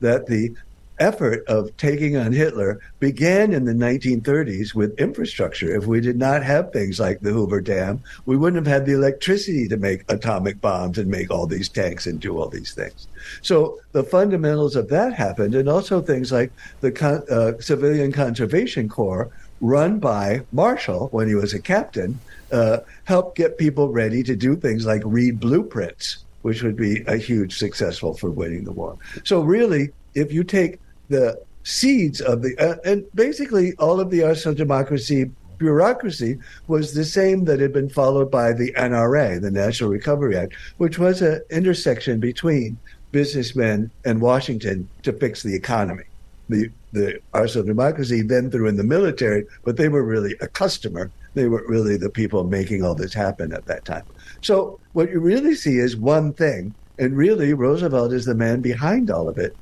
That 0.00 0.26
the 0.26 0.54
effort 0.98 1.44
of 1.46 1.76
taking 1.76 2.16
on 2.16 2.32
Hitler 2.32 2.80
began 3.00 3.52
in 3.52 3.64
the 3.64 3.72
1930s 3.72 4.74
with 4.74 4.98
infrastructure. 4.98 5.74
If 5.74 5.86
we 5.86 6.00
did 6.00 6.16
not 6.16 6.42
have 6.42 6.72
things 6.72 7.00
like 7.00 7.20
the 7.20 7.32
Hoover 7.32 7.60
Dam, 7.60 8.02
we 8.26 8.36
wouldn't 8.36 8.66
have 8.66 8.72
had 8.72 8.86
the 8.86 8.94
electricity 8.94 9.68
to 9.68 9.76
make 9.76 10.04
atomic 10.10 10.60
bombs 10.60 10.98
and 10.98 11.10
make 11.10 11.30
all 11.30 11.46
these 11.46 11.68
tanks 11.68 12.06
and 12.06 12.20
do 12.20 12.38
all 12.38 12.48
these 12.48 12.74
things. 12.74 13.08
So 13.42 13.78
the 13.92 14.04
fundamentals 14.04 14.76
of 14.76 14.88
that 14.88 15.12
happened, 15.12 15.54
and 15.54 15.68
also 15.68 16.00
things 16.00 16.32
like 16.32 16.52
the 16.80 16.92
Con- 16.92 17.24
uh, 17.30 17.52
Civilian 17.60 18.12
Conservation 18.12 18.88
Corps, 18.88 19.30
run 19.60 19.98
by 19.98 20.42
Marshall 20.52 21.08
when 21.12 21.28
he 21.28 21.34
was 21.34 21.54
a 21.54 21.60
captain, 21.60 22.18
uh, 22.50 22.78
helped 23.04 23.36
get 23.36 23.58
people 23.58 23.88
ready 23.90 24.22
to 24.24 24.36
do 24.36 24.56
things 24.56 24.84
like 24.84 25.02
read 25.04 25.40
blueprints 25.40 26.24
which 26.42 26.62
would 26.62 26.76
be 26.76 27.02
a 27.06 27.16
huge 27.16 27.56
successful 27.56 28.14
for 28.14 28.30
winning 28.30 28.64
the 28.64 28.72
war. 28.72 28.98
So 29.24 29.40
really, 29.40 29.92
if 30.14 30.32
you 30.32 30.44
take 30.44 30.78
the 31.08 31.40
seeds 31.64 32.20
of 32.20 32.42
the 32.42 32.56
uh, 32.58 32.76
and 32.84 33.04
basically 33.14 33.74
all 33.76 34.00
of 34.00 34.10
the 34.10 34.20
of 34.22 34.56
democracy 34.56 35.30
bureaucracy 35.58 36.38
was 36.66 36.92
the 36.92 37.04
same 37.04 37.44
that 37.44 37.60
had 37.60 37.72
been 37.72 37.88
followed 37.88 38.30
by 38.30 38.52
the 38.52 38.72
NRA, 38.72 39.40
the 39.40 39.50
National 39.50 39.90
Recovery 39.90 40.36
Act, 40.36 40.54
which 40.78 40.98
was 40.98 41.22
an 41.22 41.40
intersection 41.50 42.18
between 42.18 42.76
businessmen 43.12 43.88
and 44.04 44.20
Washington 44.20 44.88
to 45.04 45.12
fix 45.12 45.42
the 45.42 45.54
economy. 45.54 46.04
The 46.48 46.70
the 46.92 47.20
of 47.32 47.66
democracy 47.66 48.22
then 48.22 48.50
threw 48.50 48.68
in 48.68 48.76
the 48.76 48.84
military, 48.84 49.46
but 49.64 49.76
they 49.76 49.88
were 49.88 50.02
really 50.02 50.34
a 50.40 50.48
customer. 50.48 51.10
They 51.34 51.48
were 51.48 51.64
really 51.66 51.96
the 51.96 52.10
people 52.10 52.44
making 52.44 52.84
all 52.84 52.94
this 52.94 53.14
happen 53.14 53.52
at 53.52 53.64
that 53.66 53.84
time. 53.84 54.04
So 54.42 54.78
what 54.92 55.10
you 55.10 55.20
really 55.20 55.54
see 55.54 55.78
is 55.78 55.96
one 55.96 56.34
thing, 56.34 56.74
and 56.98 57.16
really 57.16 57.54
Roosevelt 57.54 58.12
is 58.12 58.26
the 58.26 58.34
man 58.34 58.60
behind 58.60 59.10
all 59.10 59.28
of 59.28 59.38
it. 59.38 59.56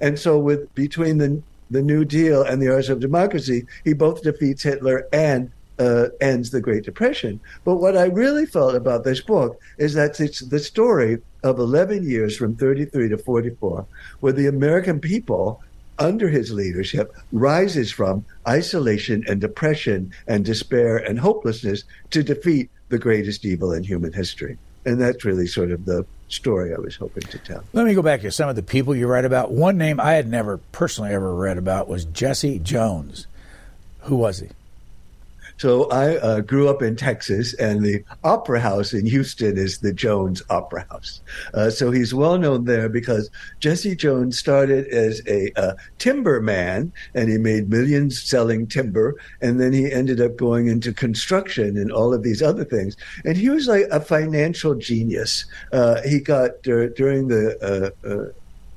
And 0.00 0.18
so, 0.18 0.38
with 0.38 0.72
between 0.74 1.18
the 1.18 1.42
the 1.70 1.82
New 1.82 2.04
Deal 2.04 2.42
and 2.42 2.60
the 2.60 2.72
Arsenal 2.72 2.96
of 2.96 3.02
Democracy, 3.02 3.66
he 3.84 3.92
both 3.94 4.22
defeats 4.22 4.62
Hitler 4.62 5.08
and 5.12 5.50
uh, 5.78 6.06
ends 6.20 6.50
the 6.50 6.60
Great 6.60 6.84
Depression. 6.84 7.40
But 7.64 7.76
what 7.76 7.96
I 7.96 8.04
really 8.04 8.46
felt 8.46 8.74
about 8.74 9.04
this 9.04 9.20
book 9.20 9.60
is 9.78 9.94
that 9.94 10.20
it's 10.20 10.40
the 10.40 10.58
story 10.58 11.18
of 11.42 11.58
11 11.58 12.08
years 12.08 12.36
from 12.36 12.54
33 12.56 13.08
to 13.08 13.18
44, 13.18 13.86
where 14.20 14.32
the 14.32 14.46
American 14.46 15.00
people, 15.00 15.62
under 15.98 16.28
his 16.28 16.52
leadership, 16.52 17.14
rises 17.32 17.90
from 17.90 18.24
isolation 18.46 19.24
and 19.28 19.40
depression 19.40 20.12
and 20.28 20.44
despair 20.44 20.96
and 20.96 21.18
hopelessness 21.18 21.84
to 22.10 22.22
defeat 22.22 22.70
the 22.88 22.98
greatest 22.98 23.44
evil 23.44 23.72
in 23.72 23.82
human 23.82 24.12
history. 24.12 24.56
And 24.86 25.00
that's 25.00 25.24
really 25.24 25.46
sort 25.46 25.70
of 25.70 25.86
the 25.86 26.06
story 26.28 26.74
I 26.74 26.78
was 26.78 26.96
hoping 26.96 27.22
to 27.24 27.38
tell. 27.38 27.64
Let 27.72 27.86
me 27.86 27.94
go 27.94 28.02
back 28.02 28.22
to 28.22 28.30
some 28.30 28.48
of 28.48 28.56
the 28.56 28.62
people 28.62 28.94
you 28.94 29.06
write 29.06 29.24
about. 29.24 29.52
One 29.52 29.78
name 29.78 30.00
I 30.00 30.12
had 30.12 30.28
never 30.28 30.58
personally 30.72 31.12
ever 31.12 31.34
read 31.34 31.58
about 31.58 31.88
was 31.88 32.04
Jesse 32.04 32.58
Jones. 32.58 33.26
Who 34.00 34.16
was 34.16 34.40
he? 34.40 34.48
So 35.56 35.88
I 35.90 36.16
uh, 36.16 36.40
grew 36.40 36.68
up 36.68 36.82
in 36.82 36.96
Texas, 36.96 37.54
and 37.54 37.82
the 37.82 38.04
Opera 38.24 38.60
House 38.60 38.92
in 38.92 39.06
Houston 39.06 39.56
is 39.56 39.78
the 39.78 39.92
Jones 39.92 40.42
Opera 40.50 40.86
House. 40.90 41.20
Uh, 41.52 41.70
so 41.70 41.90
he's 41.90 42.12
well 42.12 42.38
known 42.38 42.64
there 42.64 42.88
because 42.88 43.30
Jesse 43.60 43.94
Jones 43.94 44.38
started 44.38 44.86
as 44.88 45.22
a 45.26 45.52
uh, 45.56 45.74
timber 45.98 46.40
man, 46.40 46.92
and 47.14 47.28
he 47.28 47.38
made 47.38 47.70
millions 47.70 48.20
selling 48.20 48.66
timber, 48.66 49.14
and 49.40 49.60
then 49.60 49.72
he 49.72 49.90
ended 49.90 50.20
up 50.20 50.36
going 50.36 50.66
into 50.66 50.92
construction 50.92 51.76
and 51.76 51.92
all 51.92 52.12
of 52.12 52.22
these 52.22 52.42
other 52.42 52.64
things. 52.64 52.96
And 53.24 53.36
he 53.36 53.48
was 53.48 53.68
like 53.68 53.86
a 53.90 54.00
financial 54.00 54.74
genius. 54.74 55.44
Uh, 55.72 56.02
he 56.02 56.18
got 56.18 56.62
during 56.62 57.28
the 57.28 57.56
uh, 58.04 58.08
uh, 58.08 58.32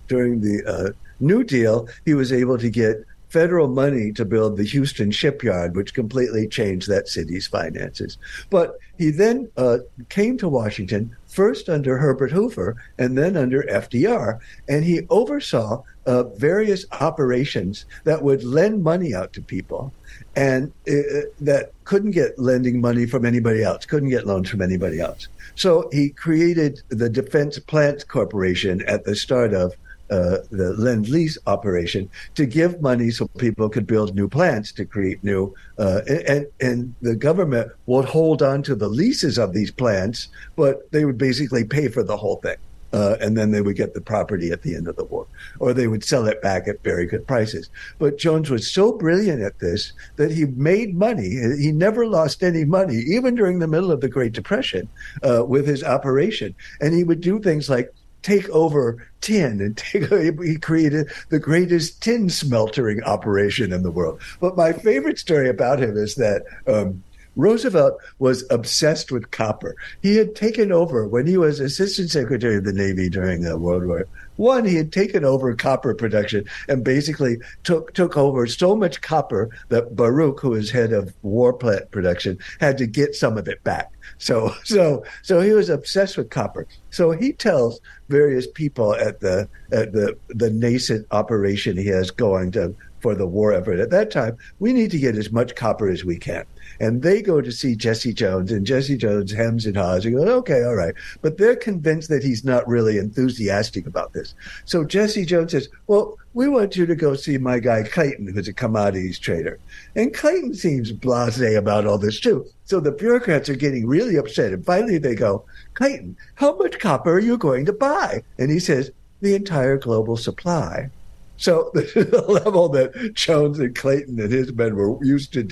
during 0.07 0.41
the 0.41 0.95
New 1.19 1.43
Deal, 1.43 1.87
he 2.05 2.13
was 2.13 2.31
able 2.31 2.57
to 2.57 2.69
get 2.69 3.03
federal 3.37 3.67
money 3.67 4.11
to 4.11 4.25
build 4.25 4.57
the 4.57 4.63
Houston 4.63 5.11
shipyard, 5.11 5.75
which 5.75 5.93
completely 5.93 6.47
changed 6.47 6.89
that 6.89 7.07
city's 7.07 7.45
finances. 7.45 8.17
But 8.49 8.79
he 8.97 9.11
then 9.11 9.47
uh, 9.57 9.77
came 10.09 10.39
to 10.39 10.49
Washington, 10.49 11.15
first 11.27 11.69
under 11.69 11.99
Herbert 11.99 12.31
Hoover 12.31 12.83
and 12.97 13.15
then 13.15 13.37
under 13.37 13.61
FDR, 13.61 14.39
and 14.67 14.83
he 14.83 15.01
oversaw 15.11 15.83
uh, 16.07 16.23
various 16.23 16.83
operations 16.99 17.85
that 18.05 18.23
would 18.23 18.43
lend 18.43 18.83
money 18.83 19.13
out 19.13 19.33
to 19.33 19.41
people 19.43 19.93
and 20.35 20.71
uh, 20.89 21.29
that 21.39 21.73
couldn't 21.83 22.11
get 22.11 22.39
lending 22.39 22.81
money 22.81 23.05
from 23.05 23.23
anybody 23.23 23.61
else, 23.61 23.85
couldn't 23.85 24.09
get 24.09 24.25
loans 24.25 24.49
from 24.49 24.63
anybody 24.63 24.99
else. 24.99 25.27
So 25.53 25.89
he 25.91 26.09
created 26.09 26.81
the 26.89 27.09
Defense 27.09 27.59
Plant 27.59 28.07
Corporation 28.07 28.83
at 28.87 29.03
the 29.03 29.15
start 29.15 29.53
of 29.53 29.75
uh, 30.09 30.37
the 30.51 30.73
lend 30.77 31.09
lease 31.09 31.37
operation 31.47 32.09
to 32.35 32.45
give 32.45 32.81
money 32.81 33.09
so 33.11 33.27
people 33.37 33.69
could 33.69 33.87
build 33.87 34.15
new 34.15 34.27
plants 34.27 34.71
to 34.71 34.85
create 34.85 35.23
new 35.23 35.53
uh, 35.77 36.01
and 36.27 36.47
and 36.59 36.95
the 37.01 37.15
government 37.15 37.71
would 37.85 38.05
hold 38.05 38.41
on 38.41 38.63
to 38.63 38.75
the 38.75 38.87
leases 38.87 39.37
of 39.37 39.53
these 39.53 39.71
plants, 39.71 40.27
but 40.55 40.91
they 40.91 41.05
would 41.05 41.17
basically 41.17 41.63
pay 41.63 41.87
for 41.87 42.03
the 42.03 42.17
whole 42.17 42.37
thing. 42.37 42.57
Uh, 42.93 43.17
and 43.19 43.37
then 43.37 43.51
they 43.51 43.61
would 43.61 43.75
get 43.75 43.93
the 43.93 43.99
property 43.99 44.49
at 44.49 44.61
the 44.61 44.73
end 44.73 44.87
of 44.87 44.95
the 44.95 45.03
war, 45.03 45.27
or 45.59 45.73
they 45.73 45.87
would 45.87 46.05
sell 46.05 46.25
it 46.25 46.41
back 46.41 46.69
at 46.69 46.81
very 46.83 47.05
good 47.05 47.27
prices. 47.27 47.69
But 47.99 48.17
Jones 48.17 48.49
was 48.49 48.71
so 48.71 48.93
brilliant 48.93 49.41
at 49.41 49.59
this 49.59 49.91
that 50.15 50.31
he 50.31 50.45
made 50.45 50.95
money. 50.95 51.29
He 51.59 51.73
never 51.73 52.07
lost 52.07 52.43
any 52.43 52.63
money, 52.63 52.95
even 52.95 53.35
during 53.35 53.59
the 53.59 53.67
middle 53.67 53.91
of 53.91 53.99
the 53.99 54.07
Great 54.07 54.31
Depression, 54.31 54.87
uh, 55.21 55.43
with 55.45 55.67
his 55.67 55.83
operation. 55.83 56.55
And 56.79 56.93
he 56.93 57.03
would 57.03 57.19
do 57.19 57.41
things 57.41 57.69
like 57.69 57.93
take 58.27 58.49
over 58.49 59.07
tin 59.21 59.61
and 59.61 59.77
take 59.77 60.11
he 60.43 60.57
created 60.57 61.09
the 61.29 61.39
greatest 61.39 62.03
tin 62.03 62.29
smeltering 62.29 63.01
operation 63.03 63.71
in 63.71 63.83
the 63.83 63.91
world. 63.91 64.19
But 64.41 64.57
my 64.57 64.73
favorite 64.73 65.17
story 65.17 65.47
about 65.47 65.81
him 65.81 65.95
is 65.95 66.15
that 66.15 66.43
um, 66.67 67.03
Roosevelt 67.37 67.97
was 68.19 68.43
obsessed 68.49 69.11
with 69.11 69.31
copper. 69.31 69.75
He 70.01 70.17
had 70.17 70.35
taken 70.35 70.71
over 70.71 71.07
when 71.07 71.25
he 71.25 71.37
was 71.37 71.59
Assistant 71.59 72.09
Secretary 72.09 72.57
of 72.57 72.65
the 72.65 72.73
Navy 72.73 73.09
during 73.09 73.41
the 73.41 73.57
World 73.57 73.85
War 73.85 74.05
one, 74.37 74.65
he 74.65 74.75
had 74.75 74.91
taken 74.91 75.25
over 75.25 75.53
copper 75.55 75.93
production 75.93 76.45
and 76.67 76.83
basically 76.83 77.37
took 77.63 77.93
took 77.93 78.15
over 78.15 78.47
so 78.47 78.75
much 78.75 79.01
copper 79.01 79.49
that 79.69 79.95
Baruch, 79.95 80.39
who 80.39 80.51
was 80.51 80.71
head 80.71 80.93
of 80.93 81.13
war 81.23 81.51
plant 81.53 81.91
production, 81.91 82.37
had 82.59 82.77
to 82.77 82.87
get 82.87 83.15
some 83.15 83.37
of 83.37 83.47
it 83.47 83.63
back. 83.63 83.91
So 84.19 84.53
so 84.63 85.03
so 85.23 85.41
he 85.41 85.51
was 85.51 85.69
obsessed 85.69 86.17
with 86.17 86.29
copper. 86.29 86.67
So 86.91 87.11
he 87.11 87.33
tells 87.33 87.81
various 88.09 88.47
people 88.47 88.93
at 88.93 89.19
the 89.19 89.49
at 89.71 89.91
the 89.91 90.17
the 90.29 90.51
nascent 90.51 91.07
operation 91.11 91.75
he 91.75 91.87
has 91.87 92.11
going 92.11 92.51
to 92.51 92.75
for 92.99 93.13
the 93.15 93.27
war 93.27 93.53
effort 93.53 93.79
at 93.79 93.91
that 93.91 94.11
time, 94.11 94.37
we 94.59 94.73
need 94.73 94.91
to 94.91 94.99
get 94.99 95.15
as 95.15 95.31
much 95.31 95.55
copper 95.55 95.87
as 95.87 96.03
we 96.03 96.17
can. 96.17 96.43
And 96.79 97.01
they 97.01 97.21
go 97.21 97.41
to 97.41 97.51
see 97.51 97.75
Jesse 97.75 98.13
Jones, 98.13 98.51
and 98.51 98.65
Jesse 98.65 98.97
Jones 98.97 99.31
hems 99.31 99.65
and 99.65 99.75
haws 99.75 100.05
and 100.05 100.15
goes, 100.15 100.27
okay, 100.27 100.63
all 100.63 100.75
right. 100.75 100.93
But 101.21 101.37
they're 101.37 101.55
convinced 101.55 102.09
that 102.09 102.23
he's 102.23 102.43
not 102.43 102.67
really 102.67 102.97
enthusiastic 102.97 103.87
about 103.87 104.13
this. 104.13 104.35
So 104.65 104.83
Jesse 104.83 105.25
Jones 105.25 105.51
says, 105.51 105.69
well, 105.87 106.17
we 106.33 106.47
want 106.47 106.75
you 106.75 106.85
to 106.85 106.95
go 106.95 107.15
see 107.15 107.37
my 107.37 107.59
guy 107.59 107.83
Clayton, 107.83 108.27
who's 108.33 108.47
a 108.47 108.53
commodities 108.53 109.19
trader. 109.19 109.59
And 109.95 110.13
Clayton 110.13 110.53
seems 110.53 110.91
blasé 110.91 111.57
about 111.57 111.87
all 111.87 111.97
this 111.97 112.19
too. 112.19 112.45
So 112.65 112.79
the 112.79 112.91
bureaucrats 112.91 113.49
are 113.49 113.55
getting 113.55 113.87
really 113.87 114.17
upset. 114.17 114.53
And 114.53 114.65
finally 114.65 114.97
they 114.97 115.15
go, 115.15 115.45
Clayton, 115.73 116.15
how 116.35 116.55
much 116.57 116.79
copper 116.79 117.13
are 117.13 117.19
you 117.19 117.37
going 117.37 117.65
to 117.65 117.73
buy? 117.73 118.23
And 118.37 118.51
he 118.51 118.59
says, 118.59 118.91
the 119.21 119.35
entire 119.35 119.77
global 119.77 120.17
supply. 120.17 120.89
So 121.37 121.71
this 121.73 121.91
is 121.95 122.11
the 122.11 122.21
level 122.21 122.69
that 122.69 123.13
Jones 123.13 123.59
and 123.59 123.75
Clayton 123.75 124.19
and 124.19 124.31
his 124.31 124.51
men 124.53 124.75
were 124.75 125.03
used 125.03 125.33
to 125.33 125.47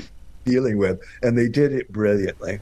dealing 0.45 0.77
with, 0.77 1.01
and 1.21 1.37
they 1.37 1.49
did 1.49 1.73
it 1.73 1.91
brilliantly. 1.91 2.59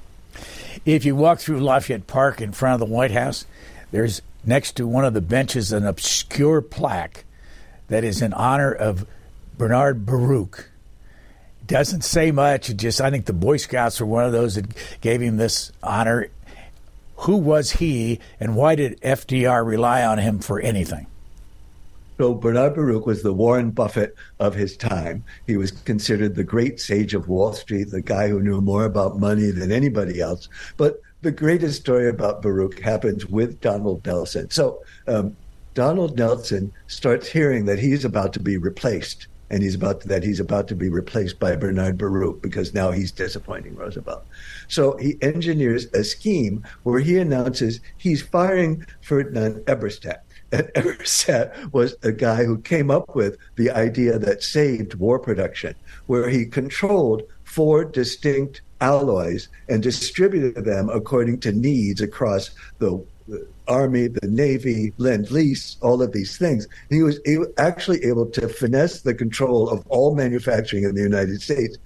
If 0.85 1.05
you 1.05 1.15
walk 1.15 1.39
through 1.39 1.59
Lafayette 1.59 2.07
Park 2.07 2.41
in 2.41 2.51
front 2.51 2.81
of 2.81 2.87
the 2.87 2.93
White 2.93 3.11
House, 3.11 3.45
there's 3.91 4.21
next 4.43 4.73
to 4.77 4.87
one 4.87 5.05
of 5.05 5.13
the 5.13 5.21
benches 5.21 5.71
an 5.71 5.85
obscure 5.85 6.61
plaque 6.61 7.25
that 7.89 8.03
is 8.03 8.21
in 8.21 8.33
honor 8.33 8.71
of 8.71 9.05
Bernard 9.57 10.05
Baruch. 10.05 10.69
Doesn't 11.67 12.03
say 12.03 12.31
much. 12.31 12.69
It 12.69 12.77
just 12.77 12.99
I 12.99 13.09
think 13.11 13.25
the 13.25 13.33
Boy 13.33 13.57
Scouts 13.57 13.99
were 13.99 14.05
one 14.05 14.25
of 14.25 14.31
those 14.31 14.55
that 14.55 14.65
gave 15.01 15.21
him 15.21 15.37
this 15.37 15.71
honor. 15.81 16.29
Who 17.17 17.37
was 17.37 17.71
he, 17.71 18.19
and 18.39 18.55
why 18.55 18.75
did 18.75 18.99
FDR 19.01 19.65
rely 19.65 20.03
on 20.03 20.17
him 20.17 20.39
for 20.39 20.59
anything? 20.59 21.07
So 22.17 22.35
Bernard 22.35 22.75
Baruch 22.75 23.05
was 23.05 23.23
the 23.23 23.33
Warren 23.33 23.71
Buffett 23.71 24.15
of 24.39 24.53
his 24.53 24.77
time. 24.77 25.23
He 25.47 25.57
was 25.57 25.71
considered 25.71 26.35
the 26.35 26.43
great 26.43 26.79
sage 26.79 27.13
of 27.13 27.27
Wall 27.27 27.53
Street, 27.53 27.89
the 27.89 28.01
guy 28.01 28.27
who 28.27 28.41
knew 28.41 28.61
more 28.61 28.85
about 28.85 29.19
money 29.19 29.49
than 29.49 29.71
anybody 29.71 30.21
else. 30.21 30.47
But 30.77 31.01
the 31.23 31.31
greatest 31.31 31.81
story 31.81 32.09
about 32.09 32.41
Baruch 32.41 32.79
happens 32.79 33.25
with 33.25 33.61
Donald 33.61 34.05
Nelson. 34.05 34.49
So 34.51 34.83
um, 35.07 35.35
Donald 35.73 36.17
Nelson 36.17 36.71
starts 36.87 37.27
hearing 37.27 37.65
that 37.65 37.79
he's 37.79 38.05
about 38.05 38.33
to 38.33 38.39
be 38.39 38.57
replaced, 38.57 39.27
and 39.49 39.63
he's 39.63 39.73
about 39.73 40.01
to, 40.01 40.07
that 40.09 40.23
he's 40.23 40.39
about 40.39 40.67
to 40.67 40.75
be 40.75 40.89
replaced 40.89 41.39
by 41.39 41.55
Bernard 41.55 41.97
Baruch 41.97 42.41
because 42.41 42.73
now 42.73 42.91
he's 42.91 43.11
disappointing 43.11 43.75
Roosevelt. 43.75 44.23
So 44.67 44.97
he 44.97 45.17
engineers 45.21 45.85
a 45.93 46.03
scheme 46.03 46.63
where 46.83 46.99
he 46.99 47.17
announces 47.17 47.79
he's 47.97 48.21
firing 48.21 48.85
Ferdinand 49.01 49.65
Eberstadt 49.65 50.19
and 50.53 50.67
Eberstadt 50.75 51.73
was 51.73 51.95
a 52.03 52.11
guy 52.11 52.43
who 52.43 52.59
came 52.59 52.91
up 52.91 53.15
with 53.15 53.37
the 53.55 53.71
idea 53.71 54.19
that 54.19 54.43
saved 54.43 54.93
war 54.95 55.19
production, 55.19 55.75
where 56.05 56.29
he 56.29 56.45
controlled 56.45 57.23
four 57.43 57.83
distinct 57.83 58.61
alloys 58.79 59.49
and 59.67 59.81
distributed 59.81 60.63
them 60.63 60.89
according 60.89 61.39
to 61.39 61.51
needs 61.51 62.01
across 62.01 62.51
the, 62.79 63.03
the 63.27 63.47
army, 63.67 64.07
the 64.07 64.27
navy, 64.27 64.93
lend 64.97 65.31
lease, 65.31 65.77
all 65.81 66.01
of 66.01 66.11
these 66.11 66.37
things. 66.37 66.67
He 66.89 67.01
was 67.01 67.19
actually 67.57 68.03
able 68.03 68.27
to 68.27 68.47
finesse 68.47 69.01
the 69.01 69.13
control 69.13 69.69
of 69.69 69.85
all 69.87 70.15
manufacturing 70.15 70.83
in 70.83 70.95
the 70.95 71.01
United 71.01 71.41
States 71.41 71.77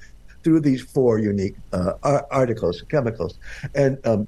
through 0.43 0.61
these 0.61 0.82
four 0.82 1.20
unique 1.20 1.55
uh, 1.74 1.93
articles, 2.32 2.82
chemicals, 2.89 3.38
and 3.76 3.97
um, 4.05 4.28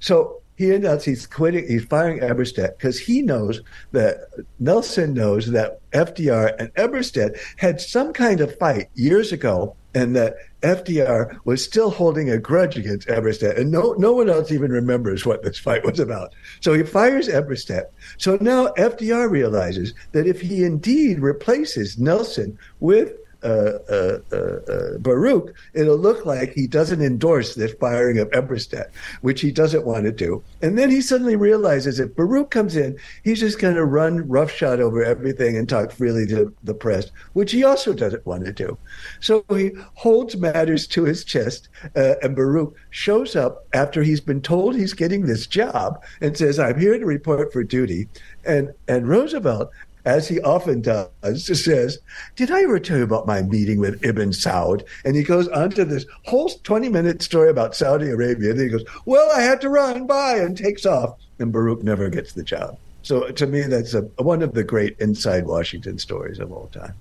so 0.00 0.39
he 0.60 0.74
announced 0.74 1.06
he's 1.06 1.26
quitting, 1.26 1.66
he's 1.66 1.86
firing 1.86 2.20
Eberstadt 2.20 2.76
because 2.76 2.98
he 2.98 3.22
knows 3.22 3.62
that 3.92 4.26
Nelson 4.58 5.14
knows 5.14 5.52
that 5.52 5.80
FDR 5.92 6.54
and 6.58 6.68
Eberstadt 6.74 7.40
had 7.56 7.80
some 7.80 8.12
kind 8.12 8.42
of 8.42 8.58
fight 8.58 8.90
years 8.94 9.32
ago 9.32 9.74
and 9.94 10.14
that 10.14 10.34
FDR 10.60 11.38
was 11.46 11.64
still 11.64 11.88
holding 11.88 12.28
a 12.28 12.36
grudge 12.36 12.76
against 12.76 13.08
Eberstadt, 13.08 13.58
and 13.58 13.70
no 13.70 13.94
no 13.96 14.12
one 14.12 14.28
else 14.28 14.52
even 14.52 14.70
remembers 14.70 15.24
what 15.24 15.42
this 15.42 15.58
fight 15.58 15.82
was 15.82 15.98
about. 15.98 16.34
So 16.60 16.74
he 16.74 16.82
fires 16.82 17.26
Eberstadt. 17.26 17.86
So 18.18 18.36
now 18.42 18.66
FDR 18.76 19.30
realizes 19.30 19.94
that 20.12 20.26
if 20.26 20.42
he 20.42 20.64
indeed 20.64 21.20
replaces 21.20 21.98
Nelson 21.98 22.58
with 22.80 23.14
Uh, 23.42 23.78
uh, 23.90 24.18
uh, 24.32 24.98
Baruch, 24.98 25.54
it'll 25.72 25.96
look 25.96 26.26
like 26.26 26.52
he 26.52 26.66
doesn't 26.66 27.00
endorse 27.00 27.54
the 27.54 27.68
firing 27.68 28.18
of 28.18 28.30
Eberstadt, 28.32 28.90
which 29.22 29.40
he 29.40 29.50
doesn't 29.50 29.86
want 29.86 30.04
to 30.04 30.12
do. 30.12 30.42
And 30.60 30.76
then 30.76 30.90
he 30.90 31.00
suddenly 31.00 31.36
realizes 31.36 31.98
if 31.98 32.14
Baruch 32.14 32.50
comes 32.50 32.76
in, 32.76 32.98
he's 33.24 33.40
just 33.40 33.58
going 33.58 33.76
to 33.76 33.84
run 33.84 34.28
roughshod 34.28 34.80
over 34.80 35.02
everything 35.02 35.56
and 35.56 35.68
talk 35.68 35.90
freely 35.90 36.26
to 36.26 36.54
the 36.64 36.74
press, 36.74 37.10
which 37.32 37.52
he 37.52 37.64
also 37.64 37.94
doesn't 37.94 38.26
want 38.26 38.44
to 38.44 38.52
do. 38.52 38.76
So 39.20 39.44
he 39.48 39.70
holds 39.94 40.36
matters 40.36 40.86
to 40.88 41.04
his 41.04 41.24
chest, 41.24 41.68
uh, 41.96 42.14
and 42.22 42.36
Baruch 42.36 42.74
shows 42.90 43.36
up 43.36 43.66
after 43.72 44.02
he's 44.02 44.20
been 44.20 44.42
told 44.42 44.74
he's 44.74 44.92
getting 44.92 45.26
this 45.26 45.46
job 45.46 46.02
and 46.20 46.36
says, 46.36 46.58
"I'm 46.58 46.78
here 46.78 46.98
to 46.98 47.06
report 47.06 47.52
for 47.52 47.64
duty." 47.64 48.08
And 48.44 48.72
and 48.88 49.08
Roosevelt 49.08 49.70
as 50.04 50.28
he 50.28 50.40
often 50.40 50.80
does, 50.80 51.08
says, 51.46 51.98
Did 52.36 52.50
I 52.50 52.62
ever 52.62 52.78
tell 52.78 52.98
you 52.98 53.04
about 53.04 53.26
my 53.26 53.42
meeting 53.42 53.78
with 53.78 54.04
Ibn 54.04 54.30
Saud? 54.30 54.86
And 55.04 55.16
he 55.16 55.22
goes 55.22 55.48
on 55.48 55.70
to 55.70 55.84
this 55.84 56.06
whole 56.24 56.48
20 56.48 56.88
minute 56.88 57.22
story 57.22 57.50
about 57.50 57.74
Saudi 57.74 58.10
Arabia. 58.10 58.50
And 58.50 58.60
he 58.60 58.68
goes, 58.68 58.84
Well, 59.04 59.30
I 59.34 59.42
had 59.42 59.60
to 59.62 59.68
run 59.68 60.06
by 60.06 60.36
and 60.36 60.56
takes 60.56 60.86
off. 60.86 61.18
And 61.38 61.52
Baruch 61.52 61.82
never 61.82 62.08
gets 62.10 62.32
the 62.32 62.42
job. 62.42 62.78
So 63.02 63.30
to 63.30 63.46
me, 63.46 63.62
that's 63.62 63.94
a, 63.94 64.02
one 64.18 64.42
of 64.42 64.52
the 64.54 64.64
great 64.64 64.96
inside 65.00 65.46
Washington 65.46 65.98
stories 65.98 66.38
of 66.38 66.52
all 66.52 66.68
time. 66.68 66.94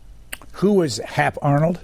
Who 0.53 0.73
was 0.73 0.97
Hap 0.97 1.37
Arnold? 1.41 1.79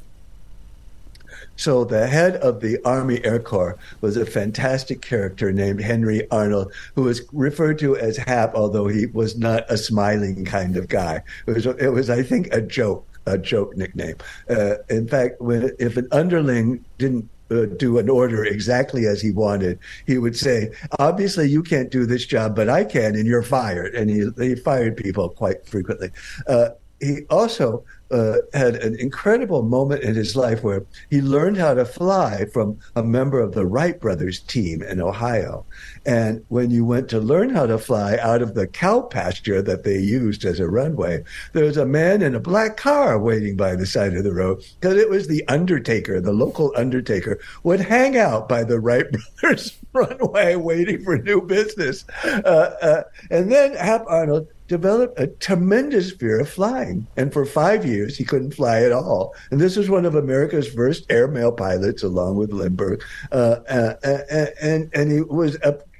So 1.56 1.86
the 1.86 2.08
head 2.08 2.36
of 2.38 2.60
the 2.60 2.80
Army 2.84 3.24
Air 3.24 3.40
Corps 3.40 3.78
was 4.02 4.18
a 4.18 4.26
fantastic 4.26 5.02
character 5.02 5.52
named 5.52 5.82
Henry 5.82 6.30
Arnold, 6.30 6.74
who 6.96 7.04
was 7.04 7.22
referred 7.32 7.80
to 7.80 7.98
as 7.98 8.18
Hap, 8.18 8.56
although 8.56 8.88
he 8.88 9.06
was 9.08 9.38
not 9.38 9.70
a 9.70 9.78
smiling 9.78 10.46
kind 10.46 10.78
of 10.78 10.88
guy. 10.88 11.22
It 11.48 11.52
was, 11.52 11.66
it 11.66 11.94
was 11.94 12.10
I 12.10 12.24
think, 12.24 12.54
a 12.54 12.62
joke, 12.62 13.08
a 13.26 13.38
joke 13.38 13.76
nickname. 13.78 14.18
Uh, 14.50 14.76
in 14.90 15.08
fact, 15.08 15.42
when 15.42 15.72
if 15.80 15.98
an 15.98 16.08
underling 16.12 16.84
didn't 16.98 17.30
uh, 17.52 17.66
do 17.78 18.00
an 18.00 18.10
order 18.10 18.44
exactly 18.44 19.06
as 19.06 19.22
he 19.22 19.32
wanted, 19.32 19.80
he 20.08 20.18
would 20.18 20.36
say, 20.36 20.72
"Obviously, 21.00 21.48
you 21.48 21.64
can't 21.64 21.92
do 21.92 22.06
this 22.06 22.26
job, 22.26 22.56
but 22.56 22.70
I 22.70 22.84
can, 22.84 23.16
and 23.16 23.26
you're 23.26 23.44
fired." 23.44 23.94
And 23.96 24.10
he, 24.10 24.30
he 24.44 24.56
fired 24.56 24.98
people 24.98 25.30
quite 25.30 25.66
frequently. 25.68 26.10
Uh, 26.48 26.70
he 27.00 27.22
also 27.30 27.84
uh, 28.16 28.38
had 28.54 28.76
an 28.76 28.98
incredible 28.98 29.62
moment 29.62 30.02
in 30.02 30.16
his 30.16 30.38
life 30.38 30.64
where 30.64 30.86
he 31.10 31.22
learned 31.22 31.58
how 31.58 31.74
to 31.74 31.84
fly 31.84 32.46
from 32.54 32.80
a 32.96 33.04
member 33.04 33.42
of 33.42 33.54
the 33.54 33.66
Wright 33.66 34.00
brothers 34.00 34.40
team 34.40 34.82
in 34.82 35.02
Ohio. 35.02 35.66
And 36.06 36.46
when 36.48 36.72
you 36.72 36.86
went 36.86 37.10
to 37.10 37.20
learn 37.20 37.50
how 37.50 37.66
to 37.66 37.78
fly 37.78 38.18
out 38.22 38.42
of 38.42 38.54
the 38.54 38.68
cow 38.68 39.02
pasture 39.02 39.62
that 39.64 39.84
they 39.84 40.00
used 40.00 40.46
as 40.46 40.62
a 40.62 40.70
runway, 40.70 41.24
there 41.52 41.66
was 41.66 41.76
a 41.76 41.86
man 41.86 42.22
in 42.22 42.36
a 42.36 42.40
black 42.40 42.78
car 42.78 43.20
waiting 43.20 43.58
by 43.58 43.76
the 43.76 43.86
side 43.86 44.16
of 44.16 44.24
the 44.24 44.34
road 44.34 44.64
because 44.80 44.96
it 44.96 45.10
was 45.10 45.28
the 45.28 45.46
undertaker, 45.50 46.22
the 46.22 46.32
local 46.32 46.72
undertaker, 46.78 47.38
would 47.64 47.82
hang 47.82 48.18
out 48.18 48.48
by 48.48 48.64
the 48.64 48.80
Wright 48.80 49.06
brothers 49.42 49.78
runway 49.94 50.56
waiting 50.56 51.04
for 51.04 51.18
new 51.18 51.42
business. 51.42 52.06
Uh, 52.24 52.76
uh, 52.82 53.04
and 53.32 53.52
then 53.52 53.74
Hap 53.74 54.06
Arnold 54.08 54.48
developed 54.68 55.20
a 55.20 55.28
tremendous 55.28 56.12
fear 56.12 56.40
of 56.40 56.50
flying. 56.50 57.08
And 57.18 57.32
for 57.32 57.46
five 57.46 57.86
years, 57.86 58.18
he 58.18 58.24
couldn't 58.24 58.56
fly 58.56 58.82
at 58.82 58.92
all. 58.92 59.34
And 59.52 59.62
this 59.62 59.76
was 59.76 59.90
one 59.90 60.06
of 60.06 60.16
America's 60.16 60.68
first 60.68 61.06
airmail 61.10 61.52
pilots, 61.52 62.04
along 62.04 62.38
with 62.38 62.52
Lindbergh. 62.52 63.04
Uh, 63.32 63.58
uh, 63.70 63.94
uh 64.04 64.46
and, 64.62 64.90
and 64.94 65.12
he 65.12 65.22
was 65.22 65.58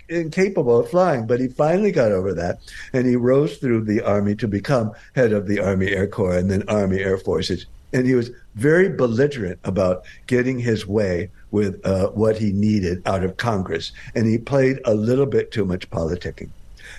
incapable 0.10 0.80
of 0.80 0.90
flying, 0.90 1.26
but 1.26 1.40
he 1.40 1.48
finally 1.48 1.92
got 1.92 2.12
over 2.12 2.34
that. 2.34 2.60
And 2.94 3.06
he 3.08 3.16
rose 3.16 3.58
through 3.58 3.86
the 3.86 4.02
Army 4.02 4.36
to 4.36 4.48
become 4.48 4.92
head 5.16 5.34
of 5.34 5.48
the 5.48 5.60
Army 5.60 5.90
Air 5.90 6.08
Corps 6.08 6.38
and 6.38 6.50
then 6.50 6.68
Army 6.68 7.00
Air 7.00 7.18
Forces. 7.18 7.66
And 7.94 8.06
he 8.06 8.16
was 8.16 8.32
very 8.56 8.90
belligerent 8.90 9.60
about 9.64 10.04
getting 10.28 10.60
his 10.60 10.86
way 10.86 11.30
with 11.52 11.86
uh, 11.86 12.10
what 12.10 12.38
he 12.38 12.52
needed 12.52 13.02
out 13.06 13.24
of 13.24 13.38
Congress. 13.38 13.92
And 14.16 14.28
he 14.28 14.38
played 14.38 14.80
a 14.86 14.94
little 14.94 15.26
bit 15.26 15.52
too 15.52 15.66
much 15.66 15.90
politicking. 15.90 16.50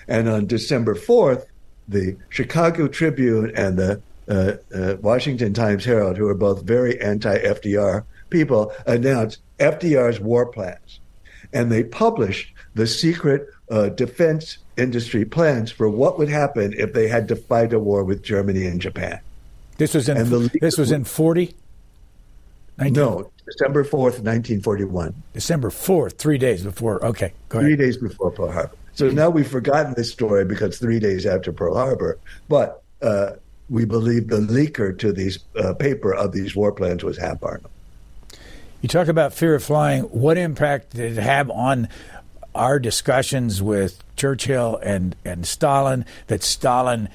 And 0.09 0.29
on 0.29 0.47
December 0.47 0.95
4th, 0.95 1.45
the 1.89 2.17
Chicago 2.29 2.89
Tribune 2.89 3.53
and 3.57 3.79
the 3.79 4.01
uh, 4.29 4.53
uh, 4.75 4.97
Washington 5.01 5.55
Times 5.55 5.85
Herald, 5.85 6.17
who 6.17 6.27
are 6.29 6.35
both 6.35 6.63
very 6.63 7.01
anti 7.01 7.39
FDR 7.39 8.05
people, 8.31 8.73
announced 8.87 9.39
FDR's 9.59 10.21
war 10.21 10.47
plans. 10.47 11.01
And 11.53 11.71
they 11.71 11.85
published 11.85 12.53
the 12.75 12.87
secret 12.87 13.49
uh, 13.71 13.91
defense 13.91 14.59
industry 14.77 15.25
plans 15.25 15.71
for 15.71 15.89
what 15.89 16.19
would 16.19 16.29
happen 16.29 16.75
if 16.77 16.93
they 16.93 17.09
had 17.09 17.29
to 17.29 17.37
fight 17.37 17.73
a 17.73 17.79
war 17.79 18.05
with 18.05 18.23
Germany 18.23 18.67
and 18.67 18.81
Japan. 18.81 19.21
This 19.79 19.95
was 19.95 20.09
in 20.09 20.17
the, 20.31 20.51
this 20.61 20.79
was 20.79 20.91
in 20.91 21.05
40? 21.05 21.55
19? 22.79 22.93
No, 22.93 23.31
December 23.47 23.85
4th, 23.85 24.21
1941. 24.23 25.15
December 25.33 25.71
4th, 25.71 26.19
three 26.19 26.39
days 26.39 26.63
before. 26.63 27.05
Okay, 27.05 27.33
go 27.49 27.59
ahead. 27.59 27.69
Three 27.69 27.77
days 27.77 27.97
before 27.97 28.31
Pearl 28.31 28.53
Harbor. 28.53 28.77
So 28.97 29.11
now 29.11 29.29
we've 29.29 29.47
forgotten 29.47 29.93
this 29.95 30.11
story 30.11 30.47
because 30.47 30.79
three 30.79 30.99
days 30.99 31.27
after 31.27 31.53
Pearl 31.53 31.75
Harbor, 31.75 32.19
but 32.49 32.83
uh, 33.03 33.33
we 33.69 33.85
believe 33.85 34.29
the 34.29 34.39
leaker 34.39 34.99
to 34.99 35.13
these 35.13 35.39
uh, 35.55 35.75
paper 35.75 36.15
of 36.15 36.33
these 36.33 36.57
war 36.57 36.73
plans 36.73 37.05
was 37.05 37.19
Hap 37.19 37.43
Arnold. 37.43 37.71
You 38.81 38.89
talk 38.89 39.09
about 39.09 39.35
fear 39.35 39.55
of 39.55 39.63
flying. 39.63 40.05
What 40.05 40.39
impact 40.39 40.95
did 40.95 41.19
it 41.19 41.21
have 41.21 41.51
on 41.51 41.89
our 42.55 42.79
discussions 42.79 43.61
with 43.61 44.03
Churchill 44.17 44.79
and, 44.83 45.15
and 45.27 45.47
Stalin 45.47 46.07
that 46.29 46.43
Stalin 46.43 47.11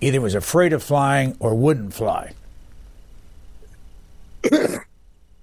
either 0.00 0.20
was 0.20 0.36
afraid 0.36 0.72
of 0.72 0.84
flying 0.84 1.36
or 1.40 1.56
wouldn't 1.56 1.94
fly? 1.94 2.32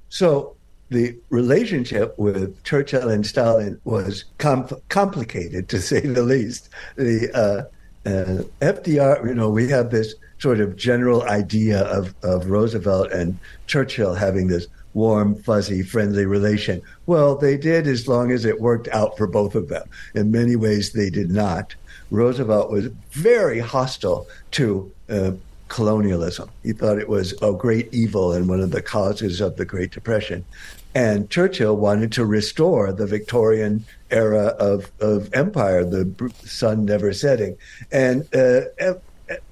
so 0.10 0.55
the 0.90 1.18
relationship 1.30 2.18
with 2.18 2.64
Churchill 2.64 3.10
and 3.10 3.26
Stalin 3.26 3.80
was 3.84 4.26
com- 4.38 4.70
complicated, 4.90 5.70
to 5.70 5.82
say 5.82 6.02
the 6.02 6.24
least. 6.24 6.70
The 6.96 7.32
uh, 7.34 8.10
uh, 8.10 8.44
FDR, 8.62 9.28
you 9.28 9.34
know, 9.34 9.50
we 9.50 9.68
have 9.70 9.90
this 9.90 10.14
sort 10.38 10.60
of 10.60 10.76
general 10.76 11.24
idea 11.24 11.82
of, 11.84 12.14
of 12.24 12.50
Roosevelt 12.50 13.12
and 13.12 13.38
Churchill 13.68 14.14
having 14.14 14.48
this 14.48 14.68
warm, 14.94 15.36
fuzzy, 15.36 15.82
friendly 15.82 16.26
relation. 16.26 16.82
Well, 17.06 17.36
they 17.36 17.58
did 17.58 17.88
as 17.88 18.08
long 18.08 18.32
as 18.32 18.46
it 18.46 18.62
worked 18.62 18.88
out 18.90 19.18
for 19.18 19.28
both 19.28 19.56
of 19.56 19.68
them. 19.70 19.88
In 20.14 20.32
many 20.32 20.56
ways, 20.56 20.94
they 20.94 21.10
did 21.10 21.30
not. 21.30 21.76
Roosevelt 22.12 22.72
was 22.72 22.88
very 23.12 23.60
hostile 23.60 24.28
to 24.52 24.92
uh, 25.10 25.32
colonialism. 25.68 26.50
He 26.64 26.74
thought 26.74 27.00
it 27.00 27.10
was 27.10 27.34
a 27.42 27.54
great 27.54 27.94
evil 27.94 28.34
and 28.34 28.48
one 28.48 28.60
of 28.60 28.72
the 28.72 28.82
causes 28.82 29.42
of 29.42 29.58
the 29.58 29.66
Great 29.66 29.92
Depression. 29.92 30.46
And 30.94 31.30
Churchill 31.30 31.76
wanted 31.76 32.12
to 32.14 32.26
restore 32.26 32.94
the 32.94 33.06
Victorian 33.06 33.86
era 34.12 34.56
of, 34.60 34.92
of 35.02 35.34
empire, 35.34 35.84
the 35.84 36.32
sun 36.44 36.86
never 36.86 37.12
setting, 37.12 37.58
and 37.92 38.28
uh, 38.34 38.62
em- 38.78 39.02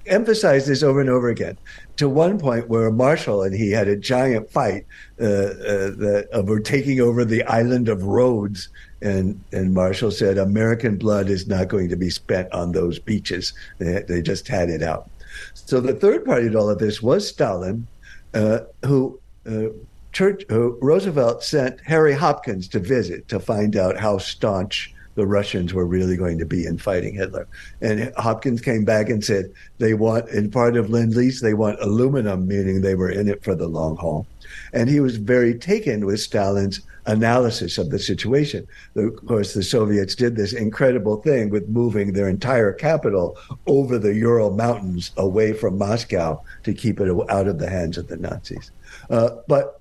emphasized 0.06 0.68
this 0.68 0.82
over 0.82 1.00
and 1.00 1.10
over 1.10 1.28
again 1.28 1.58
to 1.96 2.08
one 2.08 2.38
point 2.38 2.68
where 2.68 2.90
Marshall 2.90 3.42
and 3.42 3.54
he 3.54 3.70
had 3.70 3.88
a 3.88 3.96
giant 3.96 4.50
fight 4.50 4.86
uh, 5.20 5.24
uh, 5.24 5.90
that, 5.90 6.28
over 6.32 6.60
taking 6.60 7.00
over 7.00 7.24
the 7.24 7.42
island 7.44 7.88
of 7.88 8.02
Rhodes. 8.02 8.68
And, 9.00 9.38
and 9.52 9.74
Marshall 9.74 10.10
said, 10.10 10.38
American 10.38 10.96
blood 10.96 11.28
is 11.28 11.46
not 11.46 11.68
going 11.68 11.88
to 11.90 11.96
be 11.96 12.10
spent 12.10 12.50
on 12.52 12.72
those 12.72 12.98
beaches. 12.98 13.52
They, 13.78 14.02
they 14.08 14.22
just 14.22 14.48
had 14.48 14.70
it 14.70 14.82
out. 14.82 15.10
So 15.54 15.80
the 15.80 15.94
third 15.94 16.24
party 16.24 16.50
to 16.50 16.58
all 16.58 16.70
of 16.70 16.78
this 16.78 17.02
was 17.02 17.28
Stalin, 17.28 17.86
uh, 18.34 18.60
who 18.84 19.18
uh, 19.46 19.68
Church, 20.12 20.44
Roosevelt 20.48 21.42
sent 21.42 21.80
Harry 21.80 22.12
Hopkins 22.12 22.68
to 22.68 22.78
visit 22.78 23.26
to 23.28 23.40
find 23.40 23.76
out 23.76 23.98
how 23.98 24.18
staunch 24.18 24.94
the 25.16 25.26
Russians 25.26 25.74
were 25.74 25.86
really 25.86 26.16
going 26.16 26.38
to 26.38 26.46
be 26.46 26.66
in 26.66 26.78
fighting 26.78 27.14
Hitler. 27.14 27.46
And 27.80 28.12
Hopkins 28.16 28.60
came 28.60 28.84
back 28.84 29.08
and 29.08 29.24
said 29.24 29.52
they 29.78 29.94
want, 29.94 30.28
in 30.28 30.50
part 30.50 30.76
of 30.76 30.90
Lend 30.90 31.14
Lease, 31.14 31.40
they 31.40 31.54
want 31.54 31.80
aluminum, 31.80 32.46
meaning 32.46 32.80
they 32.80 32.94
were 32.94 33.10
in 33.10 33.28
it 33.28 33.42
for 33.42 33.54
the 33.54 33.68
long 33.68 33.96
haul. 33.96 34.26
And 34.72 34.88
he 34.88 35.00
was 35.00 35.16
very 35.16 35.54
taken 35.54 36.06
with 36.06 36.20
Stalin's 36.20 36.80
analysis 37.06 37.78
of 37.78 37.90
the 37.90 37.98
situation. 37.98 38.66
Of 38.96 39.26
course, 39.26 39.54
the 39.54 39.62
Soviets 39.62 40.14
did 40.14 40.36
this 40.36 40.52
incredible 40.52 41.16
thing 41.16 41.50
with 41.50 41.68
moving 41.68 42.12
their 42.12 42.28
entire 42.28 42.72
capital 42.72 43.36
over 43.66 43.98
the 43.98 44.14
Ural 44.14 44.50
Mountains 44.50 45.12
away 45.16 45.52
from 45.52 45.78
Moscow 45.78 46.42
to 46.62 46.74
keep 46.74 47.00
it 47.00 47.10
out 47.28 47.48
of 47.48 47.58
the 47.58 47.68
hands 47.68 47.98
of 47.98 48.08
the 48.08 48.16
Nazis. 48.16 48.70
Uh, 49.10 49.30
but 49.46 49.80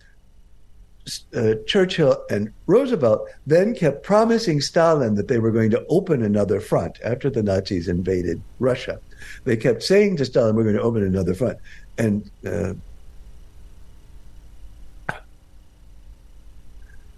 uh, 1.36 1.56
Churchill 1.66 2.24
and 2.30 2.54
Roosevelt 2.66 3.28
then 3.46 3.76
kept 3.76 4.04
promising 4.04 4.62
Stalin 4.62 5.16
that 5.16 5.28
they 5.28 5.40
were 5.40 5.52
going 5.52 5.72
to 5.72 5.86
open 5.90 6.24
another 6.24 6.62
front 6.62 6.98
after 7.04 7.30
the 7.30 7.44
Nazis 7.44 7.88
invaded 7.88 8.42
Russia. 8.60 9.00
They 9.44 9.58
kept 9.58 9.84
saying 9.84 10.18
to 10.18 10.26
Stalin, 10.26 10.56
"We're 10.56 10.64
going 10.64 10.76
to 10.76 10.82
open 10.82 11.04
another 11.04 11.34
front," 11.34 11.58
and 11.98 12.30
uh, 12.46 12.74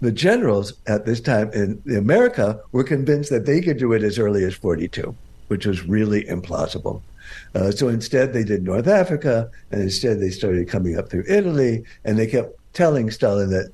the 0.00 0.12
generals 0.12 0.74
at 0.86 1.06
this 1.06 1.20
time 1.20 1.50
in 1.52 1.80
America 1.96 2.60
were 2.72 2.84
convinced 2.84 3.30
that 3.30 3.46
they 3.46 3.60
could 3.60 3.78
do 3.78 3.92
it 3.92 4.02
as 4.02 4.18
early 4.18 4.44
as 4.44 4.54
42, 4.54 5.14
which 5.48 5.66
was 5.66 5.86
really 5.86 6.24
implausible. 6.24 7.02
Uh, 7.54 7.70
so 7.70 7.88
instead, 7.88 8.32
they 8.32 8.44
did 8.44 8.62
North 8.62 8.86
Africa, 8.86 9.50
and 9.70 9.82
instead 9.82 10.20
they 10.20 10.30
started 10.30 10.68
coming 10.68 10.98
up 10.98 11.08
through 11.08 11.24
Italy, 11.26 11.84
and 12.04 12.18
they 12.18 12.26
kept 12.26 12.54
telling 12.72 13.10
Stalin 13.10 13.48
that 13.50 13.72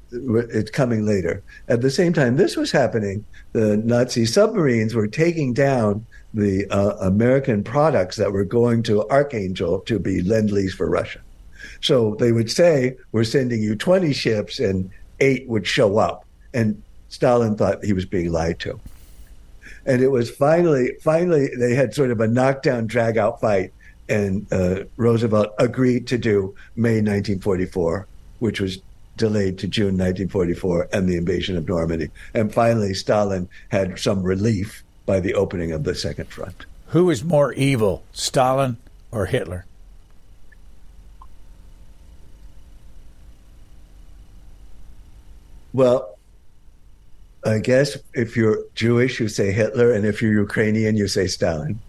it's 0.53 0.71
coming 0.71 1.05
later. 1.05 1.43
At 1.69 1.83
the 1.83 1.91
same 1.91 2.13
time, 2.13 2.37
this 2.37 2.57
was 2.57 2.71
happening. 2.71 3.25
The 3.53 3.77
Nazi 3.79 4.25
submarines 4.27 4.95
were 4.95 5.09
taking 5.09 5.53
down 5.53 6.07
the 6.33 6.67
uh, 6.71 6.97
American 7.01 7.65
products 7.65 8.17
that 8.17 8.33
were 8.33 8.45
going 8.45 8.83
to 8.85 9.07
Archangel 9.09 9.81
to 9.81 9.99
be 9.99 10.23
lend 10.23 10.51
lease 10.53 10.75
for 10.75 10.89
Russia. 10.89 11.21
So 11.81 12.15
they 12.21 12.33
would 12.33 12.51
say, 12.51 12.97
We're 13.11 13.25
sending 13.25 13.61
you 13.61 13.75
20 13.75 14.13
ships, 14.13 14.61
and 14.61 14.89
eight 15.23 15.49
would 15.49 15.67
show 15.67 15.99
up. 15.99 16.27
And 16.53 16.83
Stalin 17.09 17.57
thought 17.57 17.85
he 17.85 17.93
was 17.93 18.05
being 18.05 18.31
lied 18.31 18.59
to. 18.61 18.79
And 19.87 20.03
it 20.03 20.09
was 20.09 20.31
finally, 20.31 20.93
finally, 21.01 21.49
they 21.59 21.75
had 21.75 21.95
sort 21.95 22.11
of 22.11 22.21
a 22.21 22.29
knockdown, 22.29 22.87
drag 22.87 23.17
out 23.17 23.41
fight. 23.41 23.73
And 24.09 24.47
uh, 24.53 24.85
Roosevelt 24.97 25.55
agreed 25.59 26.07
to 26.09 26.19
do 26.19 26.55
May 26.77 26.97
1944, 26.97 28.07
which 28.41 28.61
was 28.61 28.79
delayed 29.17 29.59
to 29.59 29.69
June 29.69 29.97
1944 29.97 30.89
and 30.93 31.09
the 31.09 31.17
invasion 31.17 31.57
of 31.57 31.69
Normandy. 31.69 32.11
And 32.35 32.53
finally, 32.53 32.95
Stalin 32.95 33.49
had 33.71 33.99
some 33.99 34.23
relief 34.23 34.83
by 35.07 35.21
the 35.21 35.35
opening 35.35 35.73
of 35.73 35.85
the 35.85 35.95
Second 35.95 36.29
Front. 36.29 36.67
Who 36.89 37.11
is 37.11 37.25
more 37.25 37.53
evil, 37.55 38.03
Stalin 38.13 38.77
or 39.11 39.27
Hitler? 39.27 39.67
Well, 45.73 46.19
I 47.45 47.59
guess 47.59 47.99
if 48.15 48.37
you're 48.37 48.65
Jewish, 48.75 49.19
you 49.19 49.29
say 49.29 49.53
Hitler, 49.53 49.93
and 49.93 50.07
if 50.07 50.23
you're 50.23 50.33
Ukrainian, 50.33 50.97
you 50.97 51.09
say 51.09 51.27
Stalin. 51.27 51.81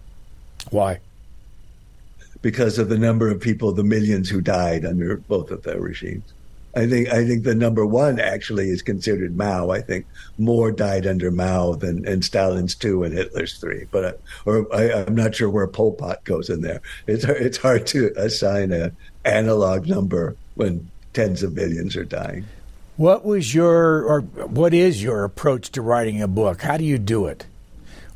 Why? 0.70 1.00
Because 2.42 2.78
of 2.78 2.88
the 2.88 2.98
number 2.98 3.28
of 3.28 3.40
people, 3.40 3.72
the 3.72 3.84
millions 3.84 4.28
who 4.28 4.40
died 4.40 4.84
under 4.84 5.16
both 5.16 5.50
of 5.50 5.62
their 5.62 5.80
regimes. 5.80 6.32
I 6.76 6.88
think 6.88 7.08
I 7.08 7.24
think 7.24 7.44
the 7.44 7.54
number 7.54 7.86
one 7.86 8.18
actually 8.18 8.68
is 8.68 8.82
considered 8.82 9.36
Mao. 9.36 9.70
I 9.70 9.80
think 9.80 10.06
more 10.38 10.72
died 10.72 11.06
under 11.06 11.30
Mao 11.30 11.74
than 11.74 12.06
in 12.06 12.20
Stalin's 12.20 12.74
two 12.74 13.04
and 13.04 13.14
Hitler's 13.14 13.58
three. 13.58 13.86
But 13.92 14.04
I, 14.04 14.12
or 14.44 14.74
I, 14.74 15.02
am 15.06 15.14
not 15.14 15.36
sure 15.36 15.48
where 15.48 15.68
Pol 15.68 15.92
Pot 15.92 16.24
goes 16.24 16.50
in 16.50 16.62
there. 16.62 16.80
It's 17.06 17.24
it's 17.24 17.58
hard 17.58 17.86
to 17.88 18.12
assign 18.16 18.72
a 18.72 18.90
analog 19.24 19.86
number 19.86 20.36
when 20.56 20.90
tens 21.12 21.44
of 21.44 21.54
millions 21.54 21.96
are 21.96 22.04
dying. 22.04 22.44
What 22.96 23.24
was 23.24 23.54
your 23.54 24.04
or 24.04 24.20
what 24.20 24.72
is 24.72 25.02
your 25.02 25.24
approach 25.24 25.70
to 25.72 25.82
writing 25.82 26.22
a 26.22 26.28
book? 26.28 26.62
How 26.62 26.76
do 26.76 26.84
you 26.84 26.98
do 26.98 27.26
it? 27.26 27.46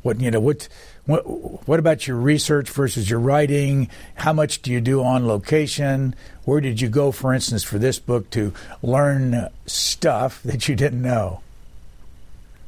What 0.03 0.21
you 0.21 0.31
know 0.31 0.39
what 0.39 0.69
what, 1.05 1.67
what 1.67 1.79
about 1.79 2.07
your 2.07 2.17
research 2.17 2.69
versus 2.69 3.09
your 3.09 3.19
writing? 3.19 3.89
How 4.15 4.31
much 4.31 4.61
do 4.61 4.71
you 4.71 4.79
do 4.79 5.03
on 5.03 5.27
location? 5.27 6.15
Where 6.45 6.61
did 6.61 6.79
you 6.79 6.87
go, 6.87 7.11
for 7.11 7.33
instance, 7.33 7.63
for 7.63 7.79
this 7.79 7.97
book 7.97 8.29
to 8.31 8.53
learn 8.83 9.49
stuff 9.65 10.41
that 10.43 10.69
you 10.69 10.75
didn't 10.75 11.01
know? 11.01 11.41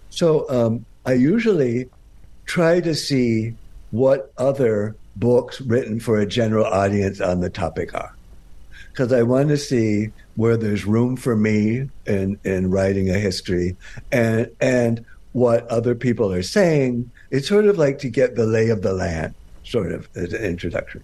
So 0.09 0.49
um, 0.49 0.85
I 1.05 1.13
usually 1.13 1.89
try 2.45 2.81
to 2.81 2.95
see 2.95 3.53
what 3.91 4.33
other 4.37 4.95
books 5.15 5.61
written 5.61 5.99
for 5.99 6.19
a 6.19 6.25
general 6.25 6.65
audience 6.65 7.21
on 7.21 7.41
the 7.41 7.49
topic 7.49 7.93
are, 7.93 8.15
because 8.91 9.13
I 9.13 9.21
want 9.21 9.49
to 9.49 9.57
see 9.57 10.11
where 10.35 10.57
there's 10.57 10.85
room 10.85 11.15
for 11.15 11.35
me 11.35 11.89
in 12.05 12.39
in 12.43 12.69
writing 12.69 13.09
a 13.09 13.19
history, 13.19 13.75
and 14.11 14.49
and 14.59 15.05
what 15.33 15.67
other 15.67 15.95
people 15.95 16.31
are 16.31 16.43
saying. 16.43 17.09
It's 17.29 17.47
sort 17.47 17.65
of 17.65 17.77
like 17.77 17.99
to 17.99 18.09
get 18.09 18.35
the 18.35 18.45
lay 18.45 18.69
of 18.69 18.81
the 18.81 18.93
land, 18.93 19.33
sort 19.63 19.91
of 19.91 20.09
as 20.15 20.33
an 20.33 20.43
introduction. 20.43 21.03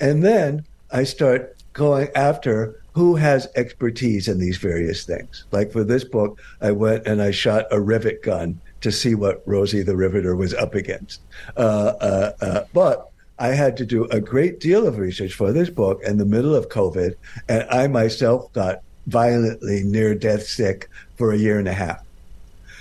And 0.00 0.22
then 0.22 0.64
I 0.92 1.04
start 1.04 1.56
going 1.72 2.08
after 2.14 2.80
who 2.92 3.16
has 3.16 3.48
expertise 3.56 4.28
in 4.28 4.38
these 4.38 4.56
various 4.56 5.04
things. 5.04 5.44
Like 5.50 5.72
for 5.72 5.82
this 5.82 6.04
book, 6.04 6.40
I 6.60 6.70
went 6.70 7.06
and 7.06 7.20
I 7.20 7.32
shot 7.32 7.66
a 7.72 7.80
rivet 7.80 8.22
gun 8.22 8.60
to 8.82 8.92
see 8.92 9.16
what 9.16 9.42
Rosie 9.46 9.82
the 9.82 9.96
Riveter 9.96 10.36
was 10.36 10.54
up 10.54 10.74
against. 10.74 11.20
Uh, 11.56 11.92
uh, 12.00 12.32
uh, 12.40 12.64
but 12.72 13.10
I 13.44 13.48
had 13.48 13.76
to 13.76 13.84
do 13.84 14.06
a 14.06 14.22
great 14.22 14.58
deal 14.58 14.86
of 14.86 14.96
research 14.96 15.34
for 15.34 15.52
this 15.52 15.68
book 15.68 16.02
in 16.02 16.16
the 16.16 16.24
middle 16.24 16.54
of 16.54 16.70
COVID, 16.70 17.14
and 17.46 17.66
I 17.70 17.88
myself 17.88 18.50
got 18.54 18.80
violently 19.06 19.82
near 19.82 20.14
death 20.14 20.46
sick 20.46 20.88
for 21.16 21.30
a 21.30 21.36
year 21.36 21.58
and 21.58 21.68
a 21.68 21.74
half. 21.74 22.02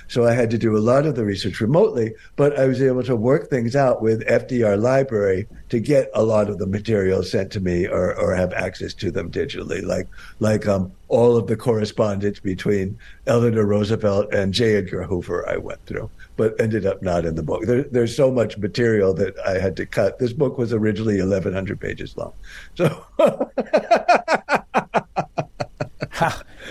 So 0.07 0.25
I 0.25 0.31
had 0.31 0.49
to 0.51 0.57
do 0.57 0.77
a 0.77 0.79
lot 0.79 1.05
of 1.05 1.15
the 1.15 1.25
research 1.25 1.59
remotely, 1.59 2.13
but 2.37 2.57
I 2.57 2.65
was 2.67 2.81
able 2.81 3.03
to 3.03 3.15
work 3.15 3.49
things 3.49 3.75
out 3.75 4.01
with 4.01 4.25
FDR 4.25 4.79
Library 4.79 5.47
to 5.67 5.81
get 5.81 6.09
a 6.13 6.23
lot 6.23 6.49
of 6.49 6.59
the 6.59 6.67
materials 6.67 7.29
sent 7.29 7.51
to 7.53 7.59
me 7.59 7.85
or, 7.85 8.15
or 8.17 8.33
have 8.33 8.53
access 8.53 8.93
to 8.93 9.11
them 9.11 9.29
digitally, 9.29 9.83
like 9.83 10.07
like 10.39 10.65
um, 10.65 10.93
all 11.09 11.35
of 11.35 11.47
the 11.47 11.57
correspondence 11.57 12.39
between 12.39 12.97
Eleanor 13.27 13.65
Roosevelt 13.65 14.33
and 14.33 14.53
J. 14.53 14.77
Edgar 14.77 15.03
Hoover 15.03 15.49
I 15.49 15.57
went 15.57 15.85
through, 15.87 16.09
but 16.35 16.59
ended 16.59 16.85
up 16.85 17.01
not 17.01 17.25
in 17.25 17.35
the 17.35 17.43
book. 17.43 17.65
There, 17.65 17.83
there's 17.83 18.15
so 18.15 18.31
much 18.31 18.57
material 18.57 19.13
that 19.15 19.37
I 19.45 19.59
had 19.59 19.77
to 19.77 19.85
cut. 19.85 20.19
This 20.19 20.33
book 20.33 20.57
was 20.57 20.73
originally 20.73 21.19
1,100 21.19 21.79
pages 21.79 22.17
long. 22.17 22.33
So. 22.75 23.05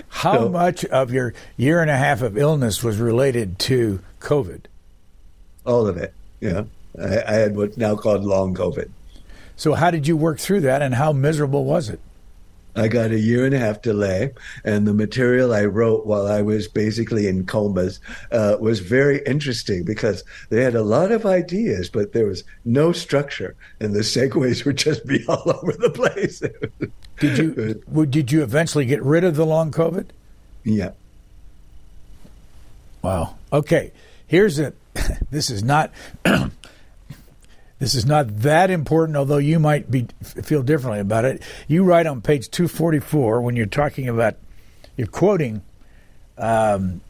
How 0.09 0.37
so, 0.37 0.49
much 0.49 0.85
of 0.85 1.11
your 1.11 1.33
year 1.57 1.81
and 1.81 1.89
a 1.89 1.97
half 1.97 2.21
of 2.21 2.37
illness 2.37 2.81
was 2.83 2.97
related 2.97 3.59
to 3.59 3.99
COVID? 4.19 4.61
All 5.65 5.85
of 5.85 5.97
it. 5.97 6.13
Yeah. 6.39 6.63
I, 6.99 7.23
I 7.23 7.33
had 7.33 7.55
what's 7.55 7.77
now 7.77 7.95
called 7.95 8.23
long 8.23 8.55
COVID. 8.55 8.89
So, 9.55 9.73
how 9.73 9.91
did 9.91 10.07
you 10.07 10.15
work 10.17 10.39
through 10.39 10.61
that 10.61 10.81
and 10.81 10.95
how 10.95 11.11
miserable 11.11 11.65
was 11.65 11.89
it? 11.89 11.99
I 12.75 12.87
got 12.87 13.11
a 13.11 13.19
year 13.19 13.45
and 13.45 13.53
a 13.53 13.59
half 13.59 13.81
delay, 13.81 14.33
and 14.63 14.87
the 14.87 14.93
material 14.93 15.53
I 15.53 15.65
wrote 15.65 16.05
while 16.05 16.27
I 16.27 16.41
was 16.41 16.67
basically 16.67 17.27
in 17.27 17.45
comas 17.45 17.99
uh, 18.31 18.57
was 18.59 18.79
very 18.79 19.21
interesting 19.25 19.83
because 19.83 20.23
they 20.49 20.63
had 20.63 20.75
a 20.75 20.83
lot 20.83 21.11
of 21.11 21.25
ideas, 21.25 21.89
but 21.89 22.13
there 22.13 22.25
was 22.25 22.43
no 22.65 22.91
structure, 22.91 23.55
and 23.79 23.93
the 23.93 23.99
segues 23.99 24.65
would 24.65 24.77
just 24.77 25.05
be 25.05 25.23
all 25.27 25.43
over 25.61 25.73
the 25.73 25.91
place. 25.91 26.41
did 27.19 27.37
you 27.37 28.05
did 28.09 28.31
you 28.31 28.43
eventually 28.43 28.85
get 28.85 29.03
rid 29.03 29.23
of 29.23 29.35
the 29.35 29.45
long 29.45 29.71
COVID? 29.71 30.07
Yeah. 30.63 30.91
Wow. 33.01 33.35
Okay. 33.51 33.91
Here's 34.27 34.59
it. 34.59 34.75
This 35.29 35.49
is 35.49 35.63
not. 35.63 35.91
This 37.83 37.95
is 37.95 38.05
not 38.05 38.39
that 38.43 38.71
important, 38.71 39.17
although 39.17 39.39
you 39.39 39.59
might 39.59 39.91
be 39.91 40.07
feel 40.21 40.63
differently 40.63 41.01
about 41.01 41.25
it. 41.25 41.41
You 41.67 41.83
write 41.83 42.07
on 42.07 42.21
page 42.21 42.49
244 42.49 43.41
when 43.41 43.57
you're 43.57 43.65
talking 43.65 44.07
about, 44.07 44.37
you're 44.95 45.05
quoting 45.05 45.63
um, 46.37 47.01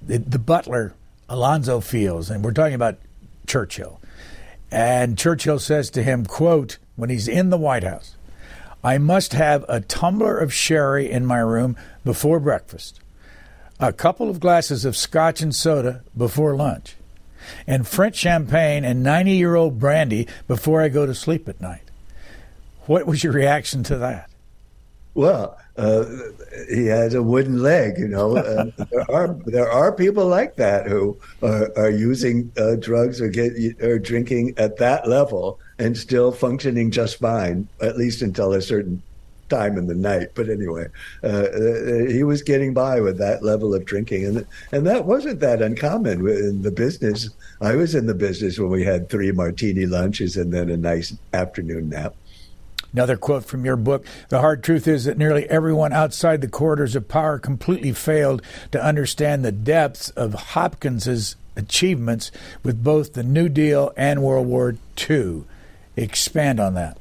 the, 0.00 0.18
the 0.18 0.38
butler 0.38 0.94
Alonzo 1.28 1.80
Fields, 1.80 2.30
and 2.30 2.44
we're 2.44 2.52
talking 2.52 2.76
about 2.76 2.98
Churchill. 3.48 4.00
And 4.70 5.18
Churchill 5.18 5.58
says 5.58 5.90
to 5.90 6.02
him, 6.04 6.26
quote, 6.26 6.78
when 6.94 7.10
he's 7.10 7.26
in 7.26 7.50
the 7.50 7.58
White 7.58 7.82
House, 7.82 8.14
I 8.84 8.98
must 8.98 9.32
have 9.32 9.64
a 9.68 9.80
tumbler 9.80 10.38
of 10.38 10.54
sherry 10.54 11.10
in 11.10 11.26
my 11.26 11.40
room 11.40 11.76
before 12.04 12.38
breakfast, 12.38 13.00
a 13.80 13.92
couple 13.92 14.30
of 14.30 14.38
glasses 14.38 14.84
of 14.84 14.96
scotch 14.96 15.40
and 15.40 15.52
soda 15.52 16.04
before 16.16 16.54
lunch, 16.54 16.94
and 17.66 17.86
French 17.86 18.16
champagne 18.16 18.84
and 18.84 19.02
90 19.02 19.32
year 19.32 19.54
old 19.54 19.78
brandy 19.78 20.28
before 20.46 20.82
I 20.82 20.88
go 20.88 21.06
to 21.06 21.14
sleep 21.14 21.48
at 21.48 21.60
night. 21.60 21.82
What 22.86 23.06
was 23.06 23.24
your 23.24 23.32
reaction 23.32 23.82
to 23.84 23.98
that? 23.98 24.30
Well, 25.14 25.58
uh, 25.78 26.04
he 26.68 26.86
has 26.86 27.14
a 27.14 27.22
wooden 27.22 27.62
leg, 27.62 27.98
you 27.98 28.08
know. 28.08 28.36
Uh, 28.36 28.70
there 28.90 29.10
are 29.10 29.28
there 29.46 29.70
are 29.70 29.90
people 29.90 30.26
like 30.26 30.56
that 30.56 30.86
who 30.86 31.16
are, 31.42 31.72
are 31.76 31.90
using 31.90 32.52
uh, 32.58 32.76
drugs 32.76 33.20
or 33.20 33.28
get 33.28 33.52
or 33.82 33.98
drinking 33.98 34.54
at 34.58 34.76
that 34.76 35.08
level 35.08 35.58
and 35.78 35.96
still 35.96 36.32
functioning 36.32 36.90
just 36.90 37.18
fine, 37.18 37.66
at 37.80 37.96
least 37.96 38.22
until 38.22 38.52
a 38.52 38.60
certain 38.60 39.02
time 39.48 39.76
in 39.78 39.86
the 39.86 39.94
night. 39.94 40.28
But 40.34 40.48
anyway, 40.48 40.86
uh, 41.22 41.26
uh, 41.26 42.06
he 42.08 42.22
was 42.22 42.42
getting 42.42 42.74
by 42.74 43.00
with 43.00 43.18
that 43.18 43.42
level 43.42 43.74
of 43.74 43.84
drinking, 43.84 44.24
and 44.24 44.46
and 44.72 44.86
that 44.86 45.04
wasn't 45.04 45.40
that 45.40 45.62
uncommon 45.62 46.26
in 46.28 46.62
the 46.62 46.70
business. 46.70 47.30
I 47.60 47.74
was 47.74 47.94
in 47.94 48.06
the 48.06 48.14
business 48.14 48.58
when 48.58 48.70
we 48.70 48.84
had 48.84 49.08
three 49.08 49.32
martini 49.32 49.86
lunches 49.86 50.36
and 50.36 50.52
then 50.52 50.70
a 50.70 50.76
nice 50.76 51.16
afternoon 51.32 51.88
nap. 51.88 52.14
Another 52.92 53.16
quote 53.16 53.44
from 53.44 53.64
your 53.64 53.76
book 53.76 54.06
The 54.30 54.40
hard 54.40 54.62
truth 54.64 54.88
is 54.88 55.04
that 55.04 55.18
nearly 55.18 55.48
everyone 55.50 55.92
outside 55.92 56.40
the 56.40 56.48
corridors 56.48 56.96
of 56.96 57.08
power 57.08 57.38
completely 57.38 57.92
failed 57.92 58.40
to 58.72 58.82
understand 58.82 59.44
the 59.44 59.52
depths 59.52 60.10
of 60.10 60.32
Hopkins's 60.32 61.36
achievements 61.56 62.30
with 62.62 62.82
both 62.82 63.12
the 63.12 63.22
New 63.22 63.48
Deal 63.48 63.92
and 63.96 64.22
World 64.22 64.46
War 64.46 64.76
II. 65.10 65.44
Expand 65.96 66.60
on 66.60 66.74
that. 66.74 66.98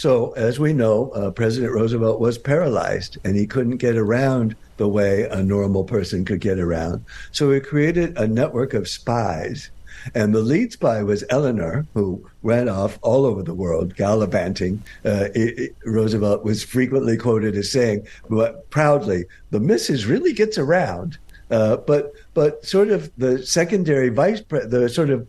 So, 0.00 0.30
as 0.30 0.58
we 0.58 0.72
know, 0.72 1.10
uh, 1.10 1.30
President 1.30 1.74
Roosevelt 1.74 2.20
was 2.20 2.38
paralyzed 2.38 3.18
and 3.22 3.36
he 3.36 3.46
couldn't 3.46 3.76
get 3.76 3.98
around 3.98 4.56
the 4.78 4.88
way 4.88 5.24
a 5.24 5.42
normal 5.42 5.84
person 5.84 6.24
could 6.24 6.40
get 6.40 6.58
around. 6.58 7.04
So, 7.32 7.52
he 7.52 7.60
created 7.60 8.16
a 8.16 8.26
network 8.26 8.72
of 8.72 8.88
spies. 8.88 9.68
And 10.14 10.34
the 10.34 10.40
lead 10.40 10.72
spy 10.72 11.02
was 11.02 11.22
Eleanor, 11.28 11.84
who 11.92 12.26
ran 12.42 12.70
off 12.70 12.98
all 13.02 13.26
over 13.26 13.42
the 13.42 13.52
world, 13.52 13.94
gallivanting. 13.94 14.82
Uh, 15.04 15.28
it, 15.34 15.58
it, 15.58 15.76
Roosevelt 15.84 16.46
was 16.46 16.64
frequently 16.64 17.18
quoted 17.18 17.54
as 17.54 17.70
saying, 17.70 18.06
but 18.30 18.70
proudly, 18.70 19.26
the 19.50 19.60
missus 19.60 20.06
really 20.06 20.32
gets 20.32 20.56
around. 20.56 21.18
Uh, 21.50 21.76
but 21.76 22.14
but 22.32 22.64
sort 22.64 22.88
of 22.88 23.10
the 23.18 23.44
secondary 23.44 24.08
vice 24.08 24.40
pre- 24.40 24.64
the 24.64 24.88
sort 24.88 25.10
of 25.10 25.26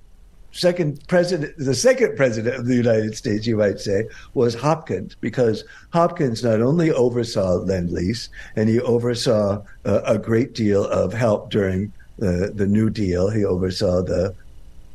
second 0.52 1.06
president, 1.08 1.58
the 1.58 1.76
second 1.76 2.16
president 2.16 2.56
of 2.56 2.66
the 2.66 2.76
United 2.76 3.16
States, 3.16 3.48
you 3.48 3.58
might 3.58 3.80
say, 3.80 4.08
was 4.34 4.54
Hopkins, 4.54 5.16
because 5.22 5.64
Hopkins 5.92 6.44
not 6.44 6.62
only 6.62 6.92
oversaw 6.92 7.56
Lend 7.56 7.92
Lease, 7.92 8.30
and 8.56 8.70
he 8.70 8.80
oversaw 8.82 9.64
uh, 9.86 10.02
a 10.06 10.18
great 10.18 10.54
deal 10.54 10.86
of 10.86 11.14
help 11.14 11.50
during 11.50 11.92
the, 12.18 12.52
the 12.54 12.68
New 12.68 12.90
Deal. 12.90 13.30
He 13.30 13.46
oversaw 13.46 14.02
the 14.02 14.36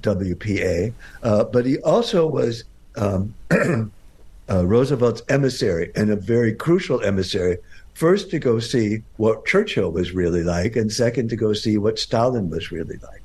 WPA, 0.03 0.93
uh, 1.23 1.45
but 1.45 1.67
he 1.67 1.79
also 1.81 2.27
was 2.27 2.65
um, 2.97 3.35
uh, 3.51 4.67
Roosevelt's 4.67 5.23
emissary 5.29 5.91
and 5.97 6.11
a 6.11 6.17
very 6.17 6.55
crucial 6.55 7.03
emissary. 7.03 7.59
First, 7.95 8.31
to 8.31 8.39
go 8.39 8.59
see 8.59 9.03
what 9.17 9.47
Churchill 9.47 9.91
was 9.91 10.13
really 10.13 10.43
like, 10.43 10.77
and 10.77 10.93
second, 10.93 11.31
to 11.31 11.37
go 11.37 11.55
see 11.55 11.79
what 11.79 11.99
Stalin 11.99 12.51
was 12.51 12.71
really 12.71 12.99
like. 12.99 13.23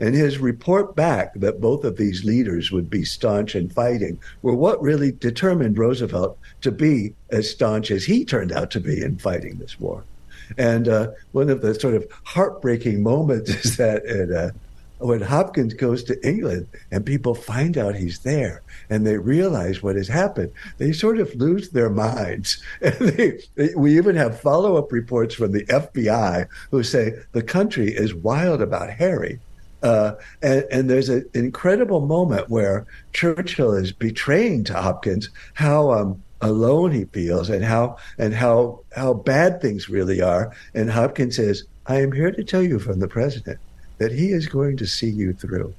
And 0.00 0.14
his 0.14 0.38
report 0.38 0.94
back 0.94 1.34
that 1.34 1.60
both 1.60 1.84
of 1.84 1.96
these 1.96 2.24
leaders 2.24 2.70
would 2.70 2.88
be 2.88 3.04
staunch 3.04 3.54
in 3.54 3.68
fighting 3.68 4.18
were 4.42 4.54
what 4.54 4.80
really 4.80 5.12
determined 5.12 5.78
Roosevelt 5.78 6.38
to 6.60 6.70
be 6.70 7.14
as 7.30 7.50
staunch 7.50 7.90
as 7.90 8.04
he 8.04 8.24
turned 8.24 8.52
out 8.52 8.70
to 8.72 8.80
be 8.80 9.02
in 9.02 9.18
fighting 9.18 9.58
this 9.58 9.78
war. 9.80 10.04
And 10.56 10.88
uh, 10.88 11.08
one 11.32 11.50
of 11.50 11.60
the 11.60 11.74
sort 11.74 11.94
of 11.94 12.06
heartbreaking 12.24 13.02
moments 13.02 13.50
is 13.64 13.76
that 13.76 14.04
in, 14.06 14.34
uh, 14.34 14.50
when 14.98 15.20
Hopkins 15.20 15.74
goes 15.74 16.02
to 16.04 16.26
England 16.26 16.66
and 16.90 17.06
people 17.06 17.34
find 17.34 17.78
out 17.78 17.94
he's 17.94 18.20
there 18.20 18.62
and 18.90 19.06
they 19.06 19.16
realize 19.16 19.82
what 19.82 19.96
has 19.96 20.08
happened, 20.08 20.52
they 20.78 20.92
sort 20.92 21.20
of 21.20 21.34
lose 21.34 21.70
their 21.70 21.90
minds. 21.90 22.62
They, 22.98 23.38
they, 23.54 23.74
we 23.76 23.96
even 23.96 24.16
have 24.16 24.40
follow 24.40 24.76
up 24.76 24.92
reports 24.92 25.34
from 25.34 25.52
the 25.52 25.64
FBI 25.66 26.48
who 26.70 26.82
say 26.82 27.14
the 27.32 27.42
country 27.42 27.88
is 27.88 28.14
wild 28.14 28.60
about 28.60 28.90
Harry. 28.90 29.40
Uh, 29.82 30.12
and, 30.42 30.64
and, 30.72 30.90
there's 30.90 31.08
an 31.08 31.24
incredible 31.34 32.00
moment 32.00 32.48
where 32.48 32.84
Churchill 33.12 33.72
is 33.74 33.92
betraying 33.92 34.64
to 34.64 34.74
Hopkins 34.74 35.28
how 35.54 35.92
um, 35.92 36.20
alone 36.40 36.90
he 36.90 37.04
feels 37.04 37.48
and 37.48 37.64
how 37.64 37.96
and 38.18 38.34
how 38.34 38.80
how 38.96 39.14
bad 39.14 39.60
things 39.60 39.88
really 39.88 40.20
are. 40.20 40.52
And 40.74 40.90
Hopkins 40.90 41.36
says, 41.36 41.64
"I 41.86 42.00
am 42.00 42.10
here 42.10 42.32
to 42.32 42.42
tell 42.42 42.62
you 42.62 42.80
from 42.80 42.98
the 42.98 43.08
president 43.08 43.60
that 43.98 44.10
he 44.10 44.32
is 44.32 44.46
going 44.48 44.76
to 44.78 44.86
see 44.86 45.10
you 45.10 45.32
through." 45.32 45.72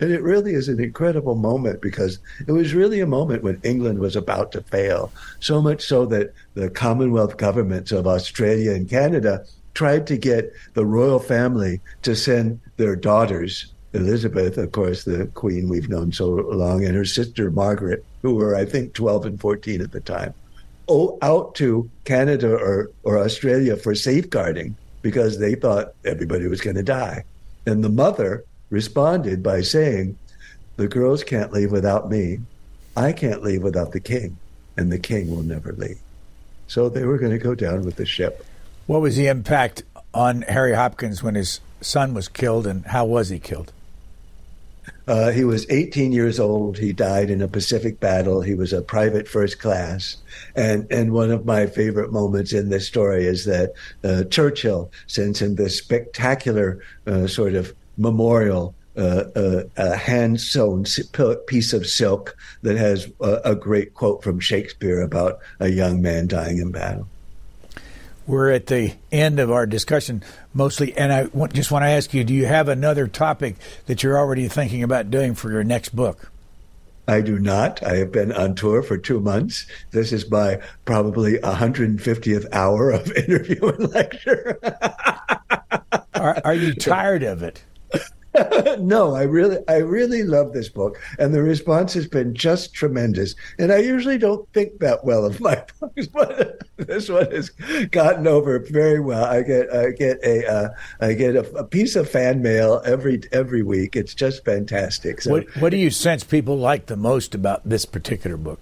And 0.00 0.10
it 0.10 0.22
really 0.22 0.54
is 0.54 0.68
an 0.68 0.82
incredible 0.82 1.36
moment 1.36 1.80
because 1.80 2.18
it 2.48 2.52
was 2.52 2.74
really 2.74 3.00
a 3.00 3.06
moment 3.06 3.44
when 3.44 3.60
England 3.62 4.00
was 4.00 4.16
about 4.16 4.50
to 4.52 4.62
fail. 4.62 5.12
So 5.38 5.62
much 5.62 5.84
so 5.84 6.04
that 6.06 6.34
the 6.54 6.68
Commonwealth 6.68 7.36
governments 7.36 7.92
of 7.92 8.06
Australia 8.06 8.72
and 8.72 8.88
Canada 8.88 9.44
tried 9.74 10.06
to 10.06 10.16
get 10.16 10.52
the 10.74 10.86
royal 10.86 11.18
family 11.18 11.80
to 12.02 12.14
send 12.16 12.60
their 12.76 12.96
daughters, 12.96 13.72
Elizabeth, 13.92 14.58
of 14.58 14.72
course, 14.72 15.04
the 15.04 15.26
queen 15.34 15.68
we've 15.68 15.88
known 15.88 16.12
so 16.12 16.28
long, 16.28 16.84
and 16.84 16.96
her 16.96 17.04
sister 17.04 17.50
Margaret, 17.50 18.04
who 18.22 18.34
were, 18.34 18.56
I 18.56 18.64
think, 18.64 18.94
12 18.94 19.26
and 19.26 19.40
14 19.40 19.80
at 19.80 19.92
the 19.92 20.00
time, 20.00 20.34
out 21.22 21.54
to 21.56 21.90
Canada 22.04 22.54
or, 22.54 22.90
or 23.04 23.18
Australia 23.18 23.76
for 23.76 23.94
safeguarding 23.94 24.76
because 25.02 25.38
they 25.38 25.54
thought 25.54 25.94
everybody 26.04 26.46
was 26.48 26.60
going 26.60 26.76
to 26.76 26.82
die. 26.82 27.24
And 27.66 27.84
the 27.84 27.88
mother 27.88 28.44
responded 28.70 29.42
by 29.42 29.62
saying, 29.62 30.18
The 30.76 30.88
girls 30.88 31.22
can't 31.22 31.52
leave 31.52 31.70
without 31.70 32.10
me. 32.10 32.40
I 32.96 33.12
can't 33.12 33.42
leave 33.42 33.62
without 33.62 33.92
the 33.92 34.00
king, 34.00 34.36
and 34.76 34.90
the 34.90 34.98
king 34.98 35.30
will 35.30 35.42
never 35.42 35.72
leave. 35.72 35.98
So 36.66 36.88
they 36.88 37.04
were 37.04 37.18
going 37.18 37.32
to 37.32 37.38
go 37.38 37.54
down 37.54 37.84
with 37.84 37.96
the 37.96 38.06
ship. 38.06 38.44
What 38.86 39.00
was 39.00 39.16
the 39.16 39.28
impact 39.28 39.82
on 40.12 40.42
Harry 40.42 40.74
Hopkins 40.74 41.22
when 41.22 41.34
his 41.34 41.60
son 41.80 42.12
was 42.12 42.28
killed, 42.28 42.66
and 42.66 42.84
how 42.84 43.06
was 43.06 43.30
he 43.30 43.38
killed? 43.38 43.72
Uh, 45.06 45.30
he 45.30 45.44
was 45.44 45.66
18 45.70 46.12
years 46.12 46.38
old. 46.38 46.76
He 46.76 46.92
died 46.92 47.30
in 47.30 47.40
a 47.40 47.48
Pacific 47.48 47.98
battle. 47.98 48.42
He 48.42 48.54
was 48.54 48.72
a 48.72 48.82
private 48.82 49.26
first 49.26 49.58
class. 49.58 50.18
And, 50.54 50.86
and 50.90 51.12
one 51.12 51.30
of 51.30 51.46
my 51.46 51.66
favorite 51.66 52.12
moments 52.12 52.52
in 52.52 52.68
this 52.68 52.86
story 52.86 53.24
is 53.24 53.46
that 53.46 53.72
uh, 54.02 54.24
Churchill 54.24 54.90
sends 55.06 55.40
him 55.40 55.54
this 55.54 55.78
spectacular 55.78 56.82
uh, 57.06 57.26
sort 57.26 57.54
of 57.54 57.74
memorial 57.96 58.74
uh, 58.96 59.24
uh, 59.34 59.62
a 59.76 59.96
hand 59.96 60.40
sewn 60.40 60.84
piece 61.48 61.72
of 61.72 61.86
silk 61.86 62.36
that 62.62 62.76
has 62.76 63.10
a, 63.20 63.40
a, 63.44 63.54
great 63.56 63.92
quote 63.94 64.22
from 64.22 64.38
Shakespeare 64.38 65.02
about 65.02 65.40
a 65.58 65.68
young 65.68 66.00
man 66.00 66.28
dying 66.28 66.58
in 66.58 66.70
battle. 66.70 67.08
We're 68.26 68.52
at 68.52 68.66
the 68.66 68.94
end 69.12 69.38
of 69.38 69.50
our 69.50 69.66
discussion 69.66 70.22
mostly, 70.54 70.96
and 70.96 71.12
I 71.12 71.24
want, 71.26 71.52
just 71.52 71.70
want 71.70 71.82
to 71.82 71.88
ask 71.88 72.14
you 72.14 72.24
do 72.24 72.32
you 72.32 72.46
have 72.46 72.68
another 72.68 73.06
topic 73.06 73.56
that 73.86 74.02
you're 74.02 74.18
already 74.18 74.48
thinking 74.48 74.82
about 74.82 75.10
doing 75.10 75.34
for 75.34 75.50
your 75.50 75.64
next 75.64 75.94
book? 75.94 76.30
I 77.06 77.20
do 77.20 77.38
not. 77.38 77.82
I 77.82 77.96
have 77.96 78.12
been 78.12 78.32
on 78.32 78.54
tour 78.54 78.82
for 78.82 78.96
two 78.96 79.20
months. 79.20 79.66
This 79.90 80.10
is 80.10 80.30
my 80.30 80.58
probably 80.86 81.34
150th 81.38 82.46
hour 82.52 82.90
of 82.90 83.12
interview 83.16 83.66
and 83.68 83.92
lecture. 83.92 84.58
are, 86.14 86.40
are 86.44 86.54
you 86.54 86.74
tired 86.74 87.22
of 87.22 87.42
it? 87.42 87.62
no, 88.80 89.14
I 89.14 89.22
really, 89.22 89.58
I 89.68 89.76
really 89.76 90.24
love 90.24 90.52
this 90.52 90.68
book, 90.68 91.00
and 91.18 91.32
the 91.32 91.42
response 91.42 91.94
has 91.94 92.08
been 92.08 92.34
just 92.34 92.74
tremendous. 92.74 93.34
And 93.58 93.72
I 93.72 93.78
usually 93.78 94.18
don't 94.18 94.48
think 94.52 94.80
that 94.80 95.04
well 95.04 95.24
of 95.24 95.40
my 95.40 95.62
books, 95.80 96.06
but 96.08 96.62
this 96.94 97.08
one 97.08 97.30
has 97.30 97.50
gotten 97.90 98.26
over 98.26 98.58
very 98.58 99.00
well. 99.00 99.24
I 99.24 99.42
get, 99.42 99.72
I 99.72 99.90
get 99.90 100.18
a, 100.22 100.46
uh, 100.46 100.68
I 101.00 101.12
get 101.14 101.36
a, 101.36 101.56
a, 101.56 101.64
piece 101.64 101.96
of 101.96 102.08
fan 102.08 102.40
mail 102.40 102.80
every 102.84 103.22
every 103.32 103.62
week. 103.62 103.96
It's 103.96 104.14
just 104.14 104.44
fantastic. 104.44 105.20
So, 105.22 105.32
what, 105.32 105.56
what 105.56 105.70
do 105.70 105.76
you 105.76 105.90
sense 105.90 106.24
people 106.24 106.56
like 106.56 106.86
the 106.86 106.96
most 106.96 107.34
about 107.34 107.68
this 107.68 107.84
particular 107.84 108.36
book? 108.36 108.60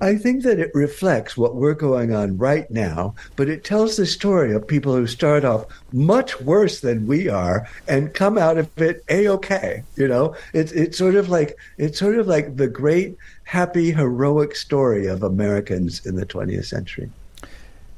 I 0.00 0.16
think 0.16 0.44
that 0.44 0.60
it 0.60 0.70
reflects 0.74 1.36
what 1.36 1.56
we're 1.56 1.74
going 1.74 2.14
on 2.14 2.38
right 2.38 2.70
now, 2.70 3.14
but 3.36 3.48
it 3.48 3.64
tells 3.64 3.96
the 3.96 4.06
story 4.06 4.54
of 4.54 4.66
people 4.66 4.94
who 4.94 5.06
start 5.06 5.44
off 5.44 5.66
much 5.92 6.40
worse 6.40 6.80
than 6.80 7.06
we 7.06 7.28
are 7.28 7.68
and 7.88 8.14
come 8.14 8.38
out 8.38 8.58
of 8.58 8.70
it 8.80 9.02
a 9.08 9.28
okay. 9.28 9.82
You 9.96 10.06
know, 10.06 10.36
it's 10.52 10.70
it's 10.72 10.96
sort 10.96 11.16
of 11.16 11.28
like 11.28 11.56
it's 11.78 11.98
sort 11.98 12.18
of 12.18 12.28
like 12.28 12.56
the 12.56 12.68
great, 12.68 13.16
happy, 13.44 13.90
heroic 13.90 14.54
story 14.54 15.06
of 15.06 15.22
Americans 15.22 16.04
in 16.06 16.14
the 16.14 16.26
20th 16.26 16.66
century. 16.66 17.10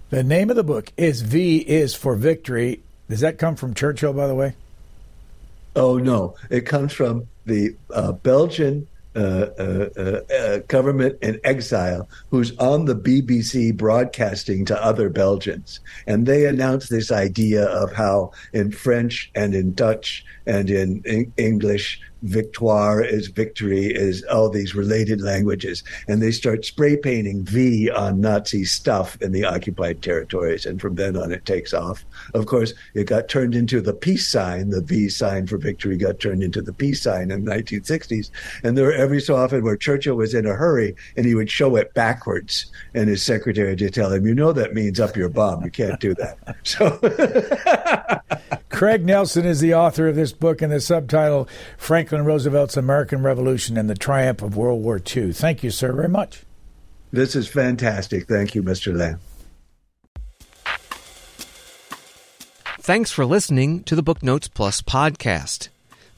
The 0.09 0.23
name 0.23 0.49
of 0.49 0.57
the 0.57 0.65
book 0.65 0.93
is 0.97 1.21
V 1.21 1.59
is 1.59 1.95
for 1.95 2.17
Victory. 2.17 2.81
Does 3.09 3.21
that 3.21 3.39
come 3.39 3.57
from 3.57 3.75
Churchill, 3.75 4.13
by 4.13 4.27
the 4.27 4.35
way? 4.35 4.55
Oh 5.77 5.99
no, 5.99 6.35
it 6.49 6.63
comes 6.63 6.93
from 6.93 7.27
the 7.47 7.77
uh, 7.93 8.13
Belgian 8.13 8.89
Uh, 9.17 9.49
uh, 9.59 10.21
uh, 10.33 10.59
government 10.69 11.19
in 11.21 11.41
exile 11.43 12.09
who's 12.31 12.57
on 12.59 12.85
the 12.85 12.95
BBC 12.95 13.77
broadcasting 13.77 14.65
to 14.65 14.85
other 14.85 15.09
Belgians. 15.09 15.81
And 16.07 16.27
they 16.27 16.47
announced 16.47 16.91
this 16.91 17.11
idea 17.11 17.65
of 17.65 17.93
how 17.93 18.31
in 18.53 18.71
French 18.71 19.29
and 19.35 19.53
in 19.53 19.75
Dutch 19.75 20.25
and 20.47 20.71
in, 20.71 21.03
in 21.05 21.33
English, 21.37 22.01
victoire 22.23 23.03
is 23.03 23.29
victory 23.29 23.87
is 23.87 24.23
all 24.25 24.49
these 24.49 24.75
related 24.75 25.21
languages. 25.21 25.83
And 26.09 26.23
they 26.23 26.31
start 26.31 26.65
spray 26.65 26.97
painting 26.97 27.45
v 27.45 27.91
on 27.91 28.21
nazi 28.21 28.65
stuff 28.65 29.21
in 29.21 29.33
the 29.33 29.45
occupied 29.45 30.03
territories. 30.03 30.67
And 30.67 30.81
from 30.81 30.95
then 30.95 31.17
on 31.17 31.33
it 31.33 31.45
takes 31.45 31.73
off. 31.73 32.05
Of 32.35 32.47
course 32.47 32.75
it 32.95 33.05
got 33.05 33.29
turned 33.29 33.55
into 33.55 33.81
the 33.81 33.95
peace 33.95 34.29
sign. 34.29 34.71
The 34.71 34.83
v 34.83 35.09
sign 35.09 35.47
for 35.47 35.59
victory 35.59 35.97
got 35.97 36.21
turned 36.21 36.43
into 36.43 36.63
the 36.63 36.73
peace 36.73 37.03
sign 37.03 37.31
in 37.31 37.45
the 37.45 37.51
1960s 37.51 38.31
and 38.63 38.77
there 38.77 38.87
were 38.87 38.93
every 38.93 39.21
so 39.21 39.37
often 39.37 39.63
where 39.65 39.77
churchill 39.77 40.17
was 40.17 40.35
in 40.35 40.47
a 40.47 40.55
hurry 40.55 40.95
and 41.17 41.27
he 41.27 41.35
would 41.35 41.51
show 41.51 41.77
it 41.77 41.95
backwards. 41.95 42.67
And 42.95 43.09
his 43.09 43.23
secretary 43.23 43.75
would 43.75 43.95
tell 43.95 44.13
him 44.13 44.27
you 44.27 44.35
know 44.35 44.53
that 44.53 44.75
means 44.75 45.01
up 45.01 45.17
your 45.17 45.29
bum. 45.29 45.65
You 45.65 45.71
can't 45.71 46.01
do 46.01 46.15
that. 46.15 46.39
So 46.65 46.99
craig 48.71 49.05
nelson 49.05 49.45
is 49.45 49.61
the 49.61 49.75
author 49.75 50.09
of 50.09 50.17
this 50.17 50.33
book 50.33 50.63
and 50.63 50.73
the 50.73 50.81
subtitle 50.81 51.49
Franklin 51.77 52.25
Roosevelt's 52.25 52.77
American 52.77 53.23
Revolution 53.23 53.77
and 53.77 53.91
the 53.91 53.95
Triumph 53.95 54.43
of 54.43 54.57
World 54.57 54.83
War 54.83 55.01
II. 55.15 55.33
Thank 55.33 55.63
you, 55.63 55.71
sir, 55.71 55.93
very 55.93 56.09
much. 56.09 56.45
This 57.13 57.35
is 57.35 57.49
fantastic. 57.49 58.29
Thank 58.29 58.55
you, 58.55 58.63
Mr. 58.63 58.97
Lamb. 58.97 59.19
Thanks 62.79 63.11
for 63.11 63.27
listening 63.27 63.83
to 63.85 63.95
the 63.95 64.03
Booknotes 64.03 64.49
Plus 64.49 64.81
podcast. 64.81 65.69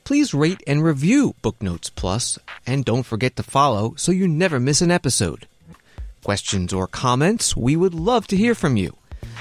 Please 0.04 0.34
rate 0.34 0.62
and 0.66 0.84
review 0.84 1.34
Booknotes 1.42 1.90
Plus, 1.90 2.38
and 2.66 2.84
don't 2.84 3.02
forget 3.04 3.36
to 3.36 3.42
follow 3.42 3.94
so 3.96 4.12
you 4.12 4.28
never 4.28 4.60
miss 4.60 4.80
an 4.80 4.90
episode. 4.90 5.46
Questions 6.22 6.72
or 6.72 6.86
comments, 6.86 7.56
we 7.56 7.74
would 7.74 7.94
love 7.94 8.26
to 8.28 8.36
hear 8.36 8.54
from 8.54 8.76
you. 8.76 8.96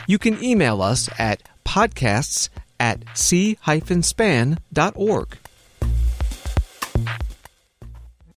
You 0.07 0.17
can 0.17 0.43
email 0.43 0.81
us 0.81 1.09
at 1.19 1.43
podcasts 1.65 2.49
at 2.81 3.03
c-span.org. 3.13 4.57